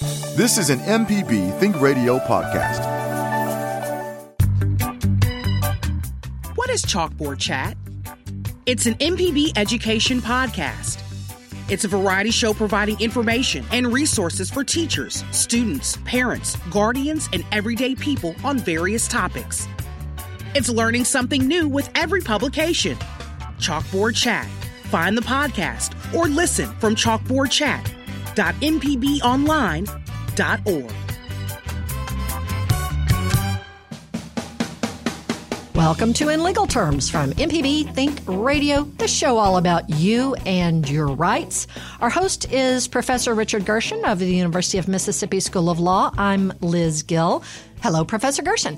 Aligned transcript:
This 0.00 0.58
is 0.58 0.70
an 0.70 0.78
MPB 0.80 1.58
Think 1.58 1.80
Radio 1.80 2.20
podcast. 2.20 2.86
What 6.54 6.70
is 6.70 6.84
Chalkboard 6.84 7.40
Chat? 7.40 7.76
It's 8.64 8.86
an 8.86 8.94
MPB 8.94 9.58
education 9.58 10.20
podcast. 10.20 11.02
It's 11.68 11.84
a 11.84 11.88
variety 11.88 12.30
show 12.30 12.54
providing 12.54 13.00
information 13.00 13.64
and 13.72 13.92
resources 13.92 14.50
for 14.50 14.62
teachers, 14.62 15.24
students, 15.32 15.98
parents, 16.04 16.54
guardians, 16.70 17.28
and 17.32 17.44
everyday 17.50 17.96
people 17.96 18.36
on 18.44 18.58
various 18.58 19.08
topics. 19.08 19.66
It's 20.54 20.68
learning 20.68 21.06
something 21.06 21.44
new 21.44 21.66
with 21.66 21.90
every 21.96 22.20
publication. 22.20 22.96
Chalkboard 23.58 24.14
Chat. 24.14 24.46
Find 24.84 25.18
the 25.18 25.22
podcast 25.22 26.14
or 26.14 26.28
listen 26.28 26.70
from 26.78 26.94
chalkboardchat.mpbonline.org. 28.38 30.92
Welcome 35.74 36.12
to 36.14 36.28
In 36.28 36.42
Legal 36.42 36.66
Terms 36.66 37.08
from 37.08 37.30
MPB 37.34 37.94
Think 37.94 38.18
Radio, 38.26 38.82
the 38.82 39.06
show 39.06 39.38
all 39.38 39.58
about 39.58 39.88
you 39.88 40.34
and 40.44 40.88
your 40.88 41.06
rights. 41.06 41.68
Our 42.00 42.10
host 42.10 42.52
is 42.52 42.88
Professor 42.88 43.32
Richard 43.32 43.64
Gershon 43.64 44.04
of 44.04 44.18
the 44.18 44.26
University 44.26 44.78
of 44.78 44.88
Mississippi 44.88 45.38
School 45.38 45.70
of 45.70 45.78
Law. 45.78 46.12
I'm 46.18 46.52
Liz 46.60 47.04
Gill. 47.04 47.44
Hello, 47.80 48.04
Professor 48.04 48.42
Gershon. 48.42 48.76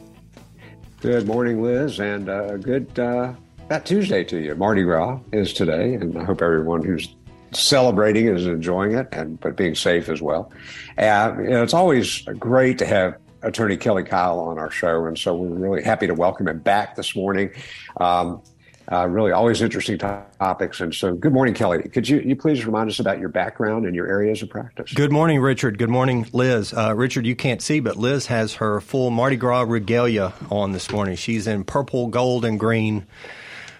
Good 1.00 1.26
morning, 1.26 1.62
Liz, 1.62 2.00
and 2.00 2.28
uh, 2.28 2.58
good 2.58 2.98
uh, 2.98 3.32
that 3.68 3.86
Tuesday 3.86 4.22
to 4.24 4.38
you. 4.38 4.54
Mardi 4.54 4.82
Gras 4.82 5.20
is 5.32 5.54
today, 5.54 5.94
and 5.94 6.18
I 6.18 6.24
hope 6.24 6.42
everyone 6.42 6.84
who's 6.84 7.08
celebrating 7.52 8.26
is 8.26 8.46
enjoying 8.46 8.92
it 8.92 9.08
and 9.12 9.40
but 9.40 9.56
being 9.56 9.74
safe 9.74 10.08
as 10.08 10.22
well. 10.22 10.52
And 10.96 11.44
you 11.44 11.50
know, 11.50 11.62
it's 11.62 11.74
always 11.74 12.22
great 12.38 12.78
to 12.78 12.86
have 12.86 13.16
Attorney 13.42 13.76
Kelly 13.76 14.04
Kyle 14.04 14.38
on 14.38 14.58
our 14.58 14.70
show, 14.70 15.06
and 15.06 15.18
so 15.18 15.34
we're 15.34 15.48
really 15.48 15.82
happy 15.82 16.06
to 16.06 16.14
welcome 16.14 16.48
him 16.48 16.58
back 16.58 16.96
this 16.96 17.16
morning. 17.16 17.50
Um, 17.98 18.42
uh, 18.90 19.06
really, 19.06 19.30
always 19.30 19.62
interesting 19.62 19.96
topics. 19.98 20.80
And 20.80 20.92
so, 20.92 21.14
good 21.14 21.32
morning, 21.32 21.54
Kelly. 21.54 21.82
Could 21.82 22.08
you, 22.08 22.18
you 22.20 22.34
please 22.34 22.66
remind 22.66 22.90
us 22.90 22.98
about 22.98 23.20
your 23.20 23.28
background 23.28 23.86
and 23.86 23.94
your 23.94 24.08
areas 24.08 24.42
of 24.42 24.50
practice? 24.50 24.92
Good 24.92 25.12
morning, 25.12 25.40
Richard. 25.40 25.78
Good 25.78 25.90
morning, 25.90 26.26
Liz. 26.32 26.74
Uh, 26.74 26.92
Richard, 26.96 27.24
you 27.24 27.36
can't 27.36 27.62
see, 27.62 27.78
but 27.78 27.96
Liz 27.96 28.26
has 28.26 28.54
her 28.54 28.80
full 28.80 29.10
Mardi 29.10 29.36
Gras 29.36 29.62
regalia 29.62 30.32
on 30.50 30.72
this 30.72 30.90
morning. 30.90 31.14
She's 31.14 31.46
in 31.46 31.62
purple, 31.62 32.08
gold, 32.08 32.44
and 32.44 32.58
green. 32.58 33.06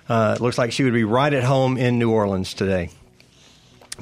Uh, 0.09 0.34
it 0.37 0.42
looks 0.42 0.59
like 0.59 0.70
she 0.70 0.84
would 0.84 0.94
be 0.94 1.05
right 1.05 1.33
at 1.33 1.42
home 1.42 1.77
in 1.77 1.98
New 1.98 2.12
Orleans 2.12 2.55
today. 2.55 2.91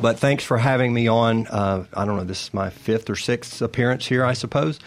But 0.00 0.20
thanks 0.20 0.44
for 0.44 0.58
having 0.58 0.94
me 0.94 1.08
on. 1.08 1.48
Uh, 1.48 1.84
I 1.92 2.04
don't 2.04 2.16
know, 2.16 2.24
this 2.24 2.44
is 2.44 2.54
my 2.54 2.70
fifth 2.70 3.10
or 3.10 3.16
sixth 3.16 3.60
appearance 3.60 4.06
here, 4.06 4.24
I 4.24 4.32
suppose. 4.32 4.78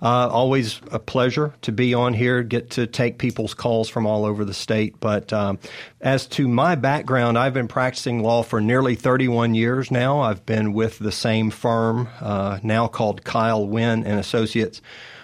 Uh, 0.00 0.28
always 0.28 0.80
a 0.92 1.00
pleasure 1.00 1.54
to 1.62 1.72
be 1.72 1.92
on 1.92 2.14
here, 2.14 2.44
get 2.44 2.70
to 2.70 2.86
take 2.86 3.18
people's 3.18 3.52
calls 3.52 3.88
from 3.88 4.06
all 4.06 4.24
over 4.24 4.44
the 4.44 4.54
state. 4.54 5.00
But 5.00 5.32
um, 5.32 5.58
as 6.00 6.26
to 6.28 6.46
my 6.46 6.76
background, 6.76 7.36
I've 7.36 7.54
been 7.54 7.66
practicing 7.66 8.22
law 8.22 8.44
for 8.44 8.60
nearly 8.60 8.94
31 8.94 9.56
years 9.56 9.90
now. 9.90 10.20
I've 10.20 10.46
been 10.46 10.72
with 10.72 11.00
the 11.00 11.12
same 11.12 11.50
firm, 11.50 12.08
uh, 12.20 12.60
now 12.62 12.86
called 12.86 13.24
Kyle 13.24 13.66
Wynn 13.66 14.04
and 14.04 14.20
Associates, 14.20 14.80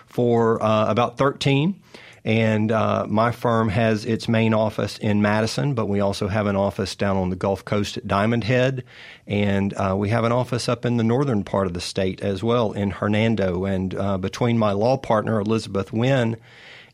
for 0.06 0.60
uh, 0.60 0.90
about 0.90 1.18
13. 1.18 1.80
And 2.26 2.72
uh, 2.72 3.06
my 3.08 3.30
firm 3.30 3.68
has 3.68 4.04
its 4.04 4.28
main 4.28 4.52
office 4.52 4.98
in 4.98 5.22
Madison, 5.22 5.74
but 5.74 5.86
we 5.86 6.00
also 6.00 6.26
have 6.26 6.48
an 6.48 6.56
office 6.56 6.96
down 6.96 7.16
on 7.16 7.30
the 7.30 7.36
Gulf 7.36 7.64
Coast 7.64 7.98
at 7.98 8.08
Diamondhead. 8.08 8.82
And 9.28 9.72
uh, 9.74 9.94
we 9.96 10.08
have 10.08 10.24
an 10.24 10.32
office 10.32 10.68
up 10.68 10.84
in 10.84 10.96
the 10.96 11.04
northern 11.04 11.44
part 11.44 11.68
of 11.68 11.72
the 11.72 11.80
state 11.80 12.20
as 12.22 12.42
well 12.42 12.72
in 12.72 12.90
Hernando. 12.90 13.64
And 13.64 13.94
uh, 13.94 14.18
between 14.18 14.58
my 14.58 14.72
law 14.72 14.96
partner, 14.96 15.38
Elizabeth 15.38 15.92
Wynn, 15.92 16.36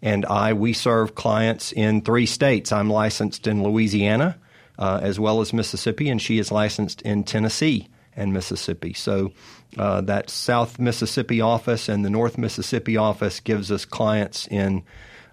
and 0.03 0.27
I, 0.27 0.53
we 0.53 0.75
serve 0.75 1.15
clients 1.15 1.73
in 1.73 2.03
three 2.03 2.27
states. 2.27 2.71
I'm 2.71 2.91
licensed 2.91 3.47
in 3.47 3.63
Louisiana 3.63 4.39
uh, 4.79 5.01
as 5.03 5.19
well 5.19 5.41
as 5.41 5.55
Mississippi, 5.55 6.11
and 6.11 6.21
she 6.21 6.39
is 6.39 6.53
licensed 6.53 7.01
in 7.03 7.25
Tennessee 7.25 7.89
and 8.15 8.35
Mississippi. 8.35 8.93
So 8.93 9.33
uh, 9.79 10.03
that 10.03 10.29
South 10.29 10.79
Mississippi 10.79 11.41
office 11.41 11.89
and 11.89 12.05
the 12.05 12.11
North 12.11 12.37
Mississippi 12.37 12.99
office 12.99 13.41
gives 13.41 13.73
us 13.73 13.87
clients 13.87 14.47
in 14.49 14.83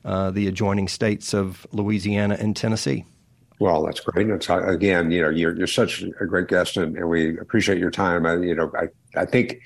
uh, 0.06 0.32
the 0.32 0.48
adjoining 0.48 0.88
states 0.88 1.34
of 1.34 1.66
Louisiana 1.72 2.38
and 2.40 2.56
Tennessee. 2.56 3.06
Well, 3.60 3.84
that's 3.84 4.00
great. 4.00 4.30
It's, 4.30 4.50
uh, 4.50 4.66
again, 4.66 5.12
you 5.12 5.22
know, 5.22 5.30
you're, 5.30 5.56
you're 5.56 5.68
such 5.68 6.02
a 6.02 6.26
great 6.26 6.48
guest, 6.48 6.78
and, 6.78 6.96
and 6.96 7.10
we 7.10 7.38
appreciate 7.40 7.78
your 7.78 7.92
time. 7.92 8.26
I, 8.26 8.36
you 8.38 8.56
know, 8.56 8.72
I, 8.74 8.88
I 9.20 9.26
think 9.26 9.62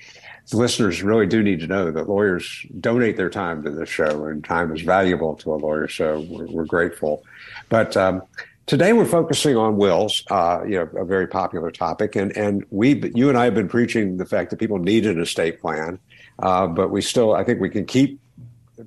the 0.50 0.56
listeners 0.56 1.02
really 1.02 1.26
do 1.26 1.42
need 1.44 1.60
to 1.60 1.68
know 1.68 1.90
that 1.92 2.08
lawyers 2.08 2.66
donate 2.80 3.16
their 3.16 3.30
time 3.30 3.62
to 3.62 3.70
this 3.70 3.88
show, 3.88 4.24
and 4.24 4.44
time 4.44 4.74
is 4.74 4.82
valuable 4.82 5.36
to 5.36 5.54
a 5.54 5.56
lawyer. 5.56 5.86
So 5.86 6.26
we're, 6.28 6.46
we're 6.46 6.64
grateful. 6.64 7.22
But 7.68 7.96
um, 7.96 8.22
today 8.66 8.92
we're 8.92 9.06
focusing 9.06 9.56
on 9.56 9.76
wills, 9.76 10.24
uh, 10.28 10.64
you 10.66 10.74
know, 10.74 11.00
a 11.00 11.04
very 11.04 11.28
popular 11.28 11.70
topic, 11.70 12.16
and 12.16 12.36
and 12.36 12.64
we, 12.70 13.10
you 13.14 13.28
and 13.28 13.38
I 13.38 13.44
have 13.44 13.54
been 13.54 13.68
preaching 13.68 14.16
the 14.16 14.26
fact 14.26 14.50
that 14.50 14.58
people 14.58 14.80
need 14.80 15.06
an 15.06 15.20
estate 15.20 15.60
plan, 15.60 16.00
uh, 16.40 16.66
but 16.66 16.90
we 16.90 17.00
still, 17.00 17.32
I 17.32 17.44
think, 17.44 17.60
we 17.60 17.70
can 17.70 17.86
keep 17.86 18.18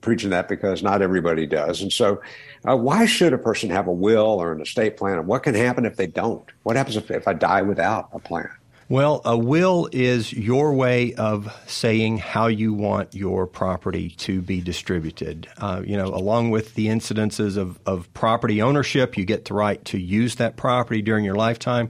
preaching 0.01 0.31
that 0.31 0.47
because 0.47 0.83
not 0.83 1.01
everybody 1.01 1.45
does. 1.45 1.81
And 1.81 1.91
so, 1.91 2.21
uh, 2.67 2.75
why 2.75 3.05
should 3.05 3.33
a 3.33 3.37
person 3.37 3.69
have 3.69 3.87
a 3.87 3.91
will 3.91 4.41
or 4.41 4.51
an 4.51 4.61
estate 4.61 4.97
plan? 4.97 5.17
And 5.17 5.27
what 5.27 5.43
can 5.43 5.55
happen 5.55 5.85
if 5.85 5.95
they 5.95 6.07
don't? 6.07 6.45
What 6.63 6.75
happens 6.75 6.97
if, 6.97 7.09
if 7.09 7.27
I 7.27 7.33
die 7.33 7.61
without 7.61 8.09
a 8.13 8.19
plan? 8.19 8.49
Well, 8.89 9.21
a 9.25 9.37
will 9.37 9.89
is 9.91 10.31
your 10.31 10.73
way 10.73 11.13
of 11.15 11.53
saying 11.67 12.19
how 12.19 12.47
you 12.47 12.73
want 12.73 13.13
your 13.13 13.45
property 13.45 14.11
to 14.11 14.41
be 14.41 14.61
distributed. 14.61 15.49
Uh, 15.57 15.81
you 15.85 15.97
know, 15.97 16.07
along 16.07 16.51
with 16.51 16.73
the 16.75 16.87
incidences 16.87 17.57
of, 17.57 17.77
of 17.85 18.13
property 18.13 18.61
ownership, 18.61 19.17
you 19.17 19.25
get 19.25 19.43
the 19.43 19.55
right 19.55 19.83
to 19.85 19.97
use 19.97 20.35
that 20.35 20.55
property 20.55 21.01
during 21.01 21.25
your 21.25 21.35
lifetime. 21.35 21.89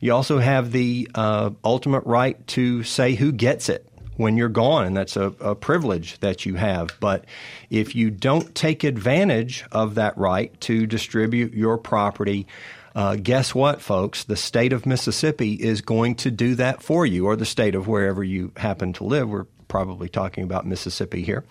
You 0.00 0.12
also 0.12 0.38
have 0.38 0.70
the 0.70 1.08
uh, 1.14 1.52
ultimate 1.64 2.04
right 2.04 2.46
to 2.48 2.82
say 2.82 3.14
who 3.14 3.32
gets 3.32 3.70
it 3.70 3.88
when 4.16 4.36
you're 4.36 4.48
gone, 4.48 4.86
and 4.86 4.96
that's 4.96 5.16
a, 5.16 5.26
a, 5.40 5.54
privilege 5.54 6.18
that 6.20 6.46
you 6.46 6.54
have. 6.54 6.90
But 7.00 7.24
if 7.70 7.94
you 7.94 8.10
don't 8.10 8.54
take 8.54 8.84
advantage 8.84 9.64
of 9.72 9.96
that 9.96 10.16
right 10.16 10.58
to 10.62 10.86
distribute 10.86 11.52
your 11.52 11.78
property, 11.78 12.46
uh, 12.94 13.16
guess 13.16 13.54
what, 13.54 13.82
folks? 13.82 14.24
The 14.24 14.36
state 14.36 14.72
of 14.72 14.86
Mississippi 14.86 15.54
is 15.54 15.80
going 15.80 16.14
to 16.16 16.30
do 16.30 16.54
that 16.56 16.82
for 16.82 17.04
you, 17.04 17.26
or 17.26 17.36
the 17.36 17.44
state 17.44 17.74
of 17.74 17.88
wherever 17.88 18.22
you 18.22 18.52
happen 18.56 18.92
to 18.94 19.04
live. 19.04 19.28
We're 19.28 19.46
probably 19.66 20.08
talking 20.08 20.44
about 20.44 20.66
Mississippi 20.66 21.22
here. 21.22 21.44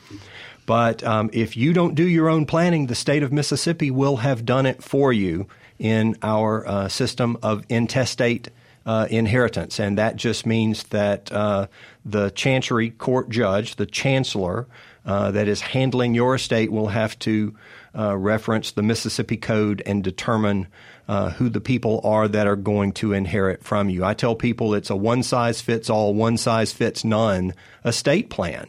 But 0.66 1.04
um, 1.04 1.30
if 1.34 1.58
you 1.58 1.74
don't 1.74 1.96
do 1.96 2.08
your 2.08 2.30
own 2.30 2.46
planning, 2.46 2.88
the 2.88 2.96
state 2.96 3.24
of 3.24 3.34
Mississippi 3.34 3.92
will 3.92 4.18
have 4.18 4.46
done 4.46 4.66
it 4.66 4.82
for 4.82 5.12
you 5.12 5.48
in 5.78 6.16
our 6.22 6.66
uh, 6.66 6.88
system 6.88 7.38
of 7.44 7.66
intestate 7.68 8.50
uh, 8.86 9.08
inheritance. 9.10 9.80
And 9.80 9.98
that 9.98 10.16
just 10.16 10.46
means 10.46 10.84
that 10.84 11.32
uh, 11.32 11.68
the 12.06 12.30
Chancery 12.32 12.90
Court 12.90 13.30
judge, 13.30 13.76
the 13.76 13.86
chancellor 13.86 14.68
uh, 15.06 15.32
that 15.32 15.48
is 15.48 15.62
handling 15.62 16.14
your 16.14 16.36
estate, 16.36 16.72
will 16.72 16.88
have 16.88 17.18
to 17.20 17.56
uh, 17.98 18.18
reference 18.18 18.72
the 18.72 18.82
Mississippi 18.82 19.38
Code 19.38 19.82
and 19.86 20.04
determine 20.04 20.68
uh, 21.08 21.32
who 21.32 21.50
the 21.50 21.62
people 21.62 22.02
are 22.04 22.28
that 22.28 22.48
are 22.48 22.56
going 22.56 22.94
to 22.94 23.14
inherit 23.14 23.64
from 23.64 23.90
you. 23.90 24.04
I 24.04 24.14
tell 24.14 24.36
people 24.36 24.74
it's 24.74 24.90
a 24.90 24.96
one 24.96 25.24
size 25.24 25.62
fits 25.62 25.90
all, 25.90 26.14
one 26.14 26.38
size 26.38 26.72
fits 26.72 27.04
none 27.04 27.54
estate 27.84 28.30
plan. 28.30 28.68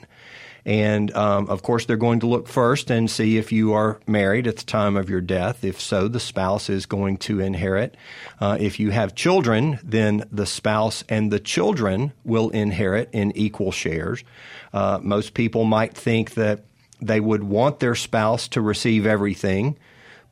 And 0.67 1.15
um, 1.15 1.49
of 1.49 1.63
course, 1.63 1.85
they're 1.85 1.97
going 1.97 2.21
to 2.21 2.27
look 2.27 2.49
first 2.49 2.91
and 2.91 3.11
see 3.11 3.37
if 3.37 3.53
you 3.53 3.75
are 3.75 4.01
married 4.07 4.47
at 4.47 4.57
the 4.57 4.65
time 4.65 4.97
of 4.97 5.11
your 5.11 5.21
death. 5.21 5.63
If 5.63 5.81
so, 5.81 6.09
the 6.09 6.21
spouse 6.21 6.71
is 6.71 6.87
going 6.87 7.19
to 7.19 7.41
inherit. 7.41 7.97
Uh, 8.41 8.57
if 8.59 8.81
you 8.81 8.91
have 8.91 9.15
children, 9.15 9.79
then 9.85 10.25
the 10.33 10.47
spouse 10.47 11.05
and 11.09 11.31
the 11.31 11.41
children 11.41 12.13
will 12.25 12.49
inherit 12.51 13.11
in 13.13 13.37
equal 13.37 13.73
shares. 13.73 14.25
Uh, 14.73 14.99
most 15.03 15.35
people 15.35 15.65
might 15.65 15.95
think 15.95 16.35
that 16.35 16.65
they 17.01 17.21
would 17.21 17.45
want 17.45 17.81
their 17.81 17.95
spouse 17.95 18.49
to 18.49 18.63
receive 18.63 19.05
everything, 19.05 19.77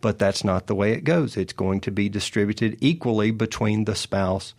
but 0.00 0.18
that's 0.18 0.44
not 0.44 0.66
the 0.66 0.74
way 0.74 0.92
it 0.92 1.04
goes. 1.04 1.36
It's 1.36 1.52
going 1.52 1.80
to 1.82 1.90
be 1.90 2.08
distributed 2.08 2.78
equally 2.80 3.30
between 3.30 3.84
the 3.84 3.94
spouse 3.94 4.54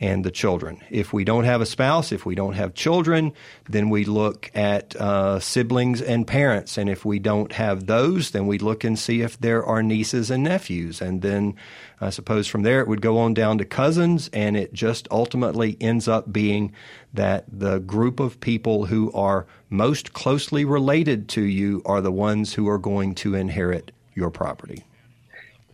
and 0.00 0.24
the 0.24 0.30
children. 0.30 0.82
If 0.90 1.12
we 1.12 1.24
don't 1.24 1.44
have 1.44 1.60
a 1.60 1.66
spouse, 1.66 2.12
if 2.12 2.26
we 2.26 2.34
don't 2.34 2.54
have 2.54 2.74
children, 2.74 3.32
then 3.68 3.90
we 3.90 4.04
look 4.04 4.50
at 4.54 4.94
uh, 4.96 5.40
siblings 5.40 6.02
and 6.02 6.26
parents. 6.26 6.76
And 6.76 6.88
if 6.88 7.04
we 7.04 7.18
don't 7.18 7.52
have 7.52 7.86
those, 7.86 8.30
then 8.30 8.46
we 8.46 8.58
look 8.58 8.84
and 8.84 8.98
see 8.98 9.22
if 9.22 9.38
there 9.40 9.64
are 9.64 9.82
nieces 9.82 10.30
and 10.30 10.44
nephews. 10.44 11.00
And 11.00 11.22
then 11.22 11.54
I 12.00 12.10
suppose 12.10 12.46
from 12.46 12.62
there 12.62 12.80
it 12.80 12.88
would 12.88 13.00
go 13.00 13.18
on 13.18 13.34
down 13.34 13.58
to 13.58 13.64
cousins, 13.64 14.28
and 14.32 14.56
it 14.56 14.72
just 14.74 15.08
ultimately 15.10 15.76
ends 15.80 16.08
up 16.08 16.32
being 16.32 16.72
that 17.14 17.44
the 17.50 17.78
group 17.78 18.20
of 18.20 18.40
people 18.40 18.86
who 18.86 19.10
are 19.12 19.46
most 19.70 20.12
closely 20.12 20.64
related 20.64 21.28
to 21.30 21.42
you 21.42 21.82
are 21.86 22.00
the 22.00 22.12
ones 22.12 22.54
who 22.54 22.68
are 22.68 22.78
going 22.78 23.14
to 23.14 23.34
inherit 23.34 23.92
your 24.14 24.30
property. 24.30 24.84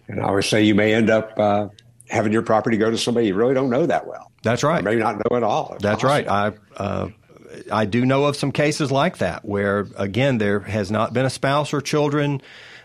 And 0.08 0.20
I 0.20 0.25
always 0.25 0.46
say 0.46 0.62
you 0.62 0.75
may 0.75 0.94
end 0.94 1.10
up 1.10 1.38
uh, 1.38 1.68
having 2.12 2.32
your 2.32 2.43
property 2.43 2.76
go 2.76 2.91
to 2.91 2.99
somebody 2.99 3.29
you 3.29 3.35
really 3.35 3.55
don't 3.55 3.70
know 3.70 3.87
that 3.87 4.06
well. 4.06 4.31
That's 4.43 4.62
right. 4.62 4.81
Or 4.81 4.82
maybe 4.82 5.00
not 5.00 5.17
know 5.17 5.37
at 5.37 5.43
all. 5.43 5.76
That's 5.81 6.03
possible. 6.03 6.09
right. 6.11 6.29
I 6.29 6.53
uh, 6.76 7.09
I 7.70 7.87
do 7.87 8.05
know 8.05 8.26
of 8.26 8.37
some 8.37 8.53
cases 8.53 8.91
like 8.91 9.19
that 9.19 9.44
where, 9.44 9.87
again, 9.97 10.38
there 10.38 10.61
has 10.61 10.91
not 10.91 11.12
been 11.12 11.25
a 11.25 11.31
spouse 11.31 11.73
or 11.73 11.81
children. 11.81 12.41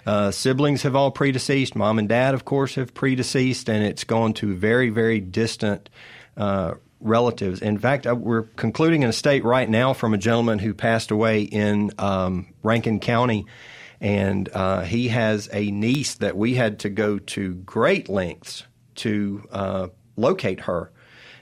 Uh, 0.05 0.31
siblings 0.31 0.83
have 0.83 0.95
all 0.95 1.11
predeceased. 1.11 1.75
Mom 1.75 1.99
and 1.99 2.07
dad, 2.07 2.33
of 2.33 2.45
course, 2.45 2.75
have 2.75 2.93
predeceased, 2.93 3.69
and 3.69 3.83
it's 3.83 4.03
gone 4.03 4.33
to 4.33 4.55
very, 4.55 4.89
very 4.89 5.19
distant 5.19 5.89
uh, 6.37 6.75
relatives. 7.01 7.61
In 7.61 7.77
fact, 7.77 8.07
uh, 8.07 8.15
we're 8.15 8.43
concluding 8.43 9.03
an 9.03 9.09
estate 9.09 9.43
right 9.43 9.69
now 9.69 9.93
from 9.93 10.13
a 10.13 10.17
gentleman 10.17 10.59
who 10.59 10.73
passed 10.73 11.11
away 11.11 11.41
in 11.41 11.91
um, 11.97 12.53
Rankin 12.63 12.99
County, 12.99 13.45
and 13.99 14.47
uh, 14.53 14.81
he 14.81 15.09
has 15.09 15.49
a 15.51 15.71
niece 15.71 16.15
that 16.15 16.37
we 16.37 16.55
had 16.55 16.79
to 16.79 16.89
go 16.89 17.19
to 17.19 17.55
great 17.55 18.07
lengths 18.09 18.63
to 18.97 19.47
uh, 19.51 19.87
locate 20.15 20.61
her, 20.61 20.91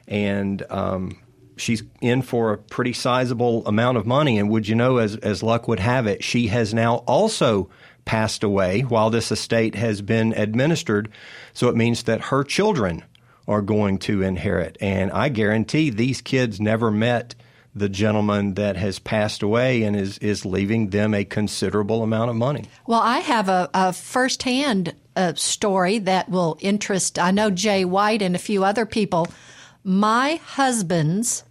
and 0.08 0.64
um, 0.70 1.20
she's 1.58 1.84
in 2.02 2.22
for 2.22 2.54
a 2.54 2.58
pretty 2.58 2.94
sizable 2.94 3.66
amount 3.68 3.98
of 3.98 4.06
money. 4.06 4.38
And 4.38 4.50
would 4.50 4.68
you 4.68 4.76
know, 4.76 4.98
as 4.98 5.16
as 5.18 5.44
luck 5.44 5.68
would 5.68 5.80
have 5.80 6.08
it, 6.08 6.24
she 6.24 6.48
has 6.48 6.74
now 6.74 6.98
also 7.08 7.70
passed 8.06 8.44
away 8.44 8.82
while 8.82 9.10
this 9.10 9.32
estate 9.32 9.76
has 9.76 10.02
been 10.02 10.34
administered. 10.34 11.10
So 11.54 11.70
it 11.70 11.76
means 11.76 12.04
that 12.04 12.22
her 12.22 12.44
children 12.44 13.04
are 13.48 13.62
going 13.62 13.98
to 14.00 14.22
inherit. 14.22 14.78
And 14.80 15.12
I 15.12 15.30
guarantee 15.30 15.90
these 15.90 16.22
kids 16.22 16.60
never 16.60 16.92
met 16.92 17.36
the 17.76 17.90
gentleman 17.90 18.54
that 18.54 18.78
has 18.78 19.00
passed 19.00 19.44
away 19.44 19.84
and 19.84 19.96
is, 19.96 20.18
is 20.20 20.46
leaving 20.46 20.90
them 20.92 21.14
a 21.14 21.26
considerable 21.26 22.04
amount 22.04 22.30
of 22.30 22.36
money. 22.36 22.64
Well, 22.88 23.02
I 23.02 23.20
have 23.20 23.50
a, 23.50 23.70
a 23.74 23.92
firsthand 23.92 24.96
uh, 25.16 25.34
story 25.36 26.00
that 26.00 26.30
will 26.30 26.58
interest, 26.62 27.20
I 27.20 27.32
know 27.32 27.50
Jay 27.50 27.84
White 27.84 28.22
and 28.22 28.34
a 28.34 28.40
few 28.40 28.64
other 28.64 28.86
people. 28.86 29.28
My 29.84 30.36
husband's 30.36 31.44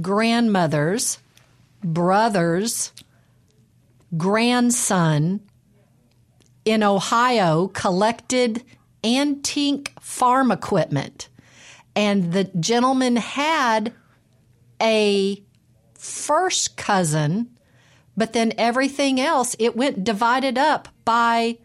grandmother's 0.00 1.18
brother's 1.82 2.92
grandson 4.16 5.40
in 6.64 6.82
Ohio 6.82 7.68
collected 7.68 8.62
antique 9.04 9.92
farm 10.00 10.50
equipment. 10.50 11.28
And 11.94 12.32
the 12.32 12.44
gentleman 12.44 13.16
had 13.16 13.92
a 14.80 15.42
first 16.06 16.76
cousin, 16.76 17.48
but 18.16 18.32
then 18.32 18.52
everything 18.56 19.20
else, 19.20 19.56
it 19.58 19.76
went 19.76 20.04
divided 20.04 20.56
up 20.56 20.88
by 21.04 21.58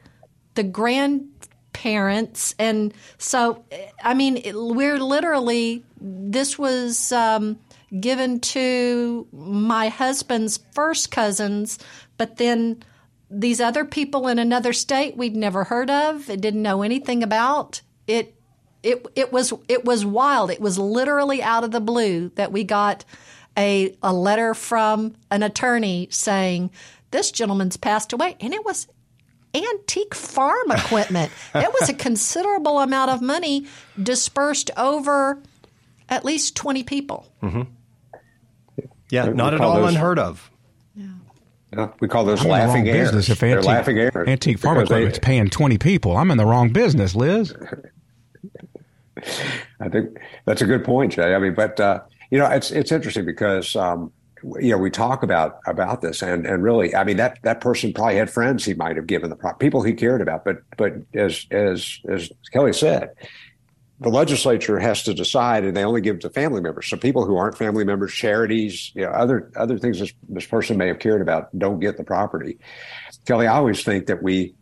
the 0.56 0.64
grandparents. 0.64 2.54
And 2.60 2.94
so, 3.18 3.64
I 4.04 4.14
mean, 4.14 4.42
we're 4.54 5.00
literally, 5.00 5.84
this 6.00 6.60
was 6.60 7.12
um, 7.12 7.58
given 8.00 8.40
to 8.40 9.28
my 9.32 9.90
husband's 9.90 10.60
first 10.74 11.12
cousins, 11.12 11.80
but 12.18 12.38
then 12.38 12.84
these 13.30 13.62
other 13.62 13.86
people 13.86 14.28
in 14.28 14.40
another 14.40 14.74
state 14.74 15.16
we'd 15.16 15.36
never 15.36 15.64
heard 15.64 15.90
of, 15.90 16.30
it 16.30 16.42
didn't 16.42 16.62
know 16.62 16.82
anything 16.82 17.24
about. 17.24 17.82
It 18.08 18.36
it 18.84 19.06
it 19.16 19.32
was 19.32 19.54
it 19.70 19.86
was 19.86 20.06
wild. 20.06 20.52
It 20.52 20.60
was 20.60 20.78
literally 20.78 21.42
out 21.42 21.64
of 21.64 21.72
the 21.72 21.80
blue 21.80 22.30
that 22.36 22.52
we 22.52 22.64
got 22.64 23.06
a 23.58 23.96
a 24.02 24.14
letter 24.14 24.54
from 24.54 25.16
an 25.30 25.44
attorney 25.44 26.08
saying 26.12 26.72
this 27.12 27.32
gentleman's 27.32 27.78
passed 27.78 28.14
away, 28.14 28.36
and 28.40 28.54
it 28.54 28.64
was 28.64 28.88
antique 29.54 30.16
farm 30.16 30.72
equipment. 30.72 31.32
it 31.54 31.74
was 31.80 31.90
a 31.90 31.94
considerable 31.94 32.80
amount 32.80 33.12
of 33.12 33.22
money 33.22 33.66
dispersed 34.02 34.72
over 34.78 35.42
at 36.10 36.24
least 36.26 36.56
twenty 36.56 36.84
people. 36.84 37.32
Mm-hmm. 37.42 37.64
Yeah, 39.10 39.26
not 39.26 39.54
at 39.54 39.62
all 39.62 39.76
those, 39.76 39.90
unheard 39.90 40.20
of. 40.20 40.50
Yeah, 41.74 41.90
we 42.02 42.08
call 42.08 42.26
those 42.26 42.42
I'm 42.42 42.50
laughing 42.50 42.86
in 42.86 42.94
the 42.94 43.00
wrong. 43.00 43.02
Business 43.02 43.30
if 43.30 43.44
antique, 43.44 43.64
They're 43.64 43.74
laughing 43.74 43.98
heirs. 43.98 44.28
Antique 44.28 44.60
farm 44.60 44.80
equipment's 44.80 45.20
they, 45.20 45.26
paying 45.26 45.50
20 45.50 45.78
people. 45.78 46.18
I'm 46.18 46.30
in 46.30 46.38
the 46.38 46.46
wrong 46.46 46.70
business, 46.70 47.16
Liz. 47.16 47.56
I 49.80 49.88
think 49.90 50.18
that's 50.46 50.62
a 50.62 50.66
good 50.66 50.84
point, 50.84 51.14
Jay. 51.14 51.34
I 51.34 51.40
mean, 51.40 51.54
but 51.54 51.80
uh, 51.80 52.02
you 52.32 52.38
know, 52.38 52.48
it's 52.48 52.72
it's 52.72 52.92
interesting 52.92 53.26
because 53.26 53.76
um, 53.76 54.12
you 54.60 54.72
know 54.72 54.78
we 54.78 54.90
talk 54.90 55.22
about 55.22 55.60
about 55.68 56.02
this, 56.02 56.24
and 56.24 56.48
and 56.48 56.64
really, 56.64 56.96
I 56.96 57.04
mean 57.04 57.18
that 57.18 57.40
that 57.44 57.62
person 57.62 57.94
probably 57.94 58.16
had 58.16 58.30
friends 58.30 58.66
he 58.66 58.74
might 58.74 58.96
have 58.96 59.06
given 59.06 59.30
the 59.30 59.36
pro- 59.36 59.54
people 59.54 59.84
he 59.84 59.94
cared 59.94 60.22
about, 60.22 60.46
but 60.46 60.64
but 60.78 60.94
as 61.14 61.46
as 61.52 62.00
as 62.10 62.32
Kelly 62.52 62.72
said, 62.74 63.12
the 64.00 64.10
legislature 64.10 64.80
has 64.80 65.04
to 65.04 65.14
decide, 65.14 65.66
and 65.66 65.76
they 65.76 65.84
only 65.84 66.00
give 66.00 66.16
it 66.16 66.22
to 66.22 66.30
family 66.30 66.62
members. 66.62 66.88
So 66.88 66.96
people 66.96 67.26
who 67.26 67.36
aren't 67.36 67.58
family 67.58 67.84
members, 67.84 68.14
charities, 68.14 68.94
you 68.96 69.04
know, 69.04 69.10
other 69.10 69.52
other 69.58 69.78
things 69.78 70.00
this, 70.00 70.14
this 70.30 70.46
person 70.46 70.78
may 70.78 70.88
have 70.88 71.00
cared 71.00 71.22
about 71.22 71.58
don't 71.60 71.82
get 71.82 71.98
the 71.98 72.06
property. 72.06 72.58
Kelly, 73.26 73.46
I 73.46 73.58
always 73.58 73.84
think 73.84 74.08
that 74.08 74.24
we 74.24 74.56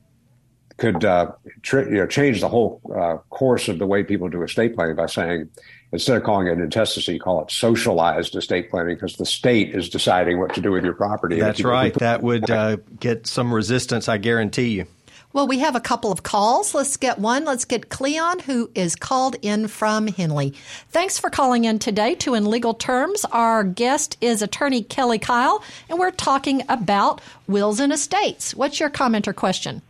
could 0.78 1.06
uh, 1.06 1.32
tr- 1.62 1.82
you 1.82 1.98
know, 1.98 2.08
change 2.08 2.42
the 2.42 2.50
whole 2.50 2.82
uh, 2.96 3.18
course 3.30 3.68
of 3.68 3.78
the 3.78 3.86
way 3.86 4.04
people 4.04 4.28
do 4.28 4.42
estate 4.42 4.76
planning 4.76 4.96
by 4.96 5.06
saying 5.06 5.50
instead 5.92 6.18
of 6.18 6.24
calling 6.24 6.48
it 6.48 6.60
intestacy, 6.60 7.14
you 7.14 7.20
call 7.20 7.44
it 7.44 7.52
socialized 7.52 8.36
estate 8.36 8.70
planning 8.70 8.96
because 8.96 9.16
the 9.16 9.26
state 9.26 9.76
is 9.76 9.90
deciding 9.90 10.40
what 10.40 10.54
to 10.56 10.62
do 10.62 10.72
with 10.72 10.84
your 10.84 10.94
property. 10.94 11.40
That's 11.40 11.64
right. 11.64 11.94
That 11.96 12.22
would 12.22 12.50
uh, 12.50 12.78
get 13.00 13.28
some 13.28 13.54
resistance, 13.54 14.08
I 14.08 14.18
guarantee 14.18 14.70
you. 14.70 14.86
Well, 15.32 15.46
we 15.46 15.60
have 15.60 15.76
a 15.76 15.80
couple 15.80 16.12
of 16.12 16.24
calls. 16.24 16.74
Let's 16.74 16.98
get 16.98 17.20
one. 17.20 17.46
Let's 17.46 17.64
get 17.64 17.90
Cleon, 17.90 18.40
who 18.40 18.72
is 18.74 18.96
called 18.96 19.36
in 19.44 19.68
from 19.68 20.08
Henley. 20.08 20.56
Thanks 20.90 21.20
for 21.20 21.30
calling 21.30 21.66
in 21.66 21.78
today 21.78 22.16
to 22.16 22.34
In 22.34 22.50
Legal 22.50 22.74
Terms. 22.74 23.26
Our 23.26 23.64
guest 23.64 24.18
is 24.22 24.42
attorney 24.42 24.82
Kelly 24.82 25.20
Kyle, 25.20 25.64
and 25.88 26.00
we're 26.00 26.10
talking 26.10 26.64
about 26.68 27.22
wills 27.48 27.80
and 27.80 27.94
estates. 27.94 28.56
What's 28.56 28.80
your 28.80 28.90
comment 28.90 29.28
or 29.28 29.34
question? 29.34 29.84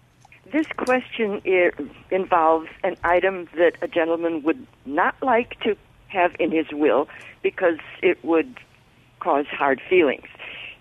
This 0.51 0.67
question 0.75 1.41
involves 2.11 2.67
an 2.83 2.97
item 3.05 3.47
that 3.55 3.75
a 3.81 3.87
gentleman 3.87 4.43
would 4.43 4.67
not 4.85 5.15
like 5.21 5.57
to 5.61 5.77
have 6.09 6.35
in 6.39 6.51
his 6.51 6.67
will 6.71 7.07
because 7.41 7.77
it 8.01 8.23
would 8.23 8.59
cause 9.19 9.45
hard 9.47 9.81
feelings. 9.89 10.27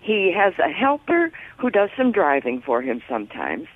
He 0.01 0.31
has 0.35 0.53
a 0.59 0.69
helper 0.69 1.31
who 1.57 1.69
does 1.69 1.89
some 1.97 2.11
driving 2.11 2.61
for 2.61 2.81
him 2.81 3.01
sometimes 3.07 3.67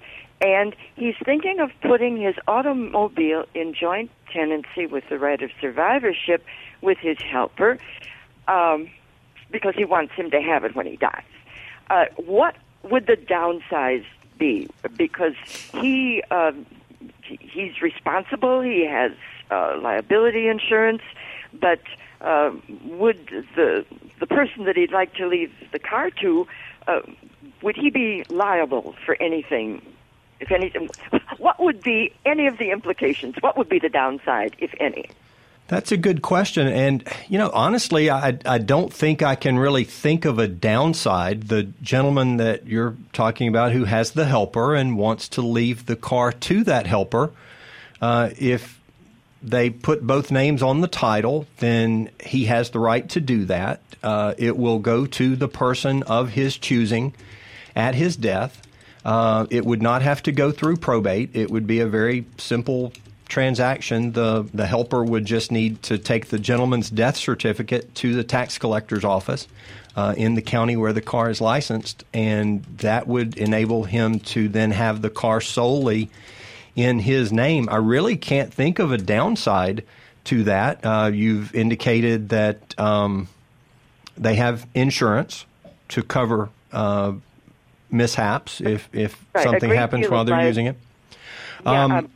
and 0.44 0.76
he's 0.96 1.16
thinking 1.24 1.60
of 1.60 1.72
putting 1.82 2.22
his 2.22 2.36
automobile 2.48 3.46
in 3.56 3.74
joint 3.74 4.12
tenancy 4.32 4.86
with 4.86 5.06
the 5.10 5.18
right 5.18 5.42
of 5.42 5.50
survivorship 5.62 6.44
with 6.82 6.98
his 6.98 7.18
helper 7.20 7.78
um, 8.50 8.90
because 9.52 9.74
he 9.76 9.86
wants 9.86 10.14
him 10.14 10.30
to 10.32 10.42
have 10.42 10.66
it 10.66 10.76
when 10.76 10.86
he 10.86 10.98
dies. 10.98 11.24
Uh, 11.90 12.06
what 12.18 12.56
would 12.84 13.08
the 13.08 13.16
downside 13.16 14.06
be? 14.38 14.68
Because 14.98 15.36
he 15.72 16.22
um, 16.30 16.66
he's 17.22 17.82
responsible, 17.82 18.62
he 18.62 18.86
has 18.86 19.14
uh, 19.50 19.78
liability 19.82 20.48
insurance, 20.50 21.02
but 21.60 21.82
uh, 22.22 22.52
would 22.86 23.46
the 23.56 23.86
the 24.20 24.28
person 24.28 24.66
that 24.66 24.76
he'd 24.76 24.92
like 24.92 25.14
to 25.16 25.28
leave 25.28 25.52
the 25.72 25.80
car 25.80 26.10
to 26.10 26.48
uh, 26.88 27.02
would 27.62 27.76
he 27.76 27.90
be 27.90 28.24
liable 28.30 28.96
for 29.06 29.16
anything 29.22 29.82
if 30.44 30.52
anything, 30.52 30.90
what 31.38 31.60
would 31.60 31.82
be 31.82 32.14
any 32.26 32.48
of 32.48 32.58
the 32.58 32.72
implications? 32.72 33.36
What 33.40 33.58
would 33.58 33.70
be 33.70 33.80
the 33.80 33.90
downside, 33.90 34.56
if 34.60 34.74
any? 34.80 35.10
That's 35.70 35.94
a 35.94 35.98
good 35.98 36.22
question. 36.22 36.68
And, 36.68 37.08
you 37.30 37.38
know, 37.38 37.50
honestly, 37.54 38.10
I, 38.10 38.38
I 38.46 38.58
don't 38.58 38.92
think 38.92 39.24
I 39.24 39.36
can 39.36 39.58
really 39.58 39.86
think 39.86 40.26
of 40.26 40.38
a 40.38 40.48
downside. 40.48 41.44
The 41.44 41.64
gentleman 41.82 42.38
that 42.38 42.68
you're 42.68 42.98
talking 43.14 43.48
about 43.48 43.72
who 43.72 43.86
has 43.86 44.12
the 44.12 44.26
helper 44.26 44.76
and 44.76 44.98
wants 44.98 45.30
to 45.30 45.42
leave 45.42 45.86
the 45.86 45.96
car 45.96 46.34
to 46.34 46.66
that 46.66 46.86
helper, 46.86 47.32
uh, 48.02 48.32
if 48.38 48.82
they 49.44 49.70
put 49.70 50.06
both 50.06 50.32
names 50.32 50.64
on 50.64 50.82
the 50.82 50.88
title, 50.88 51.46
then 51.58 52.10
he 52.24 52.46
has 52.46 52.70
the 52.70 52.80
right 52.80 53.08
to 53.10 53.20
do 53.20 53.46
that. 53.46 53.82
Uh, 54.02 54.34
it 54.38 54.58
will 54.58 54.80
go 54.80 55.06
to 55.06 55.36
the 55.36 55.48
person 55.48 56.04
of 56.04 56.30
his 56.30 56.58
choosing 56.58 57.14
at 57.76 57.96
his 57.96 58.16
death. 58.16 58.62
Uh, 59.06 59.46
it 59.50 59.66
would 59.66 59.82
not 59.82 60.02
have 60.02 60.24
to 60.24 60.32
go 60.32 60.52
through 60.52 60.78
probate. 60.78 61.32
It 61.34 61.52
would 61.52 61.68
be 61.68 61.80
a 61.80 61.88
very 61.88 62.26
simple 62.38 62.94
transaction. 63.28 64.14
The 64.14 64.48
the 64.54 64.66
helper 64.66 65.04
would 65.04 65.26
just 65.26 65.52
need 65.52 65.84
to 65.84 65.98
take 65.98 66.28
the 66.28 66.40
gentleman's 66.40 66.90
death 66.90 67.18
certificate 67.18 67.94
to 67.96 68.16
the 68.16 68.24
tax 68.24 68.58
collector's 68.58 69.04
office 69.04 69.48
uh, 69.96 70.14
in 70.16 70.36
the 70.36 70.42
county 70.42 70.78
where 70.78 70.94
the 70.94 71.02
car 71.02 71.30
is 71.30 71.42
licensed, 71.42 72.04
and 72.14 72.64
that 72.78 73.08
would 73.08 73.38
enable 73.38 73.84
him 73.84 74.20
to 74.20 74.48
then 74.48 74.72
have 74.72 75.02
the 75.02 75.10
car 75.10 75.42
solely 75.42 76.10
in 76.76 77.00
his 77.00 77.32
name. 77.32 77.70
I 77.70 77.78
really 77.78 78.18
can't 78.18 78.54
think 78.54 78.80
of 78.80 78.92
a 78.92 78.98
downside 78.98 79.84
to 80.26 80.44
that. 80.44 80.80
Uh, 80.84 81.12
you've 81.14 81.54
indicated 81.54 82.30
that 82.30 82.78
um, 82.80 83.28
they 84.18 84.36
have 84.36 84.68
insurance 84.74 85.46
to 85.90 86.02
cover 86.02 86.50
uh, 86.72 87.14
mishaps 87.92 88.62
if 88.62 88.90
if 88.94 89.24
right. 89.34 89.44
something 89.44 89.70
happens 89.70 90.10
while 90.10 90.26
they're 90.26 90.46
using 90.46 90.68
it. 90.68 90.78
Yeah, 91.66 91.84
um, 91.84 91.92
um, 91.92 92.10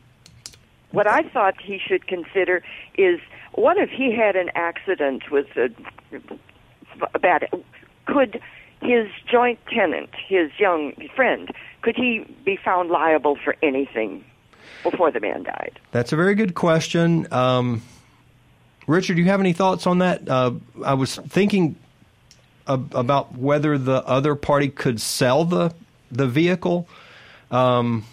what 0.92 1.08
I 1.08 1.24
thought 1.24 1.56
he 1.62 1.80
should 1.80 2.08
consider 2.08 2.64
is 2.98 3.20
what 3.54 3.78
if 3.78 3.90
he 3.90 4.16
had 4.16 4.36
an 4.36 4.50
accident 4.56 5.30
with 5.30 5.48
a, 5.56 5.70
a 7.14 7.20
bad 7.20 7.48
could 8.06 8.42
his 8.82 9.10
joint 9.30 9.60
tenant, 9.68 10.10
his 10.28 10.52
young 10.60 10.94
friend, 11.16 11.52
could 11.82 11.96
he 11.96 12.26
be 12.46 12.58
found 12.58 12.90
liable 12.90 13.36
for 13.36 13.56
anything 13.64 14.24
before 14.84 15.12
the 15.12 15.20
man 15.20 15.44
died? 15.44 15.80
That's 15.92 16.14
a 16.14 16.16
very 16.16 16.36
good 16.36 16.56
question. 16.56 17.32
Um, 17.32 17.82
Richard, 18.88 19.16
do 19.16 19.22
you 19.22 19.28
have 19.28 19.40
any 19.40 19.54
thoughts 19.54 19.86
on 19.86 20.00
that? 20.00 20.28
Uh, 20.28 20.54
I 20.84 20.94
was 20.94 21.16
thinking 21.16 21.76
ab- 22.68 22.94
about 22.96 23.38
whether 23.38 23.78
the 23.78 24.06
other 24.06 24.36
party 24.36 24.70
could 24.70 25.02
sell 25.02 25.46
the 25.46 25.74
the 26.10 26.28
vehicle. 26.28 26.88
Um, 27.52 28.06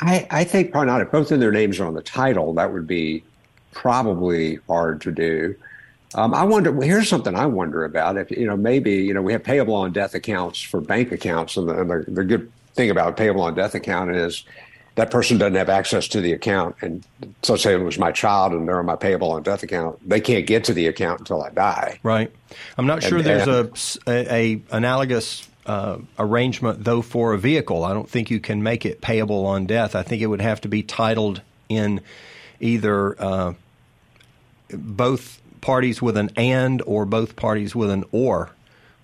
I, 0.00 0.26
I 0.30 0.44
think 0.44 0.72
probably 0.72 0.88
not. 0.88 1.00
If 1.00 1.12
both 1.12 1.30
of 1.30 1.38
their 1.38 1.52
names 1.52 1.78
are 1.78 1.86
on 1.86 1.94
the 1.94 2.02
title, 2.02 2.54
that 2.54 2.72
would 2.72 2.86
be 2.86 3.22
probably 3.72 4.56
hard 4.66 5.00
to 5.02 5.12
do. 5.12 5.54
Um, 6.14 6.34
I 6.34 6.44
wonder. 6.44 6.72
Well, 6.72 6.86
here's 6.86 7.08
something 7.08 7.34
I 7.34 7.46
wonder 7.46 7.84
about. 7.84 8.16
If 8.16 8.30
you 8.30 8.46
know, 8.46 8.56
maybe 8.56 8.92
you 8.94 9.14
know, 9.14 9.22
we 9.22 9.32
have 9.32 9.44
payable 9.44 9.74
on 9.74 9.92
death 9.92 10.14
accounts 10.14 10.60
for 10.60 10.80
bank 10.80 11.12
accounts, 11.12 11.56
and 11.56 11.68
the, 11.68 11.80
and 11.80 11.90
the, 11.90 12.04
the 12.08 12.24
good 12.24 12.50
thing 12.74 12.90
about 12.90 13.16
payable 13.16 13.42
on 13.42 13.54
death 13.54 13.74
account 13.74 14.10
is 14.10 14.44
that 14.96 15.10
person 15.10 15.38
doesn't 15.38 15.56
have 15.56 15.68
access 15.68 16.08
to 16.08 16.20
the 16.20 16.32
account. 16.32 16.76
And 16.80 17.04
so, 17.42 17.56
say 17.56 17.74
it 17.74 17.82
was 17.82 17.98
my 17.98 18.12
child, 18.12 18.52
and 18.52 18.68
they're 18.68 18.78
on 18.78 18.86
my 18.86 18.96
payable 18.96 19.32
on 19.32 19.42
death 19.42 19.62
account, 19.62 20.08
they 20.08 20.20
can't 20.20 20.46
get 20.46 20.64
to 20.64 20.74
the 20.74 20.86
account 20.86 21.20
until 21.20 21.42
I 21.42 21.50
die. 21.50 21.98
Right. 22.02 22.30
I'm 22.78 22.86
not 22.86 23.02
sure 23.02 23.18
And- 23.18 23.26
there's 23.26 23.48
a, 23.48 23.70
a, 24.06 24.34
a 24.34 24.62
analogous 24.70 25.48
uh, 25.66 25.98
arrangement 26.18 26.84
though 26.84 27.02
for 27.02 27.32
a 27.32 27.38
vehicle. 27.38 27.84
I 27.84 27.94
don't 27.94 28.08
think 28.08 28.30
you 28.30 28.38
can 28.38 28.62
make 28.62 28.84
it 28.84 29.00
payable 29.00 29.46
on 29.46 29.66
death. 29.66 29.94
I 29.94 30.02
think 30.02 30.22
it 30.22 30.26
would 30.26 30.42
have 30.42 30.60
to 30.62 30.68
be 30.68 30.82
titled 30.82 31.40
in 31.68 32.00
either 32.60 33.20
uh, 33.20 33.54
both 34.70 35.40
parties 35.60 36.02
with 36.02 36.16
an 36.16 36.30
and 36.36 36.82
or 36.82 37.06
both 37.06 37.36
parties 37.36 37.74
with 37.74 37.90
an 37.90 38.04
or 38.12 38.50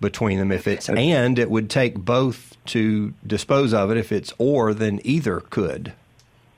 between 0.00 0.38
them. 0.38 0.52
If 0.52 0.66
it's 0.66 0.88
and, 0.88 1.38
it 1.38 1.50
would 1.50 1.70
take 1.70 1.94
both 1.94 2.56
to 2.66 3.14
dispose 3.26 3.74
of 3.74 3.90
it. 3.90 3.96
If 3.96 4.12
it's 4.12 4.32
or, 4.38 4.74
then 4.74 5.00
either 5.04 5.40
could. 5.40 5.92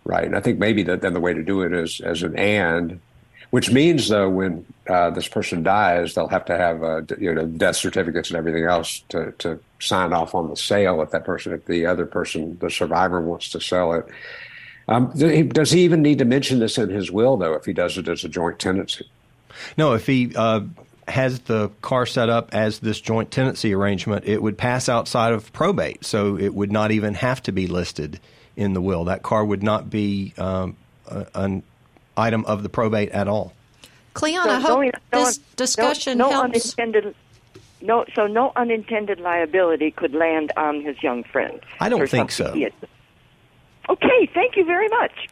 Right. 0.05 0.25
And 0.25 0.37
I 0.37 0.41
think 0.41 0.59
maybe 0.59 0.83
that 0.85 1.01
then 1.01 1.15
the 1.15 1.21
way 1.21 1.33
to 1.33 1.43
do 1.43 1.63
it 1.63 1.73
is 1.73 2.01
as 2.01 2.23
an 2.23 2.37
and, 2.37 3.01
which 3.51 3.71
means 3.71 4.09
though 4.09 4.29
when 4.29 4.65
uh, 4.89 5.11
this 5.11 5.29
person 5.29 5.63
dies, 5.63 6.15
they'll 6.15 6.29
have 6.29 6.45
to 6.47 6.57
have 6.57 6.83
uh, 6.83 7.03
you 7.19 7.33
know 7.33 7.47
death 7.47 7.77
certificates 7.77 8.31
and 8.31 8.37
everything 8.37 8.65
else 8.65 9.05
to 9.11 9.33
to 9.39 9.61
sign 9.79 10.13
off 10.13 10.35
on 10.35 10.49
the 10.49 10.57
sale 10.57 11.03
if 11.03 11.11
that 11.11 11.25
person 11.25 11.53
if 11.53 11.67
the 11.67 11.87
other 11.87 12.07
person 12.07 12.59
the 12.61 12.71
survivor 12.71 13.21
wants 13.21 13.51
to 13.51 13.61
sell 13.61 13.93
it. 13.93 14.07
Um, 14.89 15.13
does 15.51 15.71
he 15.71 15.83
even 15.83 16.03
need 16.03 16.19
to 16.19 16.25
mention 16.25 16.59
this 16.59 16.79
in 16.79 16.89
his 16.89 17.13
will 17.13 17.37
though 17.37 17.55
if 17.55 17.65
he 17.65 17.73
does 17.73 17.97
it 17.99 18.09
as 18.09 18.25
a 18.25 18.29
joint 18.29 18.59
tenancy? 18.59 19.09
No, 19.77 19.93
if 19.93 20.07
he 20.07 20.33
uh, 20.35 20.63
has 21.09 21.40
the 21.40 21.68
car 21.80 22.06
set 22.06 22.28
up 22.28 22.50
as 22.54 22.78
this 22.78 23.00
joint 23.00 23.30
tenancy 23.30 23.75
arrangement, 23.75 24.25
it 24.25 24.42
would 24.42 24.56
pass 24.56 24.88
outside 24.88 25.32
of 25.32 25.52
probate, 25.52 26.04
so 26.04 26.38
it 26.38 26.54
would 26.54 26.71
not 26.71 26.90
even 26.90 27.14
have 27.14 27.42
to 27.42 27.52
be 27.52 27.66
listed 27.66 28.21
in 28.56 28.73
the 28.73 28.80
will. 28.80 29.04
That 29.04 29.23
car 29.23 29.44
would 29.44 29.62
not 29.62 29.90
be 29.90 30.35
um, 30.38 30.76
a, 31.09 31.26
an 31.35 31.62
item 32.16 32.44
of 32.44 32.62
the 32.62 32.68
probate 32.68 33.11
at 33.11 33.28
all. 33.28 33.52
Cleon, 34.14 34.49
I 34.49 34.61
hope 34.61 34.92
this 35.11 35.38
discussion 35.56 36.18
no, 36.18 36.30
no 36.30 36.42
helps. 36.42 36.78
unintended. 36.78 37.14
No, 37.80 38.04
so 38.14 38.26
no 38.26 38.52
unintended 38.54 39.18
liability 39.18 39.90
could 39.90 40.14
land 40.14 40.52
on 40.56 40.82
his 40.82 41.02
young 41.02 41.25
friend. 41.25 41.61
I 41.80 41.88
don't 41.88 42.09
think 42.09 42.30
so. 42.30 42.54
Okay, 43.88 44.30
thank 44.32 44.56
you 44.56 44.64
very 44.64 44.88
much. 44.88 45.28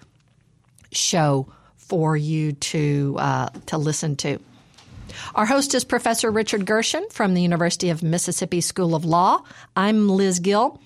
show 0.92 1.46
for 1.76 2.16
you 2.16 2.52
to 2.52 3.16
uh, 3.18 3.48
to 3.66 3.78
listen 3.78 4.16
to. 4.16 4.38
Our 5.34 5.46
host 5.46 5.74
is 5.74 5.84
Professor 5.84 6.30
Richard 6.30 6.66
Gershon 6.66 7.06
from 7.10 7.34
the 7.34 7.42
University 7.42 7.90
of 7.90 8.02
Mississippi 8.02 8.60
School 8.60 8.94
of 8.94 9.04
Law. 9.04 9.42
I'm 9.76 10.08
Liz 10.08 10.38
Gill. 10.38 10.80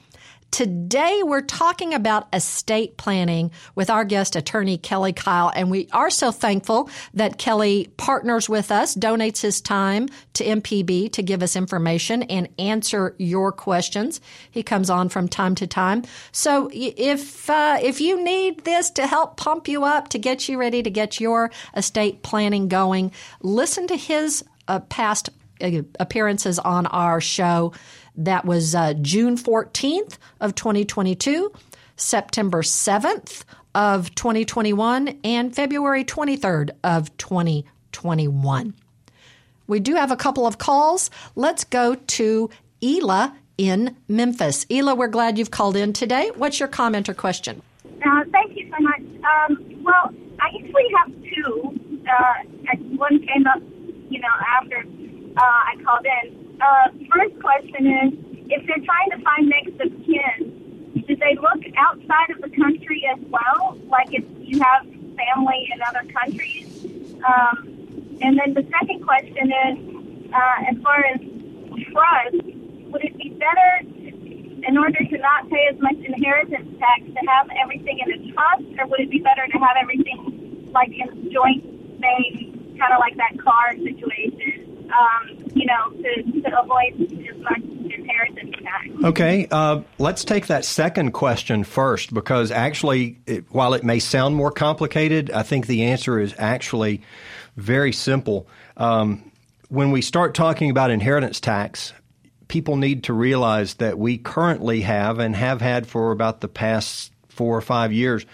Today, 0.56 1.20
we're 1.22 1.42
talking 1.42 1.92
about 1.92 2.28
estate 2.32 2.96
planning 2.96 3.50
with 3.74 3.90
our 3.90 4.06
guest 4.06 4.36
attorney, 4.36 4.78
Kelly 4.78 5.12
Kyle. 5.12 5.52
And 5.54 5.70
we 5.70 5.86
are 5.92 6.08
so 6.08 6.32
thankful 6.32 6.88
that 7.12 7.36
Kelly 7.36 7.92
partners 7.98 8.48
with 8.48 8.72
us, 8.72 8.94
donates 8.94 9.42
his 9.42 9.60
time 9.60 10.08
to 10.32 10.44
MPB 10.44 11.12
to 11.12 11.22
give 11.22 11.42
us 11.42 11.56
information 11.56 12.22
and 12.22 12.48
answer 12.58 13.14
your 13.18 13.52
questions. 13.52 14.22
He 14.50 14.62
comes 14.62 14.88
on 14.88 15.10
from 15.10 15.28
time 15.28 15.56
to 15.56 15.66
time. 15.66 16.04
So 16.32 16.70
if, 16.72 17.50
uh, 17.50 17.76
if 17.82 18.00
you 18.00 18.24
need 18.24 18.64
this 18.64 18.88
to 18.92 19.06
help 19.06 19.36
pump 19.36 19.68
you 19.68 19.84
up, 19.84 20.08
to 20.08 20.18
get 20.18 20.48
you 20.48 20.58
ready 20.58 20.82
to 20.82 20.88
get 20.88 21.20
your 21.20 21.50
estate 21.76 22.22
planning 22.22 22.68
going, 22.68 23.12
listen 23.42 23.88
to 23.88 23.96
his 23.96 24.42
uh, 24.68 24.80
past 24.80 25.28
uh, 25.60 25.82
appearances 26.00 26.58
on 26.58 26.86
our 26.86 27.20
show. 27.20 27.72
That 28.16 28.44
was 28.44 28.74
uh, 28.74 28.94
June 28.94 29.36
14th 29.36 30.18
of 30.40 30.54
2022, 30.54 31.52
September 31.96 32.62
7th 32.62 33.44
of 33.74 34.14
2021, 34.14 35.20
and 35.22 35.54
February 35.54 36.04
23rd 36.04 36.70
of 36.82 37.14
2021. 37.18 38.74
We 39.66 39.80
do 39.80 39.94
have 39.96 40.10
a 40.10 40.16
couple 40.16 40.46
of 40.46 40.58
calls. 40.58 41.10
Let's 41.34 41.64
go 41.64 41.94
to 41.94 42.50
Ela 42.82 43.36
in 43.58 43.96
Memphis. 44.08 44.64
Ela, 44.70 44.94
we're 44.94 45.08
glad 45.08 45.38
you've 45.38 45.50
called 45.50 45.76
in 45.76 45.92
today. 45.92 46.30
What's 46.36 46.60
your 46.60 46.68
comment 46.68 47.08
or 47.08 47.14
question? 47.14 47.62
Uh, 47.84 48.24
thank 48.30 48.56
you 48.56 48.70
so 48.70 48.82
much. 48.82 49.00
Um, 49.00 49.82
well, 49.82 50.10
I 50.40 50.48
actually 50.56 50.84
have 50.98 51.12
two. 51.34 51.80
Uh, 52.08 52.76
one 52.96 53.18
came 53.26 53.46
up, 53.46 53.60
you 54.08 54.20
know, 54.20 54.28
after 54.60 54.84
uh, 55.36 55.40
I 55.40 55.74
called 55.84 56.06
in. 56.22 56.45
Uh, 56.60 56.88
first 57.12 57.38
question 57.40 57.86
is, 57.86 58.12
if 58.48 58.66
they're 58.66 58.84
trying 58.84 59.10
to 59.10 59.18
find 59.22 59.48
next 59.48 59.80
of 59.80 59.92
kin, 60.04 61.02
do 61.06 61.16
they 61.16 61.36
look 61.36 61.62
outside 61.76 62.30
of 62.30 62.40
the 62.40 62.50
country 62.56 63.06
as 63.12 63.18
well? 63.28 63.78
Like 63.88 64.08
if 64.12 64.24
you 64.40 64.60
have 64.60 64.86
family 65.16 65.68
in 65.72 65.80
other 65.82 66.10
countries? 66.12 66.84
Um, 67.24 68.18
and 68.20 68.38
then 68.38 68.54
the 68.54 68.66
second 68.80 69.04
question 69.04 69.52
is, 69.52 70.32
uh, 70.32 70.70
as 70.70 70.76
far 70.82 71.04
as 71.04 71.20
trust, 71.92 72.44
would 72.90 73.04
it 73.04 73.16
be 73.18 73.30
better 73.30 73.86
in 74.66 74.78
order 74.78 74.98
to 74.98 75.18
not 75.18 75.48
pay 75.50 75.68
as 75.70 75.78
much 75.80 75.96
inheritance 75.96 76.68
tax 76.78 77.02
to 77.04 77.20
have 77.28 77.48
everything 77.62 77.98
in 78.04 78.12
a 78.12 78.32
trust, 78.32 78.64
or 78.78 78.86
would 78.86 79.00
it 79.00 79.10
be 79.10 79.18
better 79.18 79.46
to 79.46 79.58
have 79.58 79.76
everything 79.80 80.70
like 80.72 80.90
in 80.90 81.30
joint 81.32 81.64
name, 82.00 82.76
kind 82.78 82.92
of 82.92 82.98
like 82.98 83.16
that 83.16 83.38
car 83.38 83.74
situation? 83.76 84.90
Um, 84.90 85.35
know, 85.66 85.90
to, 85.90 86.40
to 86.42 86.60
avoid 86.60 87.26
tax. 88.66 89.04
Okay, 89.04 89.46
uh, 89.50 89.82
let's 89.98 90.24
take 90.24 90.46
that 90.48 90.64
second 90.64 91.12
question 91.12 91.64
first 91.64 92.12
because 92.12 92.50
actually, 92.50 93.18
it, 93.26 93.44
while 93.50 93.74
it 93.74 93.84
may 93.84 93.98
sound 93.98 94.34
more 94.34 94.50
complicated, 94.50 95.30
I 95.30 95.42
think 95.42 95.66
the 95.66 95.84
answer 95.84 96.18
is 96.18 96.34
actually 96.38 97.02
very 97.56 97.92
simple. 97.92 98.48
Um, 98.76 99.30
when 99.68 99.90
we 99.90 100.02
start 100.02 100.34
talking 100.34 100.70
about 100.70 100.90
inheritance 100.90 101.40
tax, 101.40 101.92
people 102.48 102.76
need 102.76 103.04
to 103.04 103.12
realize 103.12 103.74
that 103.74 103.98
we 103.98 104.18
currently 104.18 104.82
have 104.82 105.18
and 105.18 105.34
have 105.34 105.60
had 105.60 105.86
for 105.86 106.12
about 106.12 106.40
the 106.40 106.48
past 106.48 107.12
four 107.28 107.56
or 107.56 107.62
five 107.62 107.92
years. 107.92 108.24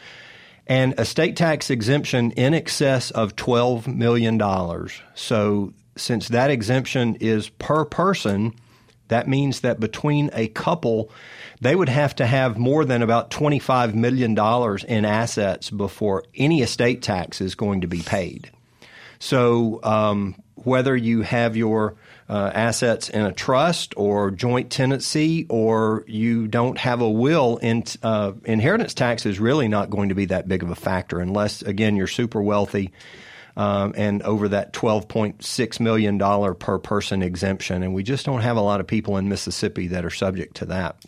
And 0.67 0.99
estate 0.99 1.37
tax 1.37 1.71
exemption 1.71 2.31
in 2.33 2.55
excess 2.55 3.11
of 3.11 3.35
$12 3.35 3.89
million. 3.89 4.41
So, 5.15 5.73
since 5.97 6.29
that 6.29 6.51
exemption 6.51 7.17
is 7.17 7.49
per 7.49 7.85
person, 7.85 8.55
that 9.09 9.29
means 9.29 9.61
that 9.61 9.79
between 9.79 10.31
a 10.33 10.49
couple, 10.49 11.11
they 11.61 11.77
would 11.77 11.91
have 11.91 12.17
to 12.17 12.27
have 12.27 12.57
more 12.57 12.85
than 12.85 13.03
about 13.03 13.31
$25 13.31 13.95
million 13.95 14.33
in 14.89 15.05
assets 15.05 15.71
before 15.71 16.25
any 16.35 16.63
estate 16.63 17.03
tax 17.03 17.41
is 17.41 17.55
going 17.55 17.83
to 17.83 17.87
be 17.87 18.01
paid. 18.01 18.51
So, 19.19 19.81
um, 19.85 20.35
whether 20.55 20.97
you 20.97 21.23
have 21.23 21.57
your 21.57 21.97
uh, 22.29 22.51
assets 22.55 23.09
in 23.09 23.23
a 23.23 23.33
trust 23.33 23.95
or 23.97 24.31
joint 24.31 24.71
tenancy 24.71 25.47
or 25.49 26.05
you 26.07 26.49
don't 26.49 26.79
have 26.79 27.01
a 27.01 27.11
will, 27.11 27.59
in, 27.59 27.85
uh, 28.03 28.33
inheritance 28.45 28.95
tax 28.95 29.27
is 29.27 29.39
really 29.39 29.69
not 29.69 29.91
going 29.91 30.09
to 30.09 30.15
be 30.15 30.27
that 30.27 30.49
big 30.49 30.63
of 30.63 30.71
a 30.71 30.75
factor 30.75 31.21
unless, 31.21 31.63
again, 31.63 31.97
you're 31.97 32.07
super 32.07 32.41
wealthy 32.41 32.93
um, 33.57 33.95
and 33.97 34.23
over 34.23 34.49
that 34.49 34.73
$12.6 34.73 35.81
million 35.81 36.19
per 36.55 36.79
person 36.79 37.23
exemption. 37.23 37.83
And 37.83 37.95
we 37.95 38.03
just 38.03 38.27
don't 38.27 38.41
have 38.41 38.57
a 38.57 38.61
lot 38.61 38.81
of 38.81 38.87
people 38.87 39.17
in 39.17 39.29
Mississippi 39.29 39.89
that 39.89 40.05
are 40.05 40.11
subject 40.11 40.57
to 40.57 40.67
that. 40.67 41.05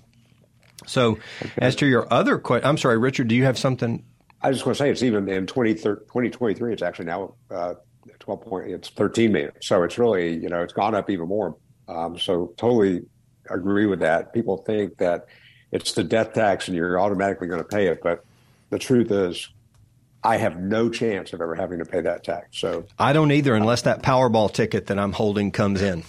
So, 0.87 1.19
okay. 1.41 1.51
as 1.59 1.77
to 1.77 1.87
your 1.87 2.13
other 2.13 2.39
question, 2.39 2.69
I'm 2.69 2.77
sorry, 2.77 2.99
Richard, 2.99 3.29
do 3.29 3.35
you 3.35 3.45
have 3.45 3.59
something? 3.59 4.05
I 4.43 4.53
just 4.53 4.67
want 4.67 4.77
to 4.77 4.85
say 4.85 4.91
it's 4.91 5.03
even 5.03 5.29
in 5.29 5.47
2023, 5.47 6.73
it's 6.73 6.83
actually 6.83 7.07
now 7.07 7.35
uh, 7.51 7.75
12 8.19 8.41
point, 8.43 8.71
it's 8.71 8.89
13 8.91 9.33
million. 9.33 9.53
So 9.61 9.83
it's 9.83 9.99
really, 9.99 10.37
you 10.37 10.49
know, 10.49 10.63
it's 10.63 10.73
gone 10.73 10.95
up 10.95 11.11
even 11.11 11.29
more. 11.29 11.57
Um, 11.89 12.19
so 12.19 12.53
totally 12.57 13.03
agree 13.51 13.87
with 13.87 14.01
that. 14.01 14.33
People 14.33 14.59
think 14.59 14.99
that 14.99 15.27
it's 15.73 15.93
the 15.93 16.05
death 16.05 16.33
tax 16.33 16.69
and 16.69 16.77
you're 16.77 16.99
automatically 17.01 17.49
going 17.49 17.63
to 17.63 17.69
pay 17.69 17.87
it. 17.89 18.01
But 18.03 18.25
the 18.71 18.79
truth 18.79 19.11
is, 19.11 19.49
I 20.25 20.38
have 20.38 20.59
no 20.59 20.88
chance 20.88 21.35
of 21.35 21.40
ever 21.43 21.54
having 21.54 21.81
to 21.81 21.85
pay 21.85 22.00
that 22.00 22.25
tax. 22.25 22.59
So 22.59 22.87
I 22.99 23.12
don't 23.12 23.31
either, 23.31 23.54
unless 23.54 23.83
that 23.83 24.02
Powerball 24.02 24.50
ticket 24.50 24.87
that 24.87 24.99
I'm 24.99 25.12
holding 25.12 25.50
comes 25.50 25.83
in. 25.83 26.02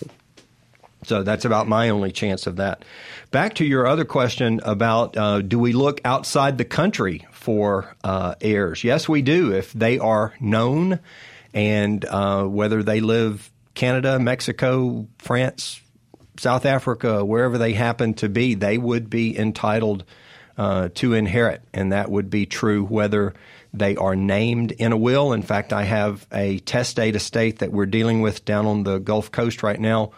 So 1.04 1.22
that's 1.22 1.46
about 1.46 1.68
my 1.68 1.90
only 1.90 2.12
chance 2.12 2.48
of 2.48 2.56
that. 2.56 2.84
Back 3.30 3.56
to 3.56 3.66
your 3.66 3.86
other 3.86 4.06
question 4.06 4.60
about 4.64 5.16
uh, 5.18 5.42
do 5.42 5.60
we 5.60 5.74
look 5.74 6.02
outside 6.04 6.58
the 6.58 6.66
country 6.66 7.28
for 7.32 7.94
uh, 8.04 8.36
heirs? 8.42 8.84
Yes, 8.84 9.08
we 9.08 9.22
do. 9.22 9.54
If 9.54 9.74
they 9.74 10.00
are 10.00 10.34
known 10.40 11.00
and 11.54 12.04
uh, 12.06 12.46
whether 12.46 12.82
they 12.82 13.02
live 13.02 13.52
Canada, 13.76 14.18
Mexico, 14.18 15.08
France, 15.20 15.82
South 16.38 16.66
Africa, 16.66 17.24
wherever 17.24 17.58
they 17.58 17.74
happen 17.74 18.14
to 18.16 18.30
be, 18.30 18.56
they 18.56 18.78
would 18.78 19.10
be 19.10 19.38
entitled 19.38 20.06
uh, 20.58 20.90
to 20.96 21.14
inherit, 21.14 21.62
and 21.74 21.92
that 21.92 22.10
would 22.10 22.30
be 22.30 22.46
true 22.46 22.84
whether 22.84 23.34
they 23.78 23.96
are 23.96 24.16
named 24.16 24.72
in 24.72 24.92
a 24.92 24.98
will. 24.98 25.34
In 25.34 25.42
fact, 25.42 25.74
I 25.74 25.84
have 25.84 26.26
a 26.32 26.60
testate 26.60 27.16
estate 27.16 27.60
that 27.60 27.72
we're 27.72 27.86
dealing 27.86 28.22
with 28.22 28.46
down 28.46 28.66
on 28.66 28.84
the 28.84 29.00
Gulf 29.00 29.32
Coast 29.32 29.64
right 29.64 29.80
now 29.80 30.12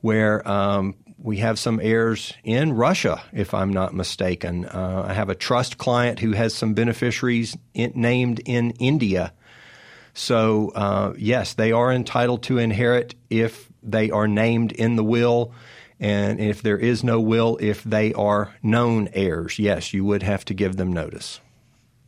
where 0.00 0.46
um, 0.46 0.94
we 1.18 1.38
have 1.38 1.58
some 1.58 1.80
heirs 1.82 2.34
in 2.44 2.74
Russia, 2.74 3.22
if 3.32 3.54
I'm 3.54 3.72
not 3.72 3.94
mistaken. 3.94 4.66
Uh, 4.66 5.06
I 5.08 5.14
have 5.14 5.30
a 5.30 5.34
trust 5.34 5.78
client 5.78 6.18
who 6.18 6.32
has 6.32 6.54
some 6.54 6.74
beneficiaries 6.74 7.56
in, 7.72 7.92
named 7.94 8.42
in 8.44 8.72
India. 8.72 9.32
So, 10.12 10.70
uh, 10.74 11.14
yes, 11.16 11.54
they 11.54 11.72
are 11.72 11.90
entitled 11.90 12.42
to 12.44 12.58
inherit 12.58 13.14
if 13.30 13.70
they 13.82 14.10
are 14.10 14.28
named 14.28 14.72
in 14.72 14.96
the 14.96 15.04
will. 15.04 15.54
And 15.98 16.40
if 16.40 16.60
there 16.60 16.78
is 16.78 17.02
no 17.02 17.20
will, 17.20 17.56
if 17.60 17.82
they 17.84 18.12
are 18.12 18.54
known 18.62 19.08
heirs, 19.14 19.58
yes, 19.58 19.94
you 19.94 20.04
would 20.04 20.22
have 20.22 20.44
to 20.44 20.54
give 20.54 20.76
them 20.76 20.92
notice. 20.92 21.40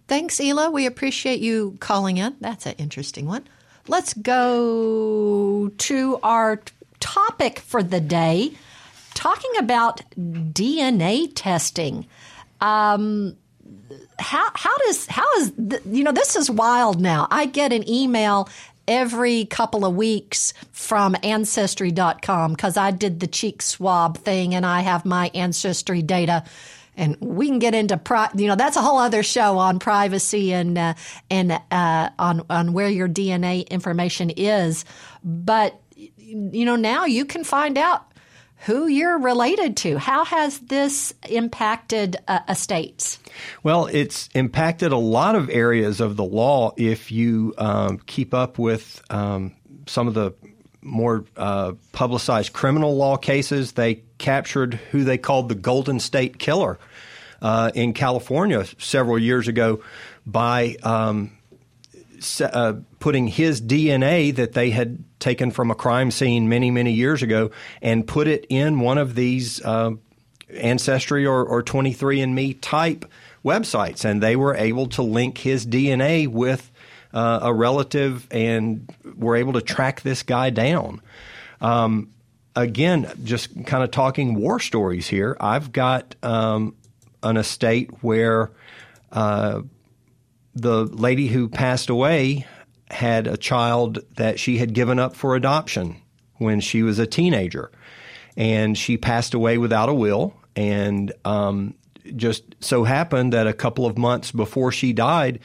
Thanks, 0.09 0.41
Ela. 0.41 0.71
We 0.71 0.87
appreciate 0.87 1.41
you 1.41 1.77
calling 1.81 2.19
in. 2.19 2.37
That's 2.41 2.67
an 2.67 2.75
interesting 2.79 3.27
one. 3.27 3.47
Let's 3.88 4.14
go 4.14 5.71
to 5.77 6.19
our 6.23 6.62
topic 7.01 7.61
for 7.61 7.83
the 7.83 8.01
day 8.01 8.53
talking 9.14 9.51
about 9.59 10.03
DNA 10.16 11.31
testing. 11.35 12.07
Um, 12.61 13.37
how 14.19 14.51
how 14.55 14.77
does 14.79 15.07
how 15.07 15.27
is 15.38 15.53
you 15.90 16.05
know 16.05 16.12
this 16.12 16.37
is 16.37 16.51
wild 16.51 17.01
now. 17.01 17.27
I 17.31 17.47
get 17.47 17.73
an 17.73 17.88
email 17.88 18.49
every 18.88 19.45
couple 19.47 19.85
of 19.85 19.97
weeks 19.97 20.55
from 20.71 21.16
ancestry.com 21.23 22.53
because 22.53 22.77
I 22.77 22.92
did 22.92 23.21
the 23.21 23.27
cheek 23.27 23.62
swab 23.62 24.19
thing 24.19 24.55
and 24.55 24.64
I 24.64 24.81
have 24.81 25.05
my 25.05 25.31
ancestry 25.35 26.03
data 26.03 26.45
and 26.96 27.16
we 27.20 27.46
can 27.46 27.59
get 27.59 27.74
into 27.74 27.96
pri- 27.96 28.30
you 28.35 28.46
know 28.46 28.56
that's 28.56 28.76
a 28.76 28.82
whole 28.82 28.98
other 28.98 29.22
show 29.22 29.59
on 29.59 29.78
privacy 29.78 30.52
and 30.52 30.76
uh, 30.76 30.94
and 31.30 31.52
uh, 31.70 32.11
on 32.18 32.44
on 32.50 32.72
where 32.72 32.88
your 32.88 33.09
DNA 33.09 33.68
information 33.68 34.30
is. 34.30 34.85
But 35.22 35.80
you 35.96 36.64
know 36.64 36.76
now 36.76 37.04
you 37.04 37.24
can 37.24 37.44
find 37.44 37.78
out 37.78 38.12
who 38.61 38.87
you're 38.87 39.18
related 39.18 39.76
to. 39.76 39.98
How 39.98 40.24
has 40.24 40.59
this 40.61 41.12
impacted 41.28 42.16
uh, 42.26 42.40
estates? 42.48 43.18
Well, 43.62 43.87
it's 43.87 44.28
impacted 44.35 44.92
a 44.92 44.96
lot 44.96 45.37
of 45.37 45.50
areas 45.50 46.00
of 46.00 46.16
the 46.16 46.24
law 46.24 46.72
if 46.76 47.12
you 47.12 47.54
um, 47.59 47.98
keep 48.06 48.32
up 48.32 48.59
with 48.59 49.02
um, 49.11 49.54
some 49.87 50.09
of 50.09 50.14
the 50.14 50.32
more 50.80 51.24
uh, 51.37 51.72
publicized 51.92 52.52
criminal 52.52 52.96
law 52.96 53.16
cases. 53.16 53.72
They 53.72 54.02
captured 54.18 54.74
who 54.90 55.05
they 55.05 55.18
called 55.18 55.48
the 55.48 55.55
Golden 55.55 56.00
State 56.00 56.38
Killer 56.38 56.79
uh, 57.42 57.70
in 57.74 57.92
California 57.92 58.64
several 58.79 59.18
years 59.18 59.48
ago 59.48 59.83
by 60.26 60.76
um, 60.83 61.31
uh, 62.40 62.74
putting 62.98 63.26
his 63.29 63.61
DNA 63.61 64.35
that 64.35 64.52
they 64.52 64.70
had 64.70 65.05
taken 65.18 65.50
from 65.50 65.70
a 65.70 65.74
crime 65.74 66.11
scene 66.11 66.48
many, 66.48 66.70
many 66.70 66.92
years 66.92 67.22
ago 67.22 67.50
and 67.83 68.07
put 68.07 68.26
it 68.26 68.46
in 68.48 68.81
one 68.81 68.98
of 68.98 69.14
these 69.14 69.62
uh, 69.64 69.90
Ancestry 70.50 71.26
or, 71.26 71.44
or 71.44 71.62
23andMe 71.62 72.59
type 72.61 73.05
websites. 73.44 74.05
And 74.05 74.22
they 74.22 74.37
were 74.37 74.55
able 74.55 74.87
to 74.88 75.02
link 75.02 75.38
his 75.38 75.66
DNA 75.66 76.26
with 76.26 76.70
uh, 77.12 77.40
a 77.42 77.52
relative 77.52 78.26
and 78.31 78.88
were 79.16 79.37
able 79.37 79.55
to 79.55 79.62
track 79.62 80.02
this 80.02 80.22
guy 80.22 80.50
down. 80.50 81.00
Um, 81.61 82.11
again, 82.57 83.12
just 83.23 83.66
kind 83.66 83.85
of 83.85 83.90
talking 83.90 84.35
war 84.35 84.59
stories 84.59 85.07
here. 85.07 85.37
I've 85.38 85.71
got 85.71 86.16
um, 86.23 86.75
an 87.23 87.37
estate 87.37 87.90
where 88.03 88.51
uh, 89.12 89.61
the 90.55 90.85
lady 90.85 91.29
who 91.29 91.49
passed 91.49 91.90
away 91.90 92.47
had 92.90 93.27
a 93.27 93.37
child 93.37 93.99
that 94.16 94.40
she 94.40 94.59
had 94.59 94.73
given 94.73 94.99
up 94.99 95.14
for 95.14 95.37
adoption 95.37 95.97
when 96.37 96.61
she 96.61 96.83
was 96.83 96.99
a 96.99 97.07
teenager. 97.07 97.71
And 98.37 98.77
she 98.77 98.97
passed 98.97 99.35
away 99.35 99.59
without 99.59 99.88
a 99.88 99.95
will. 99.95 100.35
And 100.55 101.12
um, 101.25 101.75
just 102.14 102.42
so 102.61 102.85
happened 102.85 103.33
that 103.33 103.47
a 103.47 103.53
couple 103.53 103.87
of 103.87 103.99
months 103.99 104.33
before 104.33 104.73
she 104.73 104.92
died, 104.92 105.40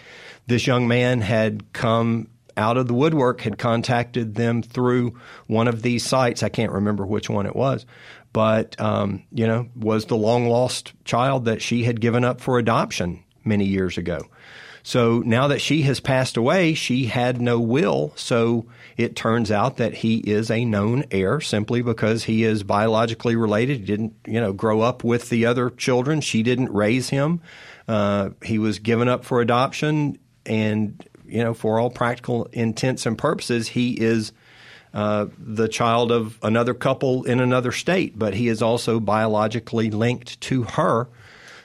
this 0.48 0.68
young 0.68 0.88
man 0.88 1.22
had 1.22 1.74
come 1.74 2.28
out 2.58 2.78
of 2.78 2.88
the 2.88 2.94
woodwork, 2.94 3.42
had 3.42 3.58
contacted 3.58 4.36
them 4.36 4.62
through 4.62 5.20
one 5.48 5.68
of 5.68 5.82
these 5.82 6.06
sites. 6.06 6.44
I 6.44 6.50
can't 6.50 6.72
remember 6.72 7.06
which 7.06 7.30
one 7.30 7.46
it 7.46 7.56
was, 7.56 7.86
but 8.34 8.80
um, 8.80 9.24
you 9.32 9.48
know, 9.48 9.70
was 9.76 10.06
the 10.06 10.18
long 10.18 10.48
lost 10.48 10.94
child 11.06 11.46
that 11.46 11.62
she 11.62 11.84
had 11.84 12.02
given 12.02 12.24
up 12.24 12.42
for 12.42 12.58
adoption 12.60 13.24
many 13.44 13.66
years 13.66 13.98
ago. 13.98 14.22
So 14.84 15.20
now 15.20 15.48
that 15.50 15.62
she 15.62 15.84
has 15.84 16.00
passed 16.00 16.38
away, 16.38 16.74
she 16.74 17.06
had 17.06 17.40
no 17.40 17.60
will. 17.60 18.14
So 18.16 18.66
it 18.98 19.16
turns 19.16 19.52
out 19.52 19.78
that 19.78 19.94
he 19.94 20.18
is 20.18 20.50
a 20.50 20.66
known 20.66 21.06
heir 21.12 21.40
simply 21.40 21.82
because 21.82 22.24
he 22.24 22.44
is 22.44 22.64
biologically 22.64 23.36
related. 23.36 23.80
He 23.80 23.86
didn't, 23.86 24.16
you 24.26 24.42
know, 24.42 24.54
grow 24.54 24.82
up 24.82 25.04
with 25.04 25.30
the 25.30 25.46
other 25.46 25.70
children. 25.70 26.22
She 26.22 26.42
didn't 26.42 26.74
raise 26.74 27.10
him. 27.10 27.42
Uh, 27.88 28.30
he 28.44 28.58
was 28.58 28.80
given 28.80 29.08
up 29.08 29.26
for 29.26 29.42
adoption, 29.42 30.18
and 30.46 31.08
you 31.32 31.44
know, 31.44 31.54
for 31.54 31.80
all 31.80 31.90
practical 31.90 32.46
intents 32.52 33.06
and 33.06 33.18
purposes, 33.18 33.70
he 33.70 33.94
is 33.94 34.32
uh, 34.94 35.28
the 35.38 35.68
child 35.68 36.12
of 36.12 36.38
another 36.44 36.74
couple 36.74 37.24
in 37.24 37.40
another 37.40 37.72
state, 37.72 38.18
but 38.20 38.34
he 38.34 38.48
is 38.50 38.62
also 38.62 39.00
biologically 39.00 39.90
linked 39.90 40.40
to 40.42 40.64
her. 40.64 41.08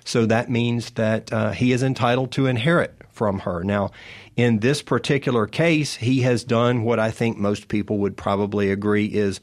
So 0.05 0.27
that 0.27 0.49
means 0.49 0.91
that 0.91 1.33
uh, 1.33 1.51
he 1.51 1.73
is 1.73 1.83
entitled 1.83 2.31
to 2.33 2.47
inherit 2.47 2.95
from 3.11 3.41
her. 3.41 3.65
Now, 3.65 3.91
in 4.37 4.61
this 4.61 4.83
particular 4.83 5.47
case, 5.47 5.97
he 5.97 6.21
has 6.21 6.45
done 6.45 6.85
what 6.85 7.01
I 7.01 7.11
think 7.11 7.39
most 7.39 7.67
people 7.67 7.99
would 7.99 8.17
probably 8.17 8.71
agree 8.71 9.07
is 9.07 9.41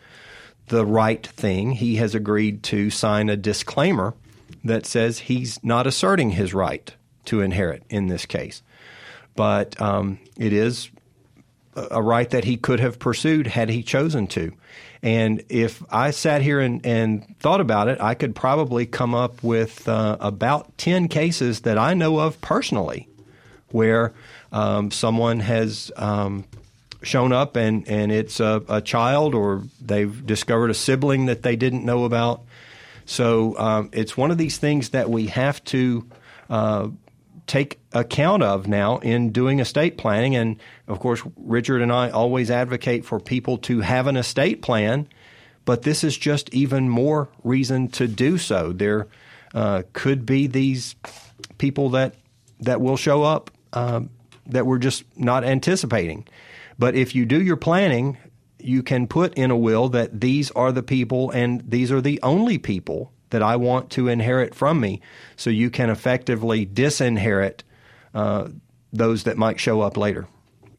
the 0.68 0.86
right 0.86 1.26
thing. 1.26 1.72
He 1.72 1.98
has 1.98 2.16
agreed 2.16 2.64
to 2.64 2.90
sign 2.90 3.28
a 3.28 3.36
disclaimer 3.36 4.14
that 4.64 4.86
says 4.86 5.20
he's 5.20 5.62
not 5.64 5.88
asserting 5.88 6.32
his 6.32 6.54
right 6.54 6.94
to 7.26 7.42
inherit 7.42 7.84
in 7.90 8.08
this 8.08 8.26
case. 8.26 8.62
But 9.36 9.80
um, 9.82 10.20
it 10.38 10.54
is 10.54 10.90
a 11.76 12.02
right 12.02 12.30
that 12.30 12.44
he 12.44 12.58
could 12.58 12.80
have 12.80 13.00
pursued 13.00 13.48
had 13.48 13.70
he 13.70 13.84
chosen 13.84 14.28
to. 14.28 14.54
And 15.02 15.44
if 15.50 15.84
I 15.92 16.12
sat 16.12 16.42
here 16.42 16.60
and, 16.60 16.86
and 16.86 17.38
thought 17.40 17.62
about 17.62 17.88
it, 17.90 18.00
I 18.00 18.14
could 18.14 18.36
probably 18.36 18.86
come 18.86 19.14
up 19.14 19.44
with 19.44 19.88
uh, 19.88 20.18
about 20.20 20.78
10 20.78 21.08
cases 21.10 21.62
that 21.62 21.78
I 21.78 21.94
know 21.94 22.20
of 22.20 22.40
personally 22.42 23.10
where 23.70 24.14
um, 24.52 24.92
someone 24.92 25.40
has 25.42 25.92
um, 25.98 26.46
shown 27.02 27.34
up 27.34 27.56
and, 27.56 27.88
and 27.88 28.12
it's 28.12 28.40
a, 28.40 28.64
a, 28.70 28.82
child 28.82 29.36
or 29.36 29.64
they've 29.82 30.26
discovered 30.26 30.70
a 30.70 30.74
sibling 30.76 31.26
that 31.26 31.42
they 31.42 31.56
didn't 31.56 31.84
know 31.84 32.06
about. 32.06 32.44
So 33.06 33.58
um, 33.58 33.90
it's 33.92 34.16
one 34.16 34.32
of 34.32 34.38
these 34.38 34.58
things 34.58 34.90
that 34.90 35.10
we 35.10 35.28
have 35.28 35.62
to 35.66 36.08
uh, 36.50 36.90
take 37.48 37.80
account 37.92 38.44
of 38.44 38.68
now 38.68 38.98
in 39.00 39.32
doing 39.32 39.60
estate 39.60 39.98
planning. 39.98 40.36
And 40.36 40.58
of 40.88 41.00
course, 41.00 41.22
Richard 41.38 41.82
and 41.82 41.92
I 41.92 42.10
always 42.10 42.50
advocate 42.50 43.06
for 43.06 43.20
people 43.20 43.58
to 43.60 43.82
have 43.82 44.08
an 44.08 44.18
estate 44.18 44.62
plan, 44.62 45.08
but 45.66 45.84
this 45.84 46.04
is 46.04 46.18
just 46.18 46.54
even 46.54 46.90
more 46.90 47.30
reason 47.44 47.88
to 47.90 48.08
do 48.08 48.38
so. 48.38 48.72
There 48.72 49.08
uh, 49.54 49.84
could 49.94 50.26
be 50.26 50.48
these 50.48 50.96
people 51.58 51.92
that 51.92 52.16
that 52.60 52.82
will 52.82 52.98
show 52.98 53.24
up 53.24 53.52
uh, 53.74 54.02
that 54.48 54.66
we're 54.66 54.80
just 54.80 55.04
not 55.18 55.44
anticipating. 55.44 56.28
But 56.80 56.96
if 56.96 57.14
you 57.14 57.26
do 57.26 57.42
your 57.42 57.58
planning, 57.58 58.18
you 58.60 58.84
can 58.84 59.08
put 59.08 59.34
in 59.36 59.52
a 59.52 59.58
will 59.58 59.90
that 59.90 60.22
these 60.22 60.50
are 60.52 60.72
the 60.72 60.84
people 60.84 61.30
and 61.32 61.62
these 61.70 61.92
are 61.92 62.02
the 62.02 62.20
only 62.24 62.58
people 62.58 63.13
that 63.34 63.42
I 63.42 63.56
want 63.56 63.90
to 63.92 64.08
inherit 64.08 64.54
from 64.54 64.80
me. 64.80 65.02
So 65.36 65.50
you 65.50 65.72
can 65.72 65.90
effectively 65.90 66.68
disinherit 66.68 67.64
uh, 68.14 68.50
those 68.94 69.24
that 69.24 69.38
might 69.38 69.60
show 69.60 69.82
up 69.82 69.98
later. 69.98 70.28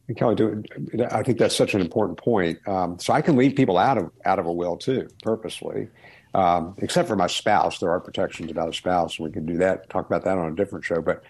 And 0.07 0.15
Kelly, 0.15 0.35
do, 0.35 0.63
I 1.11 1.21
think 1.21 1.37
that's 1.37 1.55
such 1.55 1.73
an 1.73 1.81
important 1.81 2.17
point. 2.17 2.57
Um, 2.65 2.97
so 2.97 3.11
I 3.11 3.21
can 3.21 3.35
leave 3.35 3.55
people 3.55 3.77
out 3.77 3.97
of 3.97 4.09
out 4.23 4.39
of 4.39 4.45
a 4.45 4.53
will 4.53 4.77
too, 4.77 5.09
purposely, 5.21 5.89
um, 6.33 6.75
except 6.77 7.09
for 7.09 7.17
my 7.17 7.27
spouse. 7.27 7.79
There 7.79 7.89
are 7.89 7.99
protections 7.99 8.49
about 8.51 8.69
a 8.69 8.73
spouse, 8.73 9.19
and 9.19 9.27
we 9.27 9.33
can 9.33 9.45
do 9.45 9.57
that. 9.57 9.89
Talk 9.89 10.05
about 10.05 10.23
that 10.23 10.37
on 10.37 10.51
a 10.51 10.55
different 10.55 10.85
show. 10.85 11.01
But 11.01 11.23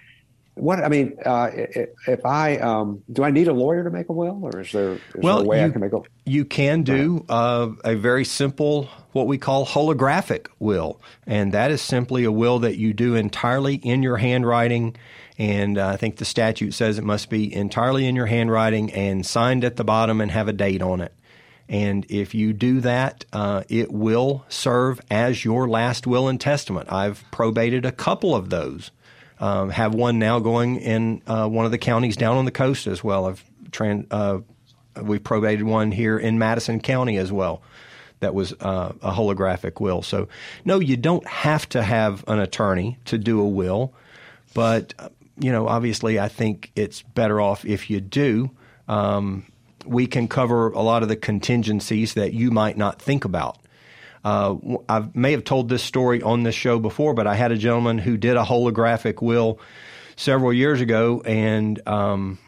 what 0.55 0.83
I 0.83 0.87
mean, 0.87 1.17
uh, 1.25 1.49
if 1.53 2.25
I 2.25 2.57
um, 2.57 3.03
do, 3.11 3.23
I 3.23 3.31
need 3.31 3.47
a 3.47 3.53
lawyer 3.53 3.83
to 3.83 3.89
make 3.89 4.07
a 4.09 4.13
will, 4.13 4.39
or 4.41 4.61
is 4.61 4.71
there, 4.71 4.93
is 4.93 5.01
well, 5.15 5.37
there 5.37 5.45
a 5.45 5.47
way 5.47 5.59
you, 5.59 5.65
I 5.65 5.69
can 5.69 5.81
make 5.81 5.93
a? 5.93 6.01
You 6.25 6.45
can 6.45 6.83
do 6.83 7.25
uh, 7.27 7.69
a 7.83 7.95
very 7.95 8.23
simple, 8.23 8.85
what 9.11 9.27
we 9.27 9.37
call 9.37 9.65
holographic 9.65 10.47
will, 10.59 11.01
and 11.27 11.51
that 11.51 11.71
is 11.71 11.81
simply 11.81 12.23
a 12.23 12.31
will 12.31 12.59
that 12.59 12.77
you 12.77 12.93
do 12.93 13.15
entirely 13.15 13.75
in 13.75 14.01
your 14.01 14.17
handwriting. 14.17 14.95
And 15.37 15.77
uh, 15.77 15.89
I 15.89 15.97
think 15.97 16.17
the 16.17 16.25
statute 16.25 16.73
says 16.73 16.97
it 16.97 17.03
must 17.03 17.29
be 17.29 17.53
entirely 17.53 18.07
in 18.07 18.15
your 18.15 18.27
handwriting 18.27 18.93
and 18.93 19.25
signed 19.25 19.65
at 19.65 19.75
the 19.75 19.83
bottom 19.83 20.21
and 20.21 20.31
have 20.31 20.47
a 20.47 20.53
date 20.53 20.81
on 20.81 21.01
it. 21.01 21.13
And 21.67 22.05
if 22.09 22.33
you 22.33 22.53
do 22.53 22.79
that, 22.81 23.25
uh, 23.33 23.63
it 23.67 23.91
will 23.91 24.45
serve 24.47 25.01
as 25.11 25.43
your 25.43 25.67
last 25.67 26.07
will 26.07 26.29
and 26.29 26.39
testament. 26.39 26.91
I've 26.91 27.25
probated 27.31 27.85
a 27.85 27.91
couple 27.91 28.33
of 28.33 28.49
those 28.49 28.91
um, 29.39 29.69
have 29.69 29.93
one 29.93 30.19
now 30.19 30.39
going 30.39 30.77
in 30.77 31.21
uh, 31.27 31.47
one 31.47 31.65
of 31.65 31.71
the 31.71 31.77
counties 31.77 32.15
down 32.15 32.37
on 32.37 32.45
the 32.45 32.51
coast 32.51 32.87
as 32.87 33.03
well. 33.03 33.25
I've 33.25 33.43
tran- 33.69 34.07
uh, 34.11 34.39
we've 35.01 35.23
probated 35.23 35.63
one 35.63 35.91
here 35.91 36.17
in 36.17 36.39
Madison 36.39 36.79
County 36.79 37.17
as 37.17 37.31
well. 37.31 37.61
That 38.21 38.33
was 38.33 38.53
uh, 38.53 38.93
a 39.01 39.11
holographic 39.11 39.81
will. 39.81 40.01
So, 40.01 40.29
no, 40.63 40.79
you 40.79 40.95
don't 40.97 41.27
have 41.27 41.67
to 41.69 41.83
have 41.83 42.23
an 42.27 42.39
attorney 42.39 42.97
to 43.05 43.17
do 43.17 43.41
a 43.41 43.47
will, 43.47 43.93
but 44.53 44.93
you 45.37 45.51
know, 45.51 45.67
obviously, 45.67 46.19
I 46.19 46.29
think 46.29 46.71
it's 46.75 47.01
better 47.01 47.41
off 47.41 47.65
if 47.65 47.89
you 47.89 47.99
do. 47.99 48.51
Um, 48.87 49.45
we 49.85 50.07
can 50.07 50.27
cover 50.27 50.69
a 50.69 50.81
lot 50.81 51.03
of 51.03 51.09
the 51.09 51.15
contingencies 51.15 52.13
that 52.13 52.33
you 52.33 52.51
might 52.51 52.77
not 52.77 53.01
think 53.01 53.25
about. 53.25 53.57
Uh, 54.25 54.55
I 54.89 55.07
may 55.13 55.33
have 55.33 55.43
told 55.43 55.69
this 55.69 55.83
story 55.83 56.23
on 56.23 56.41
this 56.41 56.55
show 56.55 56.79
before, 56.79 57.13
but 57.13 57.27
I 57.27 57.35
had 57.35 57.51
a 57.51 57.57
gentleman 57.57 57.99
who 57.99 58.17
did 58.17 58.37
a 58.37 58.43
holographic 58.43 59.21
will 59.21 59.59
several 60.15 60.51
years 60.51 60.81
ago, 60.81 61.21
and 61.23 61.79
um, 61.87 62.39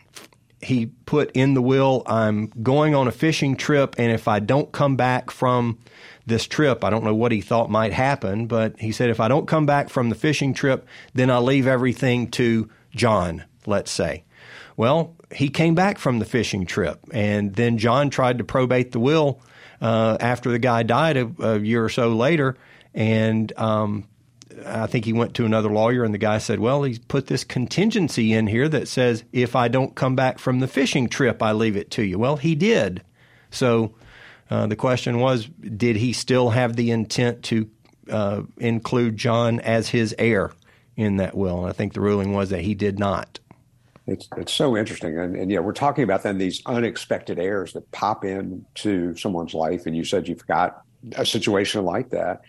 he 0.59 0.87
put 0.87 1.31
in 1.33 1.53
the 1.53 1.61
will, 1.61 2.01
I'm 2.07 2.47
going 2.63 2.95
on 2.95 3.07
a 3.07 3.11
fishing 3.11 3.55
trip, 3.55 3.93
and 3.99 4.11
if 4.11 4.27
I 4.27 4.39
don't 4.39 4.71
come 4.71 4.95
back 4.95 5.29
from 5.29 5.77
this 6.25 6.47
trip, 6.47 6.83
I 6.83 6.89
don't 6.89 7.03
know 7.03 7.13
what 7.13 7.31
he 7.31 7.41
thought 7.41 7.69
might 7.69 7.93
happen, 7.93 8.47
but 8.47 8.79
he 8.79 8.91
said, 8.91 9.11
if 9.11 9.19
I 9.19 9.27
don't 9.27 9.47
come 9.47 9.67
back 9.67 9.89
from 9.89 10.09
the 10.09 10.15
fishing 10.15 10.55
trip, 10.55 10.87
then 11.13 11.29
I'll 11.29 11.43
leave 11.43 11.67
everything 11.67 12.31
to 12.31 12.69
John, 12.95 13.43
let's 13.67 13.91
say. 13.91 14.23
Well, 14.77 15.15
he 15.31 15.49
came 15.49 15.75
back 15.75 15.99
from 15.99 16.17
the 16.17 16.25
fishing 16.25 16.65
trip, 16.65 16.99
and 17.11 17.55
then 17.55 17.77
John 17.77 18.09
tried 18.09 18.39
to 18.39 18.43
probate 18.43 18.93
the 18.93 18.99
will 18.99 19.39
uh, 19.81 20.17
after 20.19 20.51
the 20.51 20.59
guy 20.59 20.83
died 20.83 21.17
a, 21.17 21.31
a, 21.39 21.59
year 21.59 21.83
or 21.83 21.89
so 21.89 22.09
later, 22.09 22.57
and 22.93 23.51
um, 23.57 24.07
I 24.65 24.87
think 24.87 25.05
he 25.05 25.13
went 25.13 25.35
to 25.35 25.45
another 25.45 25.69
lawyer, 25.69 26.03
and 26.03 26.13
the 26.13 26.19
guy 26.19 26.39
said, 26.39 26.59
"Well, 26.59 26.83
he's 26.83 26.99
put 26.99 27.27
this 27.27 27.43
contingency 27.43 28.33
in 28.33 28.47
here 28.47 28.67
that 28.69 28.87
says 28.87 29.23
if 29.31 29.55
I 29.55 29.67
don't 29.67 29.95
come 29.95 30.15
back 30.15 30.39
from 30.39 30.59
the 30.59 30.67
fishing 30.67 31.09
trip, 31.09 31.43
I 31.43 31.51
leave 31.51 31.77
it 31.77 31.91
to 31.91 32.03
you." 32.03 32.17
Well, 32.17 32.37
he 32.37 32.55
did. 32.55 33.03
So 33.51 33.93
uh, 34.49 34.67
the 34.67 34.75
question 34.75 35.19
was, 35.19 35.45
did 35.45 35.95
he 35.95 36.13
still 36.13 36.49
have 36.51 36.75
the 36.75 36.91
intent 36.91 37.43
to 37.43 37.69
uh, 38.09 38.41
include 38.57 39.17
John 39.17 39.59
as 39.59 39.89
his 39.89 40.15
heir 40.17 40.51
in 40.95 41.17
that 41.17 41.35
will? 41.35 41.61
And 41.61 41.69
I 41.69 41.73
think 41.73 41.93
the 41.93 42.01
ruling 42.01 42.33
was 42.33 42.49
that 42.49 42.61
he 42.61 42.75
did 42.75 42.99
not. 42.99 43.39
It's 44.07 44.29
it's 44.37 44.53
so 44.53 44.77
interesting, 44.77 45.19
and, 45.19 45.35
and 45.35 45.51
yeah, 45.51 45.59
we're 45.59 45.73
talking 45.73 46.05
about 46.05 46.23
then 46.23 46.37
these 46.37 46.61
unexpected 46.65 47.39
heirs 47.39 47.73
that 47.73 47.91
pop 47.91 48.23
into 48.23 49.15
someone's 49.17 49.53
life, 49.53 49.85
and 49.85 49.95
you 49.95 50.05
said 50.05 50.29
you've 50.29 50.47
got 50.47 50.81
a 51.17 51.25
situation 51.25 51.83
like 51.83 52.09
that. 52.11 52.41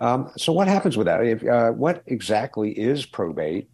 Um, 0.00 0.30
so 0.36 0.52
what 0.52 0.66
happens 0.66 0.96
with 0.96 1.06
that? 1.06 1.24
If, 1.24 1.46
uh, 1.46 1.70
what 1.70 2.02
exactly 2.06 2.72
is 2.72 3.06
probate, 3.06 3.68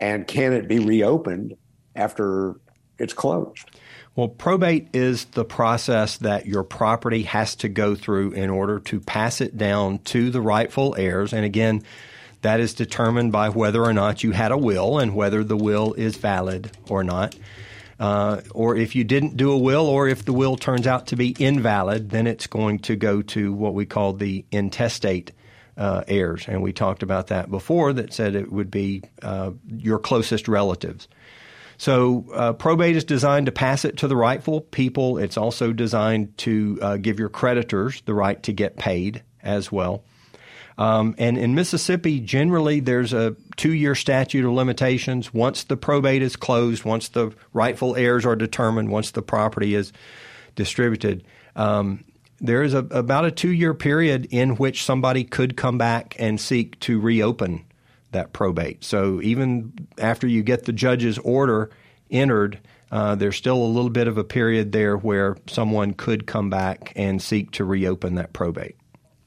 and 0.00 0.26
can 0.26 0.52
it 0.52 0.66
be 0.66 0.80
reopened 0.80 1.56
after 1.94 2.56
it's 2.98 3.12
closed? 3.12 3.70
Well, 4.16 4.28
probate 4.28 4.88
is 4.92 5.26
the 5.26 5.44
process 5.44 6.18
that 6.18 6.46
your 6.46 6.64
property 6.64 7.22
has 7.22 7.54
to 7.56 7.68
go 7.68 7.94
through 7.94 8.32
in 8.32 8.50
order 8.50 8.80
to 8.80 9.00
pass 9.00 9.40
it 9.40 9.56
down 9.56 9.98
to 10.00 10.30
the 10.30 10.40
rightful 10.40 10.96
heirs, 10.98 11.32
and 11.32 11.44
again 11.44 11.84
that 12.44 12.60
is 12.60 12.74
determined 12.74 13.32
by 13.32 13.48
whether 13.48 13.82
or 13.82 13.94
not 13.94 14.22
you 14.22 14.32
had 14.32 14.52
a 14.52 14.58
will 14.58 14.98
and 14.98 15.14
whether 15.14 15.42
the 15.42 15.56
will 15.56 15.94
is 15.94 16.16
valid 16.16 16.70
or 16.90 17.02
not. 17.02 17.34
Uh, 17.98 18.42
or 18.52 18.76
if 18.76 18.94
you 18.94 19.02
didn't 19.02 19.38
do 19.38 19.50
a 19.50 19.56
will, 19.56 19.86
or 19.86 20.08
if 20.08 20.26
the 20.26 20.32
will 20.32 20.56
turns 20.56 20.86
out 20.86 21.06
to 21.06 21.16
be 21.16 21.34
invalid, 21.38 22.10
then 22.10 22.26
it's 22.26 22.46
going 22.46 22.78
to 22.80 22.96
go 22.96 23.22
to 23.22 23.54
what 23.54 23.72
we 23.72 23.86
call 23.86 24.12
the 24.12 24.44
intestate 24.52 25.32
uh, 25.78 26.04
heirs. 26.06 26.44
And 26.46 26.62
we 26.62 26.74
talked 26.74 27.02
about 27.02 27.28
that 27.28 27.50
before, 27.50 27.94
that 27.94 28.12
said 28.12 28.34
it 28.34 28.52
would 28.52 28.70
be 28.70 29.02
uh, 29.22 29.52
your 29.66 29.98
closest 29.98 30.46
relatives. 30.46 31.08
So 31.78 32.26
uh, 32.34 32.52
probate 32.52 32.96
is 32.96 33.04
designed 33.04 33.46
to 33.46 33.52
pass 33.52 33.86
it 33.86 33.96
to 33.98 34.08
the 34.08 34.16
rightful 34.16 34.60
people. 34.60 35.16
It's 35.16 35.38
also 35.38 35.72
designed 35.72 36.36
to 36.38 36.78
uh, 36.82 36.96
give 36.98 37.18
your 37.18 37.30
creditors 37.30 38.02
the 38.02 38.14
right 38.14 38.42
to 38.42 38.52
get 38.52 38.76
paid 38.76 39.22
as 39.42 39.72
well. 39.72 40.04
Um, 40.76 41.14
and 41.18 41.38
in 41.38 41.54
Mississippi, 41.54 42.20
generally, 42.20 42.80
there's 42.80 43.12
a 43.12 43.36
two 43.56 43.72
year 43.72 43.94
statute 43.94 44.44
of 44.44 44.52
limitations. 44.52 45.32
Once 45.32 45.64
the 45.64 45.76
probate 45.76 46.22
is 46.22 46.36
closed, 46.36 46.84
once 46.84 47.08
the 47.08 47.32
rightful 47.52 47.94
heirs 47.96 48.26
are 48.26 48.36
determined, 48.36 48.90
once 48.90 49.12
the 49.12 49.22
property 49.22 49.74
is 49.74 49.92
distributed, 50.56 51.24
um, 51.54 52.04
there 52.40 52.62
is 52.62 52.74
a, 52.74 52.78
about 52.78 53.24
a 53.24 53.30
two 53.30 53.50
year 53.50 53.74
period 53.74 54.26
in 54.30 54.56
which 54.56 54.82
somebody 54.82 55.24
could 55.24 55.56
come 55.56 55.78
back 55.78 56.16
and 56.18 56.40
seek 56.40 56.78
to 56.80 57.00
reopen 57.00 57.64
that 58.10 58.32
probate. 58.32 58.82
So 58.82 59.20
even 59.22 59.88
after 59.98 60.26
you 60.26 60.42
get 60.42 60.64
the 60.64 60.72
judge's 60.72 61.18
order 61.18 61.70
entered, 62.10 62.58
uh, 62.90 63.14
there's 63.14 63.36
still 63.36 63.56
a 63.56 63.66
little 63.66 63.90
bit 63.90 64.08
of 64.08 64.18
a 64.18 64.24
period 64.24 64.72
there 64.72 64.96
where 64.96 65.36
someone 65.48 65.94
could 65.94 66.26
come 66.26 66.50
back 66.50 66.92
and 66.96 67.20
seek 67.20 67.50
to 67.52 67.64
reopen 67.64 68.16
that 68.16 68.32
probate. 68.32 68.76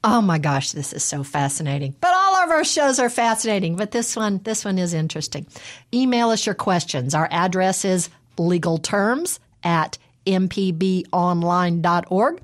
Oh 0.04 0.20
my 0.20 0.38
gosh, 0.38 0.70
this 0.72 0.92
is 0.92 1.02
so 1.02 1.24
fascinating. 1.24 1.94
But 2.00 2.14
all 2.14 2.36
of 2.36 2.50
our 2.50 2.64
shows 2.64 3.00
are 3.00 3.10
fascinating, 3.10 3.76
but 3.76 3.90
this 3.90 4.14
one 4.14 4.40
this 4.44 4.64
one 4.64 4.78
is 4.78 4.94
interesting. 4.94 5.46
Email 5.92 6.30
us 6.30 6.46
your 6.46 6.54
questions. 6.54 7.14
Our 7.14 7.26
address 7.30 7.84
is 7.84 8.08
legalterms 8.36 9.40
at 9.64 9.98
mpbonline.org. 10.26 12.42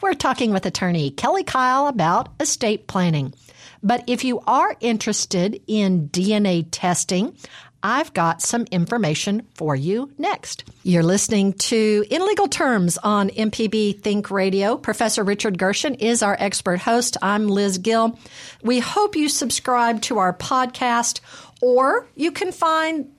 We're 0.00 0.14
talking 0.14 0.52
with 0.52 0.64
attorney 0.64 1.10
Kelly 1.10 1.44
Kyle 1.44 1.86
about 1.86 2.30
estate 2.40 2.86
planning. 2.86 3.34
But 3.82 4.04
if 4.06 4.24
you 4.24 4.40
are 4.46 4.74
interested 4.80 5.60
in 5.66 6.08
DNA 6.08 6.66
testing, 6.70 7.36
I've 7.82 8.12
got 8.12 8.42
some 8.42 8.66
information 8.70 9.46
for 9.54 9.74
you 9.74 10.12
next. 10.18 10.64
You're 10.82 11.02
listening 11.02 11.54
to 11.54 12.04
In 12.10 12.26
Legal 12.26 12.48
Terms 12.48 12.98
on 12.98 13.30
MPB 13.30 14.00
Think 14.00 14.30
Radio. 14.30 14.76
Professor 14.76 15.24
Richard 15.24 15.58
Gershon 15.58 15.94
is 15.94 16.22
our 16.22 16.36
expert 16.38 16.80
host. 16.80 17.16
I'm 17.22 17.48
Liz 17.48 17.78
Gill. 17.78 18.18
We 18.62 18.80
hope 18.80 19.16
you 19.16 19.28
subscribe 19.28 20.02
to 20.02 20.18
our 20.18 20.34
podcast, 20.34 21.20
or 21.62 22.06
you 22.16 22.32
can 22.32 22.52
find 22.52 23.10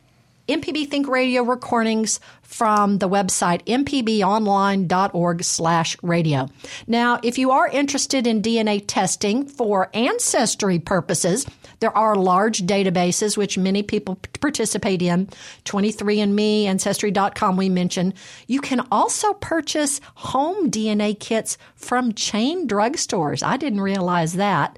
MPB 0.48 0.90
Think 0.90 1.08
Radio 1.08 1.44
recordings 1.44 2.20
from 2.52 2.98
the 2.98 3.08
website 3.08 3.64
mpbonline.org 3.66 5.44
slash 5.44 5.98
radio. 6.04 6.50
Now, 6.86 7.20
if 7.24 7.38
you 7.38 7.52
are 7.52 7.68
interested 7.68 8.28
in 8.28 8.42
DNA 8.42 8.84
testing 8.86 9.46
for 9.46 9.90
ancestry 9.94 10.78
purposes, 10.78 11.46
there 11.80 11.98
are 11.98 12.16
large 12.16 12.64
databases 12.64 13.38
which 13.38 13.58
many 13.58 13.84
people 13.84 14.20
participate 14.40 15.02
in. 15.02 15.28
23andMe, 15.66 16.66
Ancestry.com, 16.66 17.58
we 17.58 17.70
mentioned. 17.70 18.14
You 18.48 18.62
can 18.62 18.86
also 18.92 19.34
purchase 19.34 20.00
home 20.16 20.70
DNA 20.70 21.20
kits 21.20 21.58
from 21.76 22.14
chain 22.14 22.68
drugstores. 22.68 23.42
I 23.42 23.58
didn't 23.58 23.82
realize 23.82 24.34
that. 24.34 24.78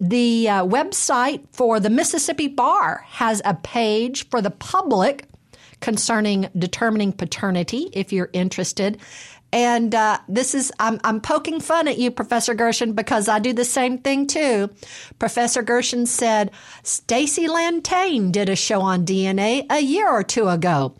The 0.00 0.48
uh, 0.48 0.64
website 0.64 1.44
for 1.52 1.80
the 1.80 1.90
Mississippi 1.90 2.46
Bar 2.46 3.04
has 3.08 3.42
a 3.44 3.54
page 3.54 4.28
for 4.28 4.40
the 4.40 4.50
public 4.50 5.27
concerning 5.80 6.48
determining 6.56 7.12
paternity 7.12 7.88
if 7.92 8.12
you're 8.12 8.30
interested. 8.32 8.98
And 9.52 9.94
uh, 9.94 10.18
this 10.28 10.54
is, 10.54 10.70
I'm, 10.78 11.00
I'm 11.04 11.20
poking 11.20 11.60
fun 11.60 11.88
at 11.88 11.98
you, 11.98 12.10
Professor 12.10 12.54
Gershon, 12.54 12.92
because 12.92 13.28
I 13.28 13.38
do 13.38 13.52
the 13.52 13.64
same 13.64 13.98
thing 13.98 14.26
too. 14.26 14.70
Professor 15.18 15.62
Gershon 15.62 16.06
said 16.06 16.50
Stacy 16.82 17.48
Lantane 17.48 18.30
did 18.30 18.48
a 18.48 18.56
show 18.56 18.82
on 18.82 19.06
DNA 19.06 19.64
a 19.70 19.80
year 19.80 20.08
or 20.08 20.22
two 20.22 20.48
ago. 20.48 20.94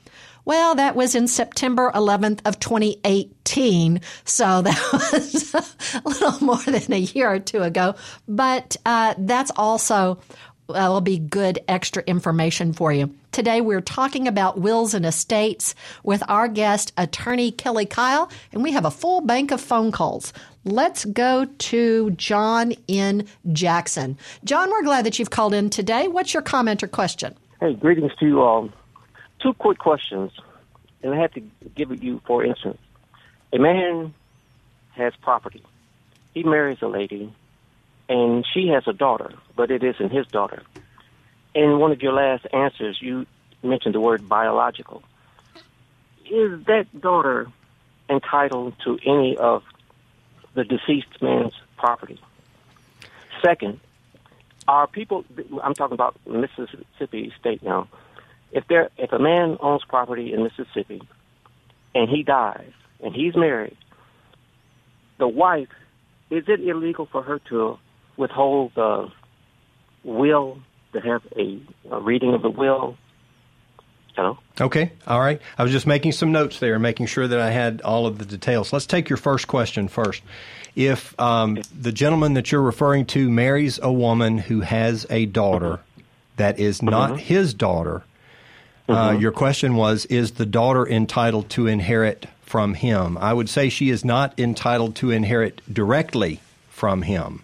Well, 0.46 0.76
that 0.76 0.96
was 0.96 1.14
in 1.14 1.28
September 1.28 1.92
11th 1.94 2.40
of 2.46 2.58
2018, 2.58 4.00
so 4.24 4.62
that 4.62 5.10
was 5.12 5.54
a 5.54 6.08
little 6.08 6.42
more 6.42 6.62
than 6.62 6.90
a 6.90 7.00
year 7.00 7.30
or 7.30 7.38
two 7.38 7.62
ago. 7.62 7.96
But 8.26 8.78
uh, 8.86 9.14
that's 9.18 9.52
also 9.56 10.20
will 10.68 11.00
be 11.00 11.18
good 11.18 11.58
extra 11.66 12.02
information 12.06 12.74
for 12.74 12.92
you. 12.92 13.14
Today 13.32 13.62
we're 13.62 13.80
talking 13.80 14.28
about 14.28 14.60
wills 14.60 14.92
and 14.92 15.06
estates 15.06 15.74
with 16.02 16.22
our 16.28 16.46
guest, 16.46 16.92
attorney 16.98 17.50
Kelly 17.50 17.86
Kyle, 17.86 18.30
and 18.52 18.62
we 18.62 18.72
have 18.72 18.84
a 18.84 18.90
full 18.90 19.22
bank 19.22 19.50
of 19.50 19.62
phone 19.62 19.90
calls. 19.92 20.34
Let's 20.64 21.06
go 21.06 21.46
to 21.46 22.10
John 22.10 22.72
in 22.86 23.26
Jackson. 23.50 24.18
John, 24.44 24.70
we're 24.70 24.82
glad 24.82 25.06
that 25.06 25.18
you've 25.18 25.30
called 25.30 25.54
in 25.54 25.70
today. 25.70 26.06
What's 26.06 26.34
your 26.34 26.42
comment 26.42 26.82
or 26.82 26.88
question? 26.88 27.34
Hey, 27.60 27.72
greetings 27.72 28.12
to 28.20 28.26
you 28.26 28.42
all. 28.42 28.68
Two 29.40 29.54
quick 29.54 29.78
questions, 29.78 30.32
and 31.02 31.14
I 31.14 31.18
have 31.18 31.32
to 31.32 31.40
give 31.74 31.92
it 31.92 32.02
you 32.02 32.20
for 32.26 32.44
instance. 32.44 32.78
A 33.54 33.58
man 33.58 34.12
has 34.90 35.14
property. 35.22 35.62
He 36.34 36.42
marries 36.42 36.82
a 36.82 36.88
lady, 36.88 37.32
and 38.08 38.46
she 38.54 38.68
has 38.68 38.84
a 38.86 38.92
daughter, 38.92 39.32
but 39.56 39.70
it 39.70 39.82
isn't 39.82 40.10
his 40.10 40.26
daughter. 40.26 40.62
In 41.54 41.78
one 41.78 41.92
of 41.92 42.02
your 42.02 42.12
last 42.12 42.46
answers, 42.52 42.98
you 43.00 43.26
mentioned 43.62 43.94
the 43.94 44.00
word 44.00 44.28
biological. 44.28 45.02
Is 46.30 46.64
that 46.66 46.86
daughter 47.00 47.48
entitled 48.08 48.74
to 48.84 48.98
any 49.04 49.36
of 49.36 49.62
the 50.54 50.64
deceased 50.64 51.20
man's 51.20 51.54
property? 51.76 52.20
Second, 53.44 53.80
are 54.66 54.86
people? 54.86 55.24
I'm 55.62 55.74
talking 55.74 55.94
about 55.94 56.16
Mississippi 56.26 57.32
State 57.38 57.62
now. 57.62 57.88
If 58.52 58.66
there, 58.68 58.90
if 58.96 59.12
a 59.12 59.18
man 59.18 59.58
owns 59.60 59.84
property 59.84 60.32
in 60.32 60.42
Mississippi, 60.42 61.02
and 61.94 62.08
he 62.08 62.22
dies, 62.22 62.72
and 63.02 63.14
he's 63.14 63.36
married, 63.36 63.76
the 65.18 65.28
wife, 65.28 65.68
is 66.30 66.44
it 66.48 66.60
illegal 66.60 67.06
for 67.06 67.22
her 67.22 67.38
to 67.50 67.78
withhold 68.18 68.72
the 68.74 69.10
will 70.04 70.58
to 70.92 71.00
have 71.00 71.22
a, 71.36 71.58
a 71.90 72.00
reading 72.00 72.34
of 72.34 72.42
the 72.42 72.50
will? 72.50 72.96
Hello? 74.14 74.36
Okay, 74.60 74.92
all 75.06 75.20
right. 75.20 75.40
I 75.56 75.62
was 75.62 75.70
just 75.70 75.86
making 75.86 76.12
some 76.12 76.32
notes 76.32 76.58
there, 76.58 76.78
making 76.78 77.06
sure 77.06 77.28
that 77.28 77.40
I 77.40 77.50
had 77.50 77.80
all 77.82 78.06
of 78.06 78.18
the 78.18 78.24
details. 78.24 78.72
Let's 78.72 78.86
take 78.86 79.08
your 79.08 79.16
first 79.16 79.46
question 79.46 79.86
first. 79.86 80.22
If 80.74 81.18
um, 81.20 81.62
the 81.80 81.92
gentleman 81.92 82.34
that 82.34 82.50
you're 82.50 82.60
referring 82.62 83.06
to 83.06 83.30
marries 83.30 83.78
a 83.80 83.92
woman 83.92 84.38
who 84.38 84.60
has 84.60 85.06
a 85.08 85.26
daughter 85.26 85.80
that 86.36 86.58
is 86.58 86.82
not 86.82 87.12
Mhm. 87.12 87.18
his 87.18 87.54
daughter, 87.54 88.02
uh, 88.88 89.10
Mhm. 89.10 89.20
your 89.20 89.32
question 89.32 89.76
was 89.76 90.04
Is 90.06 90.32
the 90.32 90.46
daughter 90.46 90.86
entitled 90.86 91.48
to 91.50 91.66
inherit 91.68 92.26
from 92.42 92.74
him? 92.74 93.16
I 93.18 93.32
would 93.32 93.48
say 93.48 93.68
she 93.68 93.88
is 93.90 94.04
not 94.04 94.34
entitled 94.38 94.96
to 94.96 95.10
inherit 95.12 95.60
directly 95.72 96.40
from 96.70 97.02
him. 97.02 97.42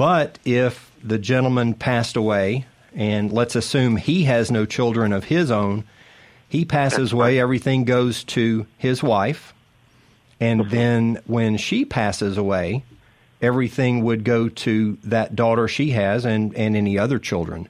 But 0.00 0.38
if 0.46 0.90
the 1.04 1.18
gentleman 1.18 1.74
passed 1.74 2.16
away, 2.16 2.64
and 2.94 3.30
let's 3.30 3.54
assume 3.54 3.96
he 3.96 4.24
has 4.24 4.50
no 4.50 4.64
children 4.64 5.12
of 5.12 5.24
his 5.24 5.50
own, 5.50 5.84
he 6.48 6.64
passes 6.64 7.12
away, 7.12 7.38
everything 7.38 7.84
goes 7.84 8.24
to 8.24 8.66
his 8.78 9.02
wife. 9.02 9.52
And 10.40 10.70
then 10.70 11.20
when 11.26 11.58
she 11.58 11.84
passes 11.84 12.38
away, 12.38 12.82
everything 13.42 14.02
would 14.04 14.24
go 14.24 14.48
to 14.48 14.96
that 15.04 15.36
daughter 15.36 15.68
she 15.68 15.90
has 15.90 16.24
and, 16.24 16.56
and 16.56 16.78
any 16.78 16.98
other 16.98 17.18
children 17.18 17.68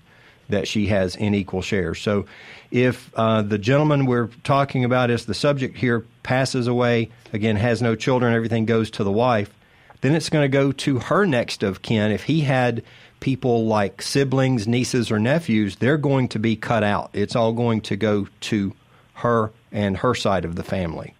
that 0.51 0.69
she 0.69 0.87
has 0.87 1.16
in 1.16 1.35
equal 1.35 1.62
shares. 1.62 2.01
So 2.01 2.27
if 2.71 3.11
uh, 3.16 3.43
the 3.43 3.59
gentleman 3.59 4.07
we're 4.07 4.29
talking 4.45 4.85
about 4.85 5.11
as 5.11 5.25
the 5.25 5.35
subject 5.35 5.77
here 5.77 6.07
passes 6.23 6.69
away, 6.69 7.11
again, 7.33 7.57
has 7.57 7.83
no 7.83 7.97
children, 7.97 8.35
everything 8.35 8.66
goes 8.66 8.88
to 8.93 9.03
the 9.03 9.11
wife, 9.11 9.53
then 10.01 10.15
it's 10.15 10.29
going 10.29 10.45
to 10.45 10.49
go 10.49 10.73
to 10.73 10.99
her 10.99 11.27
next 11.27 11.63
of 11.63 11.83
kin. 11.83 12.11
If 12.11 12.25
he 12.25 12.41
had 12.41 12.83
people 13.21 13.67
like 13.67 14.03
siblings, 14.03 14.67
nieces, 14.67 15.11
or 15.11 15.19
nephews, 15.19 15.77
they're 15.77 15.99
going 15.99 16.29
to 16.29 16.39
be 16.39 16.57
cut 16.57 16.83
out. 16.83 17.11
It's 17.13 17.37
all 17.37 17.53
going 17.53 17.83
to 17.83 17.97
go 17.97 18.29
to 18.41 18.73
her 19.15 19.53
and 19.71 19.97
her 19.99 20.15
side 20.15 20.45
of 20.45 20.57
the 20.57 20.63
family. 20.63 21.15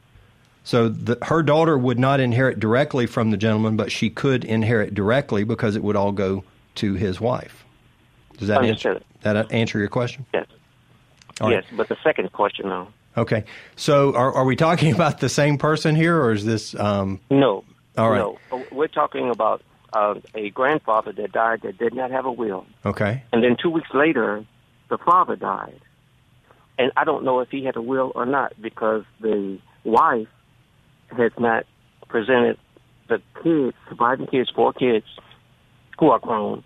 So 0.65 0.89
the, 0.89 1.19
her 1.23 1.43
daughter 1.43 1.77
would 1.77 1.99
not 1.99 2.21
inherit 2.21 2.61
directly 2.61 3.07
from 3.07 3.31
the 3.31 3.37
gentleman, 3.37 3.77
but 3.77 3.91
she 3.91 4.11
could 4.11 4.45
inherit 4.45 4.95
directly 4.95 5.45
because 5.45 5.77
it 5.77 5.83
would 5.83 5.97
all 5.97 6.13
go 6.13 6.45
to 6.77 6.95
his 6.95 7.21
wife. 7.21 7.65
Does 8.39 8.49
that 8.49 8.65
answer 8.65 9.01
that 9.23 9.53
answer 9.53 9.79
your 9.79 9.89
question? 9.89 10.25
Yes. 10.33 10.47
All 11.41 11.49
right. 11.49 11.57
yes, 11.57 11.65
but 11.77 11.89
the 11.89 11.97
second 12.03 12.33
question, 12.33 12.69
though. 12.69 12.89
Okay. 13.17 13.45
So 13.77 14.15
are, 14.15 14.33
are 14.33 14.45
we 14.45 14.57
talking 14.57 14.95
about 14.95 15.21
the 15.21 15.29
same 15.29 15.59
person 15.59 15.95
here, 15.95 16.19
or 16.19 16.33
is 16.33 16.45
this? 16.45 16.75
Um, 16.75 17.21
No. 17.31 17.65
All 17.97 18.11
right. 18.11 18.19
No. 18.51 18.67
We're 18.71 18.89
talking 18.89 19.31
about 19.31 19.63
uh, 19.93 20.15
a 20.35 20.51
grandfather 20.51 21.13
that 21.13 21.33
died 21.33 21.63
that 21.63 21.79
did 21.79 21.95
not 21.95 22.11
have 22.11 22.25
a 22.25 22.33
will. 22.33 22.67
okay. 22.85 23.23
And 23.33 23.43
then 23.43 23.57
two 23.61 23.71
weeks 23.71 23.91
later, 23.93 24.45
the 24.89 24.99
father 24.99 25.37
died. 25.37 25.81
And 26.79 26.93
I 26.97 27.05
don't 27.05 27.25
know 27.25 27.41
if 27.41 27.51
he 27.51 27.65
had 27.65 27.77
a 27.77 27.83
will 27.83 28.13
or 28.15 28.25
not 28.25 28.55
because 28.61 29.05
the 29.21 29.59
wife 29.85 30.29
has 31.17 31.33
not 31.39 31.67
presented 32.09 32.59
the 33.09 33.21
kids, 33.43 33.77
surviving 33.89 34.27
kids, 34.27 34.51
four 34.55 34.73
kids 34.73 35.05
who 35.99 36.11
are 36.11 36.19
grown, 36.19 36.65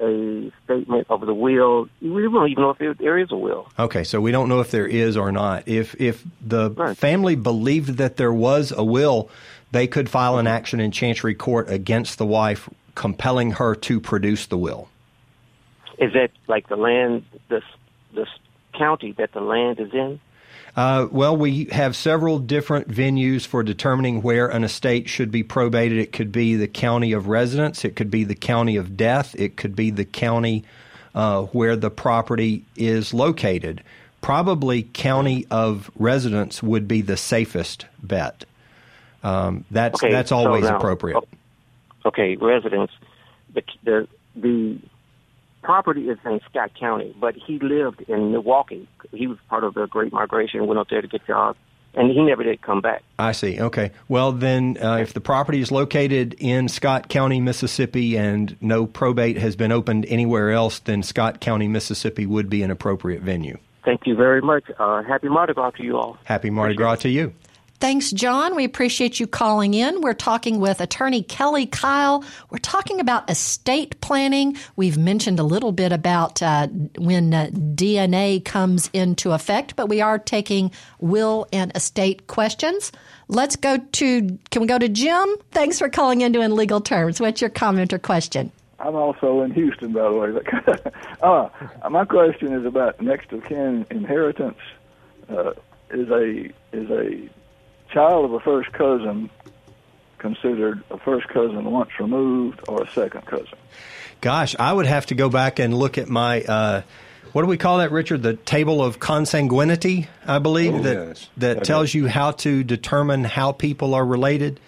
a 0.00 0.52
statement 0.64 1.06
of 1.10 1.22
the 1.22 1.34
will. 1.34 1.88
We 2.00 2.22
don't 2.22 2.48
even 2.50 2.62
know 2.62 2.70
if 2.70 2.78
there, 2.78 2.94
there 2.94 3.18
is 3.18 3.30
a 3.30 3.36
will. 3.36 3.68
Okay, 3.78 4.04
so 4.04 4.20
we 4.20 4.30
don't 4.30 4.48
know 4.48 4.60
if 4.60 4.70
there 4.70 4.86
is 4.86 5.16
or 5.16 5.32
not. 5.32 5.66
If 5.66 5.98
if 6.00 6.24
the 6.40 6.70
Right. 6.70 6.96
family 6.96 7.34
believed 7.34 7.96
that 7.98 8.16
there 8.16 8.32
was 8.32 8.72
a 8.76 8.84
will, 8.84 9.30
they 9.72 9.86
could 9.86 10.08
file 10.08 10.38
an 10.38 10.46
mm-hmm. 10.46 10.54
action 10.54 10.80
in 10.80 10.90
Chancery 10.90 11.34
Court 11.34 11.70
against 11.70 12.18
the 12.18 12.26
wife, 12.26 12.68
compelling 12.94 13.52
her 13.52 13.74
to 13.74 14.00
produce 14.00 14.46
the 14.46 14.58
will. 14.58 14.88
Is 15.98 16.12
that 16.14 16.30
like 16.48 16.68
the 16.68 16.76
land, 16.76 17.24
this 17.48 17.64
this 18.14 18.28
county 18.76 19.12
that 19.12 19.32
the 19.32 19.40
land 19.40 19.80
is 19.80 19.92
in? 19.92 20.20
Uh, 20.76 21.08
well, 21.10 21.36
we 21.36 21.64
have 21.66 21.96
several 21.96 22.38
different 22.38 22.88
venues 22.88 23.44
for 23.46 23.62
determining 23.62 24.22
where 24.22 24.46
an 24.46 24.62
estate 24.64 25.08
should 25.08 25.30
be 25.30 25.42
probated. 25.42 25.98
It 25.98 26.12
could 26.12 26.30
be 26.30 26.54
the 26.56 26.68
county 26.68 27.12
of 27.12 27.26
residence, 27.28 27.84
it 27.84 27.96
could 27.96 28.10
be 28.10 28.24
the 28.24 28.34
county 28.36 28.76
of 28.76 28.96
death, 28.96 29.34
it 29.38 29.56
could 29.56 29.74
be 29.74 29.90
the 29.90 30.04
county 30.04 30.64
uh, 31.14 31.42
where 31.46 31.76
the 31.76 31.90
property 31.90 32.64
is 32.76 33.12
located. 33.12 33.82
Probably 34.20 34.84
county 34.84 35.46
of 35.50 35.90
residence 35.96 36.62
would 36.62 36.86
be 36.86 37.00
the 37.02 37.16
safest 37.16 37.86
bet. 38.02 38.44
Um, 39.22 39.64
that's 39.70 40.02
Okay, 40.02 40.12
that's 40.12 40.28
so 40.28 40.36
always 40.36 40.64
now- 40.64 40.76
appropriate. 40.76 41.24
Okay, 42.04 42.36
residence. 42.36 42.92
The 43.52 43.62
the 43.84 44.08
the 44.36 44.78
property 45.70 46.08
is 46.08 46.18
in 46.24 46.40
Scott 46.50 46.72
County, 46.74 47.14
but 47.20 47.36
he 47.36 47.60
lived 47.60 48.00
in 48.08 48.32
Milwaukee. 48.32 48.88
He 49.12 49.28
was 49.28 49.38
part 49.48 49.62
of 49.62 49.74
the 49.74 49.86
Great 49.86 50.12
Migration, 50.12 50.66
went 50.66 50.80
up 50.80 50.88
there 50.88 51.00
to 51.00 51.06
get 51.06 51.24
jobs, 51.28 51.60
and 51.94 52.10
he 52.10 52.20
never 52.20 52.42
did 52.42 52.60
come 52.60 52.80
back. 52.80 53.04
I 53.20 53.30
see. 53.30 53.60
Okay. 53.60 53.92
Well, 54.08 54.32
then, 54.32 54.78
uh, 54.82 54.96
if 54.96 55.14
the 55.14 55.20
property 55.20 55.60
is 55.60 55.70
located 55.70 56.34
in 56.40 56.66
Scott 56.66 57.08
County, 57.08 57.40
Mississippi, 57.40 58.18
and 58.18 58.56
no 58.60 58.84
probate 58.84 59.38
has 59.38 59.54
been 59.54 59.70
opened 59.70 60.06
anywhere 60.06 60.50
else, 60.50 60.80
then 60.80 61.04
Scott 61.04 61.40
County, 61.40 61.68
Mississippi 61.68 62.26
would 62.26 62.50
be 62.50 62.64
an 62.64 62.72
appropriate 62.72 63.22
venue. 63.22 63.56
Thank 63.84 64.08
you 64.08 64.16
very 64.16 64.42
much. 64.42 64.64
Uh, 64.76 65.04
happy 65.04 65.28
Mardi 65.28 65.54
Gras 65.54 65.70
to 65.76 65.84
you 65.84 65.96
all. 65.96 66.18
Happy 66.24 66.50
Mardi 66.50 66.74
Gras 66.74 66.96
to 66.96 67.08
you. 67.08 67.32
Thanks, 67.80 68.10
John. 68.10 68.54
We 68.56 68.64
appreciate 68.64 69.18
you 69.18 69.26
calling 69.26 69.72
in. 69.72 70.02
We're 70.02 70.12
talking 70.12 70.60
with 70.60 70.82
attorney 70.82 71.22
Kelly 71.22 71.64
Kyle. 71.64 72.22
We're 72.50 72.58
talking 72.58 73.00
about 73.00 73.30
estate 73.30 73.98
planning. 74.02 74.58
We've 74.76 74.98
mentioned 74.98 75.40
a 75.40 75.44
little 75.44 75.72
bit 75.72 75.90
about 75.90 76.42
uh, 76.42 76.66
when 76.98 77.32
uh, 77.32 77.46
DNA 77.50 78.44
comes 78.44 78.90
into 78.92 79.32
effect, 79.32 79.76
but 79.76 79.88
we 79.88 80.02
are 80.02 80.18
taking 80.18 80.72
will 80.98 81.46
and 81.54 81.74
estate 81.74 82.26
questions. 82.26 82.92
Let's 83.28 83.56
go 83.56 83.78
to, 83.78 84.38
can 84.50 84.60
we 84.60 84.68
go 84.68 84.78
to 84.78 84.88
Jim? 84.88 85.28
Thanks 85.50 85.78
for 85.78 85.88
calling 85.88 86.20
into 86.20 86.42
In 86.42 86.54
Legal 86.54 86.82
Terms. 86.82 87.18
What's 87.18 87.40
your 87.40 87.48
comment 87.48 87.94
or 87.94 87.98
question? 87.98 88.52
I'm 88.78 88.94
also 88.94 89.40
in 89.40 89.52
Houston, 89.52 89.92
by 89.92 90.02
the 90.02 90.12
way. 90.12 90.92
uh, 91.22 91.48
my 91.88 92.04
question 92.04 92.52
is 92.52 92.66
about 92.66 93.00
next 93.00 93.32
of 93.32 93.42
kin 93.44 93.86
inheritance. 93.90 94.58
Uh, 95.30 95.52
is 95.92 96.08
a 96.08 96.50
is 96.72 96.90
a 96.90 97.28
child 97.92 98.24
of 98.24 98.32
a 98.32 98.40
first 98.40 98.72
cousin 98.72 99.30
considered 100.18 100.82
a 100.90 100.98
first 100.98 101.28
cousin 101.28 101.64
once 101.64 101.90
removed 101.98 102.60
or 102.68 102.82
a 102.82 102.90
second 102.90 103.26
cousin? 103.26 103.58
Gosh, 104.20 104.54
I 104.58 104.72
would 104.72 104.86
have 104.86 105.06
to 105.06 105.14
go 105.14 105.28
back 105.28 105.58
and 105.58 105.74
look 105.74 105.96
at 105.98 106.08
my. 106.08 106.42
Uh, 106.42 106.82
what 107.32 107.42
do 107.42 107.48
we 107.48 107.56
call 107.56 107.78
that, 107.78 107.90
Richard? 107.92 108.22
The 108.22 108.34
table 108.34 108.82
of 108.82 108.98
consanguinity, 108.98 110.08
I 110.26 110.38
believe, 110.40 110.74
Oh, 110.74 110.82
that 110.82 111.06
yes. 111.08 111.28
that 111.38 111.56
Okay. 111.58 111.64
tells 111.64 111.94
you 111.94 112.08
how 112.08 112.32
to 112.32 112.62
determine 112.64 113.24
how 113.24 113.52
people 113.52 113.94
are 113.94 114.04
related. 114.04 114.60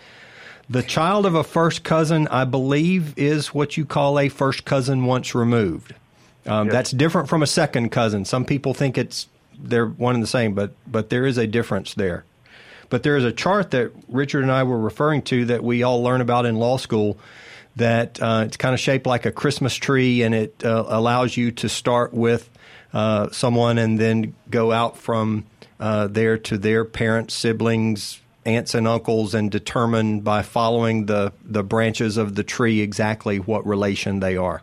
The 0.70 0.82
child 0.82 1.26
of 1.26 1.34
a 1.34 1.44
first 1.44 1.82
cousin, 1.82 2.28
I 2.28 2.44
believe, 2.44 3.18
is 3.18 3.52
what 3.52 3.76
you 3.76 3.84
call 3.84 4.18
a 4.18 4.28
first 4.28 4.64
cousin 4.64 5.04
once 5.04 5.34
removed. 5.34 5.94
Um, 6.46 6.68
That's 6.68 6.90
different 6.92 7.28
from 7.28 7.42
a 7.42 7.46
second 7.46 7.90
cousin. 7.90 8.24
Some 8.24 8.44
people 8.44 8.72
think 8.74 8.96
it's 8.96 9.28
they're 9.62 9.86
one 9.86 10.14
and 10.14 10.22
the 10.22 10.28
same, 10.28 10.54
but 10.54 10.72
but 10.86 11.10
there 11.10 11.26
is 11.26 11.36
a 11.36 11.46
difference 11.46 11.94
there. 11.94 12.24
But 12.92 13.04
there 13.04 13.16
is 13.16 13.24
a 13.24 13.32
chart 13.32 13.70
that 13.70 13.90
Richard 14.08 14.42
and 14.42 14.52
I 14.52 14.64
were 14.64 14.78
referring 14.78 15.22
to 15.22 15.46
that 15.46 15.64
we 15.64 15.82
all 15.82 16.02
learn 16.02 16.20
about 16.20 16.44
in 16.44 16.56
law 16.56 16.76
school. 16.76 17.18
That 17.76 18.20
uh, 18.20 18.42
it's 18.44 18.58
kind 18.58 18.74
of 18.74 18.80
shaped 18.80 19.06
like 19.06 19.24
a 19.24 19.32
Christmas 19.32 19.74
tree, 19.74 20.20
and 20.22 20.34
it 20.34 20.62
uh, 20.62 20.84
allows 20.86 21.34
you 21.34 21.52
to 21.52 21.70
start 21.70 22.12
with 22.12 22.50
uh, 22.92 23.30
someone 23.30 23.78
and 23.78 23.98
then 23.98 24.34
go 24.50 24.72
out 24.72 24.98
from 24.98 25.46
uh, 25.80 26.08
there 26.08 26.36
to 26.36 26.58
their 26.58 26.84
parents, 26.84 27.32
siblings, 27.32 28.20
aunts, 28.44 28.74
and 28.74 28.86
uncles, 28.86 29.32
and 29.32 29.50
determine 29.50 30.20
by 30.20 30.42
following 30.42 31.06
the 31.06 31.32
the 31.42 31.64
branches 31.64 32.18
of 32.18 32.34
the 32.34 32.44
tree 32.44 32.82
exactly 32.82 33.38
what 33.38 33.66
relation 33.66 34.20
they 34.20 34.36
are. 34.36 34.60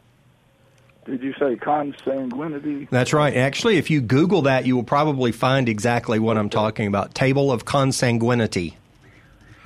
Did 1.10 1.24
you 1.24 1.34
say 1.34 1.56
consanguinity? 1.56 2.90
That's 2.90 3.14
right. 3.14 3.36
Actually, 3.36 3.78
if 3.78 3.90
you 3.90 4.00
Google 4.02 4.44
that, 4.44 4.66
you 4.66 4.76
will 4.76 4.84
probably 4.84 5.32
find 5.32 5.68
exactly 5.68 6.20
what 6.20 6.38
I'm 6.38 6.50
talking 6.50 6.88
about. 6.88 7.16
Table 7.16 7.52
of 7.52 7.66
consanguinity. 7.66 8.76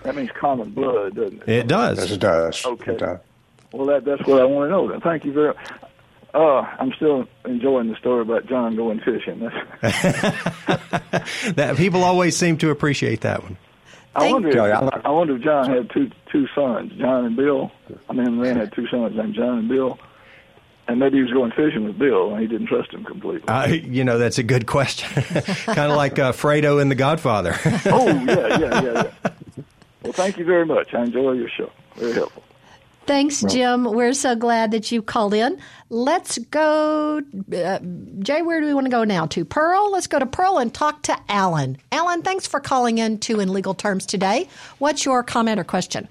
That 0.03 0.15
means 0.15 0.29
common 0.39 0.71
blood, 0.71 1.15
doesn't 1.15 1.43
it? 1.43 1.49
It 1.49 1.67
does. 1.67 1.97
Yes, 1.99 2.11
it 2.11 2.19
does. 2.19 2.65
Okay. 2.65 2.93
It 2.93 2.97
does. 2.99 3.19
Well, 3.71 3.85
that 3.87 4.05
that's 4.05 4.21
what 4.27 4.41
I 4.41 4.45
want 4.45 4.67
to 4.67 4.71
know. 4.71 4.87
Then, 4.89 5.01
thank 5.01 5.25
you 5.25 5.33
very. 5.33 5.53
Uh, 6.33 6.61
I'm 6.79 6.91
still 6.93 7.27
enjoying 7.45 7.89
the 7.89 7.95
story 7.97 8.21
about 8.21 8.45
John 8.47 8.75
going 8.75 8.99
fishing. 9.01 9.49
That 11.55 11.75
people 11.77 12.03
always 12.03 12.35
seem 12.37 12.57
to 12.59 12.69
appreciate 12.71 13.21
that 13.21 13.43
one. 13.43 13.57
I 14.15 14.31
wonder. 14.31 14.49
If, 14.49 14.57
I- 14.57 15.01
I 15.05 15.09
wonder 15.09 15.35
if 15.35 15.41
John 15.43 15.69
had 15.69 15.89
two 15.91 16.09
two 16.31 16.47
sons, 16.55 16.91
John 16.93 17.25
and 17.25 17.35
Bill. 17.35 17.71
I 18.09 18.13
mean, 18.13 18.25
the 18.25 18.31
man 18.31 18.57
had 18.57 18.71
two 18.73 18.87
sons 18.87 19.15
named 19.15 19.35
John 19.35 19.59
and 19.59 19.69
Bill, 19.69 19.99
and 20.87 20.99
maybe 20.99 21.17
he 21.17 21.23
was 21.23 21.31
going 21.31 21.51
fishing 21.51 21.85
with 21.85 21.97
Bill, 21.97 22.31
and 22.31 22.41
he 22.41 22.47
didn't 22.47 22.67
trust 22.67 22.93
him 22.93 23.03
completely. 23.03 23.47
I, 23.47 23.67
you 23.67 24.03
know, 24.03 24.17
that's 24.17 24.37
a 24.37 24.43
good 24.43 24.67
question. 24.67 25.09
kind 25.23 25.91
of 25.91 25.97
like 25.97 26.19
uh, 26.19 26.31
Fredo 26.33 26.81
in 26.81 26.89
The 26.89 26.95
Godfather. 26.95 27.55
oh 27.85 28.07
yeah, 28.07 28.25
yeah, 28.25 28.57
yeah, 28.57 28.81
yeah. 28.81 29.31
Well, 30.03 30.13
thank 30.13 30.37
you 30.37 30.45
very 30.45 30.65
much. 30.65 30.93
I 30.93 31.03
enjoy 31.03 31.31
your 31.33 31.49
show. 31.49 31.71
Very 31.95 32.13
helpful. 32.13 32.43
Thanks, 33.05 33.43
Jim. 33.49 33.83
We're 33.83 34.13
so 34.13 34.33
glad 34.35 34.71
that 34.71 34.89
you 34.89 35.01
called 35.01 35.33
in. 35.33 35.59
Let's 35.89 36.37
go, 36.37 37.21
uh, 37.53 37.79
Jay. 38.19 38.41
Where 38.41 38.61
do 38.61 38.65
we 38.65 38.73
want 38.73 38.85
to 38.85 38.91
go 38.91 39.03
now? 39.03 39.25
To 39.27 39.43
Pearl. 39.43 39.91
Let's 39.91 40.07
go 40.07 40.19
to 40.19 40.25
Pearl 40.25 40.57
and 40.57 40.73
talk 40.73 41.03
to 41.03 41.17
Alan. 41.27 41.77
Alan, 41.91 42.21
thanks 42.21 42.47
for 42.47 42.61
calling 42.61 42.99
in 42.99 43.19
to 43.19 43.41
In 43.41 43.51
Legal 43.51 43.73
Terms 43.73 44.05
today. 44.05 44.47
What's 44.79 45.03
your 45.03 45.21
comment 45.21 45.59
or 45.59 45.65
question? 45.65 46.07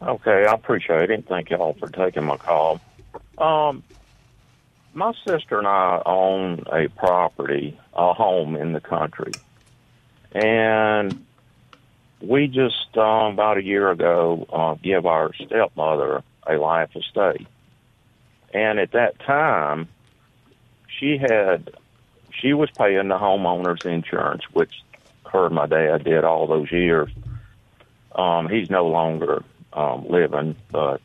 Okay, 0.00 0.46
I 0.46 0.54
appreciate 0.54 1.10
it. 1.10 1.26
Thank 1.28 1.50
y'all 1.50 1.74
for 1.74 1.88
taking 1.88 2.24
my 2.24 2.36
call. 2.36 2.80
Um, 3.38 3.82
my 4.94 5.12
sister 5.26 5.58
and 5.58 5.66
I 5.66 6.02
own 6.04 6.64
a 6.72 6.88
property, 6.88 7.78
a 7.94 8.12
home 8.12 8.56
in 8.56 8.72
the 8.72 8.80
country, 8.80 9.32
and 10.32 11.24
we 12.20 12.48
just 12.48 12.96
um, 12.96 13.34
about 13.34 13.58
a 13.58 13.62
year 13.62 13.90
ago 13.90 14.46
uh, 14.52 14.74
give 14.82 15.06
our 15.06 15.32
stepmother 15.34 16.22
a 16.46 16.54
life 16.56 16.90
estate. 16.96 17.46
And 18.52 18.80
at 18.80 18.92
that 18.92 19.20
time, 19.20 19.88
she 20.98 21.18
had 21.18 21.70
she 22.40 22.52
was 22.52 22.70
paying 22.70 23.08
the 23.08 23.18
homeowner's 23.18 23.84
insurance, 23.84 24.42
which 24.52 24.82
her 25.30 25.46
and 25.46 25.54
my 25.54 25.66
dad 25.66 26.04
did 26.04 26.24
all 26.24 26.46
those 26.46 26.72
years. 26.72 27.10
Um, 28.14 28.48
he's 28.48 28.70
no 28.70 28.88
longer 28.88 29.44
um, 29.72 30.08
living, 30.08 30.56
but 30.70 31.00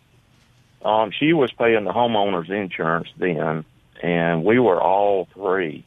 um, 0.84 1.12
she 1.18 1.34
was 1.34 1.52
paying 1.58 1.86
the 1.86 1.92
homeowner's 1.92 2.50
insurance 2.50 3.08
then, 3.18 3.66
and 4.02 4.44
we 4.44 4.60
were 4.60 4.82
all 4.82 5.28
three 5.34 5.86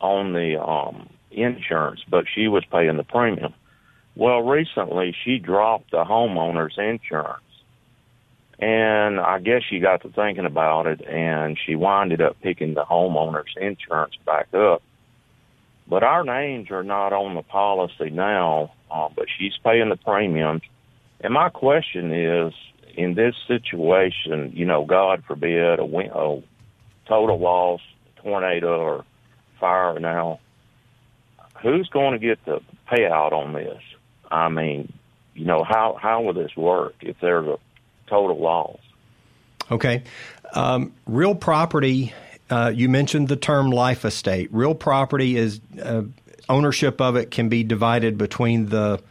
on 0.00 0.32
the 0.32 0.60
um, 0.60 1.08
insurance, 1.30 2.00
but 2.08 2.24
she 2.32 2.48
was 2.48 2.64
paying 2.70 2.96
the 2.96 3.04
premium. 3.04 3.54
Well, 4.16 4.40
recently 4.42 5.14
she 5.24 5.38
dropped 5.38 5.90
the 5.90 6.04
homeowner's 6.04 6.76
insurance, 6.78 7.42
and 8.58 9.20
I 9.20 9.38
guess 9.38 9.62
she 9.68 9.78
got 9.78 10.02
to 10.02 10.08
thinking 10.08 10.46
about 10.46 10.86
it, 10.86 11.06
and 11.06 11.58
she 11.64 11.76
winded 11.76 12.20
up 12.20 12.40
picking 12.40 12.74
the 12.74 12.84
homeowner's 12.84 13.54
insurance 13.56 14.14
back 14.24 14.52
up. 14.54 14.82
But 15.88 16.02
our 16.02 16.24
names 16.24 16.70
are 16.70 16.82
not 16.82 17.12
on 17.12 17.34
the 17.34 17.42
policy 17.42 18.10
now, 18.10 18.72
uh, 18.90 19.08
but 19.14 19.26
she's 19.38 19.56
paying 19.62 19.90
the 19.90 19.96
premiums. 19.96 20.62
And 21.20 21.32
my 21.32 21.48
question 21.48 22.12
is, 22.12 22.52
in 22.96 23.14
this 23.14 23.34
situation, 23.46 24.52
you 24.54 24.64
know, 24.64 24.84
God 24.84 25.22
forbid, 25.26 25.78
a, 25.78 25.84
a 25.84 26.42
total 27.06 27.38
loss, 27.38 27.80
tornado, 28.16 28.80
or 28.80 29.04
fire 29.60 29.98
now, 30.00 30.40
who's 31.62 31.88
going 31.88 32.12
to 32.12 32.18
get 32.18 32.44
the 32.44 32.60
payout 32.90 33.32
on 33.32 33.52
this? 33.52 33.80
I 34.30 34.48
mean, 34.48 34.92
you 35.34 35.44
know, 35.44 35.62
how 35.62 35.98
how 36.00 36.22
will 36.22 36.32
this 36.32 36.56
work 36.56 36.94
if 37.00 37.16
there's 37.20 37.46
a 37.46 37.58
total 38.08 38.38
loss? 38.38 38.78
Okay. 39.70 40.02
Um, 40.52 40.92
real 41.06 41.34
property, 41.34 42.12
uh, 42.50 42.72
you 42.74 42.88
mentioned 42.88 43.28
the 43.28 43.36
term 43.36 43.70
life 43.70 44.04
estate. 44.04 44.48
Real 44.52 44.74
property 44.74 45.36
is 45.36 45.60
uh, 45.82 46.02
ownership 46.48 47.00
of 47.00 47.16
it 47.16 47.30
can 47.30 47.48
be 47.48 47.64
divided 47.64 48.16
between 48.16 48.66
the 48.66 49.02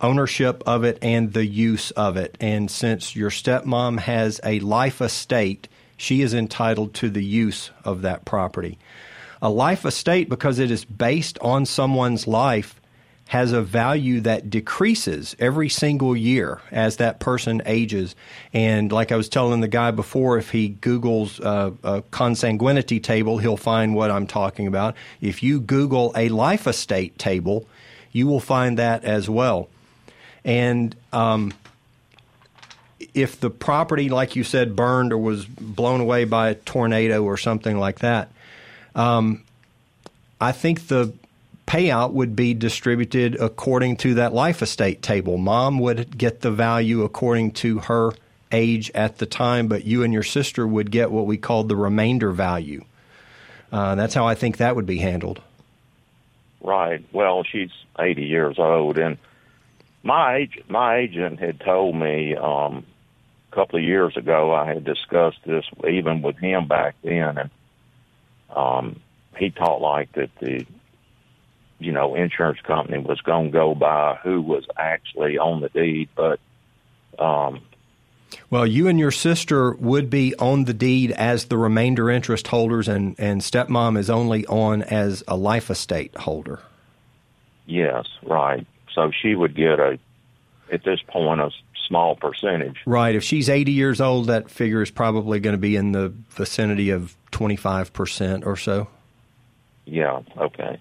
ownership 0.00 0.62
of 0.66 0.84
it 0.84 0.98
and 1.02 1.32
the 1.32 1.46
use 1.46 1.90
of 1.92 2.16
it. 2.16 2.36
And 2.40 2.70
since 2.70 3.16
your 3.16 3.30
stepmom 3.30 4.00
has 4.00 4.40
a 4.44 4.60
life 4.60 5.00
estate, 5.00 5.68
she 5.96 6.22
is 6.22 6.34
entitled 6.34 6.94
to 6.94 7.10
the 7.10 7.24
use 7.24 7.70
of 7.84 8.02
that 8.02 8.24
property. 8.24 8.78
A 9.42 9.50
life 9.50 9.84
estate, 9.84 10.28
because 10.28 10.58
it 10.58 10.70
is 10.70 10.84
based 10.84 11.38
on 11.40 11.66
someone's 11.66 12.26
life, 12.26 12.80
has 13.28 13.52
a 13.52 13.60
value 13.60 14.20
that 14.22 14.48
decreases 14.48 15.36
every 15.38 15.68
single 15.68 16.16
year 16.16 16.62
as 16.70 16.96
that 16.96 17.20
person 17.20 17.60
ages. 17.66 18.16
And 18.54 18.90
like 18.90 19.12
I 19.12 19.16
was 19.16 19.28
telling 19.28 19.60
the 19.60 19.68
guy 19.68 19.90
before, 19.90 20.38
if 20.38 20.50
he 20.50 20.70
Googles 20.70 21.44
uh, 21.44 21.72
a 21.82 22.02
consanguinity 22.02 23.02
table, 23.02 23.36
he'll 23.36 23.58
find 23.58 23.94
what 23.94 24.10
I'm 24.10 24.26
talking 24.26 24.66
about. 24.66 24.96
If 25.20 25.42
you 25.42 25.60
Google 25.60 26.12
a 26.16 26.30
life 26.30 26.66
estate 26.66 27.18
table, 27.18 27.68
you 28.12 28.26
will 28.26 28.40
find 28.40 28.78
that 28.78 29.04
as 29.04 29.28
well. 29.28 29.68
And 30.44 30.94
um, 31.12 31.52
if 33.14 33.40
the 33.40 33.50
property, 33.50 34.08
like 34.08 34.36
you 34.36 34.44
said, 34.44 34.76
burned 34.76 35.12
or 35.12 35.18
was 35.18 35.44
blown 35.44 36.00
away 36.00 36.24
by 36.24 36.50
a 36.50 36.54
tornado 36.54 37.24
or 37.24 37.36
something 37.36 37.78
like 37.78 38.00
that, 38.00 38.30
um, 38.94 39.44
I 40.40 40.52
think 40.52 40.88
the 40.88 41.12
payout 41.66 42.12
would 42.12 42.34
be 42.34 42.54
distributed 42.54 43.36
according 43.36 43.96
to 43.98 44.14
that 44.14 44.32
life 44.32 44.62
estate 44.62 45.02
table. 45.02 45.36
Mom 45.36 45.78
would 45.80 46.16
get 46.16 46.40
the 46.40 46.50
value 46.50 47.02
according 47.02 47.52
to 47.52 47.80
her 47.80 48.12
age 48.50 48.90
at 48.94 49.18
the 49.18 49.26
time, 49.26 49.68
but 49.68 49.84
you 49.84 50.02
and 50.02 50.12
your 50.12 50.22
sister 50.22 50.66
would 50.66 50.90
get 50.90 51.10
what 51.10 51.26
we 51.26 51.36
called 51.36 51.68
the 51.68 51.76
remainder 51.76 52.30
value. 52.30 52.82
Uh, 53.70 53.94
that's 53.94 54.14
how 54.14 54.26
I 54.26 54.34
think 54.34 54.56
that 54.56 54.76
would 54.76 54.86
be 54.86 54.98
handled. 54.98 55.42
Right. 56.62 57.04
Well, 57.12 57.44
she's 57.44 57.70
80 57.98 58.24
years 58.24 58.58
old, 58.58 58.98
and 58.98 59.18
my 60.02 60.36
agent, 60.36 60.70
my 60.70 60.96
agent 60.98 61.40
had 61.40 61.60
told 61.60 61.94
me 61.96 62.36
um, 62.36 62.86
a 63.50 63.54
couple 63.54 63.78
of 63.78 63.84
years 63.84 64.16
ago. 64.16 64.54
I 64.54 64.66
had 64.66 64.84
discussed 64.84 65.40
this 65.46 65.64
even 65.88 66.22
with 66.22 66.36
him 66.38 66.68
back 66.68 66.96
then, 67.02 67.38
and 67.38 67.50
um, 68.54 69.00
he 69.36 69.50
thought 69.50 69.80
like 69.80 70.12
that 70.12 70.30
the 70.40 70.66
you 71.78 71.92
know, 71.92 72.14
insurance 72.14 72.60
company 72.60 72.98
was 72.98 73.20
going 73.20 73.46
to 73.46 73.52
go 73.52 73.74
by 73.74 74.18
who 74.22 74.40
was 74.40 74.64
actually 74.76 75.38
on 75.38 75.60
the 75.60 75.68
deed, 75.68 76.08
but 76.16 76.40
um, 77.18 77.60
well, 78.50 78.66
you 78.66 78.88
and 78.88 78.98
your 78.98 79.10
sister 79.10 79.74
would 79.74 80.10
be 80.10 80.34
on 80.36 80.64
the 80.64 80.74
deed 80.74 81.12
as 81.12 81.46
the 81.46 81.56
remainder 81.56 82.10
interest 82.10 82.48
holders, 82.48 82.88
and, 82.88 83.14
and 83.18 83.40
stepmom 83.40 83.98
is 83.98 84.10
only 84.10 84.44
on 84.46 84.82
as 84.82 85.24
a 85.26 85.36
life 85.36 85.70
estate 85.70 86.14
holder. 86.16 86.60
Yes, 87.66 88.06
right. 88.22 88.66
So 88.98 89.12
she 89.12 89.36
would 89.36 89.54
get 89.54 89.78
a, 89.78 89.96
at 90.72 90.82
this 90.82 90.98
point, 91.06 91.40
a 91.40 91.52
small 91.86 92.16
percentage. 92.16 92.78
Right. 92.84 93.14
If 93.14 93.22
she's 93.22 93.48
80 93.48 93.70
years 93.70 94.00
old, 94.00 94.26
that 94.26 94.50
figure 94.50 94.82
is 94.82 94.90
probably 94.90 95.38
going 95.38 95.54
to 95.54 95.60
be 95.60 95.76
in 95.76 95.92
the 95.92 96.12
vicinity 96.30 96.90
of 96.90 97.14
25% 97.30 98.44
or 98.44 98.56
so. 98.56 98.88
Yeah, 99.84 100.22
okay. 100.36 100.80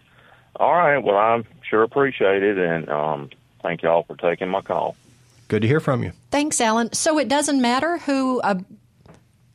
All 0.56 0.74
right. 0.74 0.98
Well, 0.98 1.16
I 1.16 1.44
sure 1.70 1.84
appreciate 1.84 2.42
it, 2.42 2.58
and 2.58 2.90
um, 2.90 3.30
thank 3.62 3.84
you 3.84 3.90
all 3.90 4.02
for 4.02 4.16
taking 4.16 4.50
my 4.50 4.62
call. 4.62 4.96
Good 5.48 5.62
to 5.62 5.68
hear 5.68 5.80
from 5.80 6.04
you. 6.04 6.12
Thanks, 6.32 6.60
Alan. 6.60 6.92
So 6.94 7.20
it 7.20 7.30
doesn't 7.30 7.62
matter 7.62 8.00
who, 8.00 8.42
uh, 8.42 8.56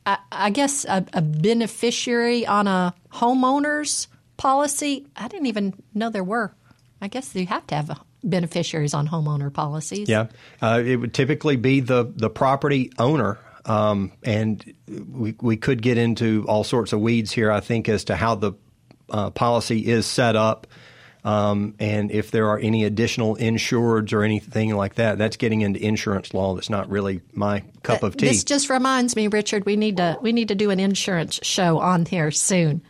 I, 0.05 0.19
I, 0.31 0.49
guess, 0.51 0.85
a, 0.85 1.05
a, 1.11 1.21
beneficiary 1.21 2.47
on 2.47 2.67
a 2.67 2.95
homeowner's 3.11 4.07
policy. 4.37 5.05
I 5.17 5.27
didn't 5.27 5.47
even 5.47 5.73
know 5.93 6.09
there 6.09 6.23
were. 6.23 6.55
I 7.01 7.09
guess 7.09 7.35
you 7.35 7.45
have 7.47 7.67
to 7.67 7.75
have 7.75 7.87
beneficiaries 8.23 8.93
on 8.93 9.07
homeowner 9.07 9.53
policies. 9.53 10.09
Yeah, 10.09 10.27
uh, 10.61 10.81
it 10.85 10.97
would 10.97 11.13
typically 11.13 11.55
be 11.55 11.79
the 11.79 12.11
the 12.15 12.29
property 12.29 12.91
owner. 12.97 13.37
Um, 13.65 14.11
and 14.23 14.73
we, 14.89 15.35
we 15.39 15.55
could 15.55 15.81
get 15.81 15.97
into 15.97 16.43
all 16.49 16.65
sorts 16.65 16.91
of 16.91 16.99
weeds 16.99 17.31
here, 17.31 17.49
I 17.49 17.61
think, 17.61 17.87
as 17.87 18.03
to 18.05 18.15
how 18.17 18.35
the 18.35 18.53
uh, 19.09 19.29
policy 19.29 19.87
is 19.87 20.05
set 20.05 20.35
up 20.35 20.67
um, 21.23 21.75
and 21.79 22.11
if 22.11 22.31
there 22.31 22.47
are 22.49 22.59
any 22.59 22.83
additional 22.83 23.37
insureds 23.37 24.11
or 24.11 24.23
anything 24.23 24.75
like 24.75 24.95
that, 24.95 25.17
that's 25.17 25.37
getting 25.37 25.61
into 25.61 25.81
insurance 25.81 26.33
law. 26.33 26.53
That's 26.55 26.69
not 26.69 26.89
really 26.89 27.21
my 27.31 27.63
cup 27.81 28.03
of 28.03 28.17
tea. 28.17 28.27
This 28.27 28.43
just 28.43 28.69
reminds 28.69 29.15
me, 29.15 29.27
Richard, 29.27 29.65
we 29.65 29.77
need 29.77 29.97
to 29.97 30.17
we 30.21 30.33
need 30.33 30.49
to 30.49 30.55
do 30.55 30.69
an 30.69 30.79
insurance 30.79 31.39
show 31.41 31.79
on 31.79 32.05
here 32.05 32.31
soon. 32.31 32.81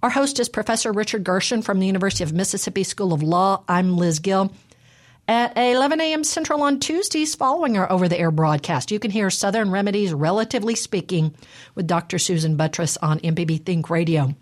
Our 0.03 0.11
host 0.11 0.39
is 0.39 0.47
Professor 0.47 0.91
Richard 0.91 1.24
Gershon 1.24 1.63
from 1.63 1.80
the 1.80 1.88
University 1.88 2.24
of 2.24 2.32
Mississippi 2.32 2.84
School 2.84 3.13
of 3.13 3.24
Law. 3.24 3.63
I'm 3.68 3.97
Liz 3.97 4.20
Gill. 4.20 4.51
At 5.30 5.57
11 5.57 5.99
a.m. 5.99 6.23
Central 6.23 6.61
on 6.61 6.80
Tuesdays 6.80 7.36
following 7.36 7.78
our 7.78 7.91
over 7.91 8.07
the 8.07 8.17
air 8.17 8.32
broadcast, 8.32 8.91
you 8.91 8.99
can 8.99 9.11
hear 9.11 9.30
Southern 9.30 9.71
Remedies 9.71 10.13
Relatively 10.13 10.73
Speaking 10.73 11.36
with 11.75 11.86
Dr. 11.86 12.17
Susan 12.17 12.55
Buttross 12.55 12.97
on 13.01 13.19
MPB 13.19 13.65
Think 13.65 13.89
Radio. 13.89 14.34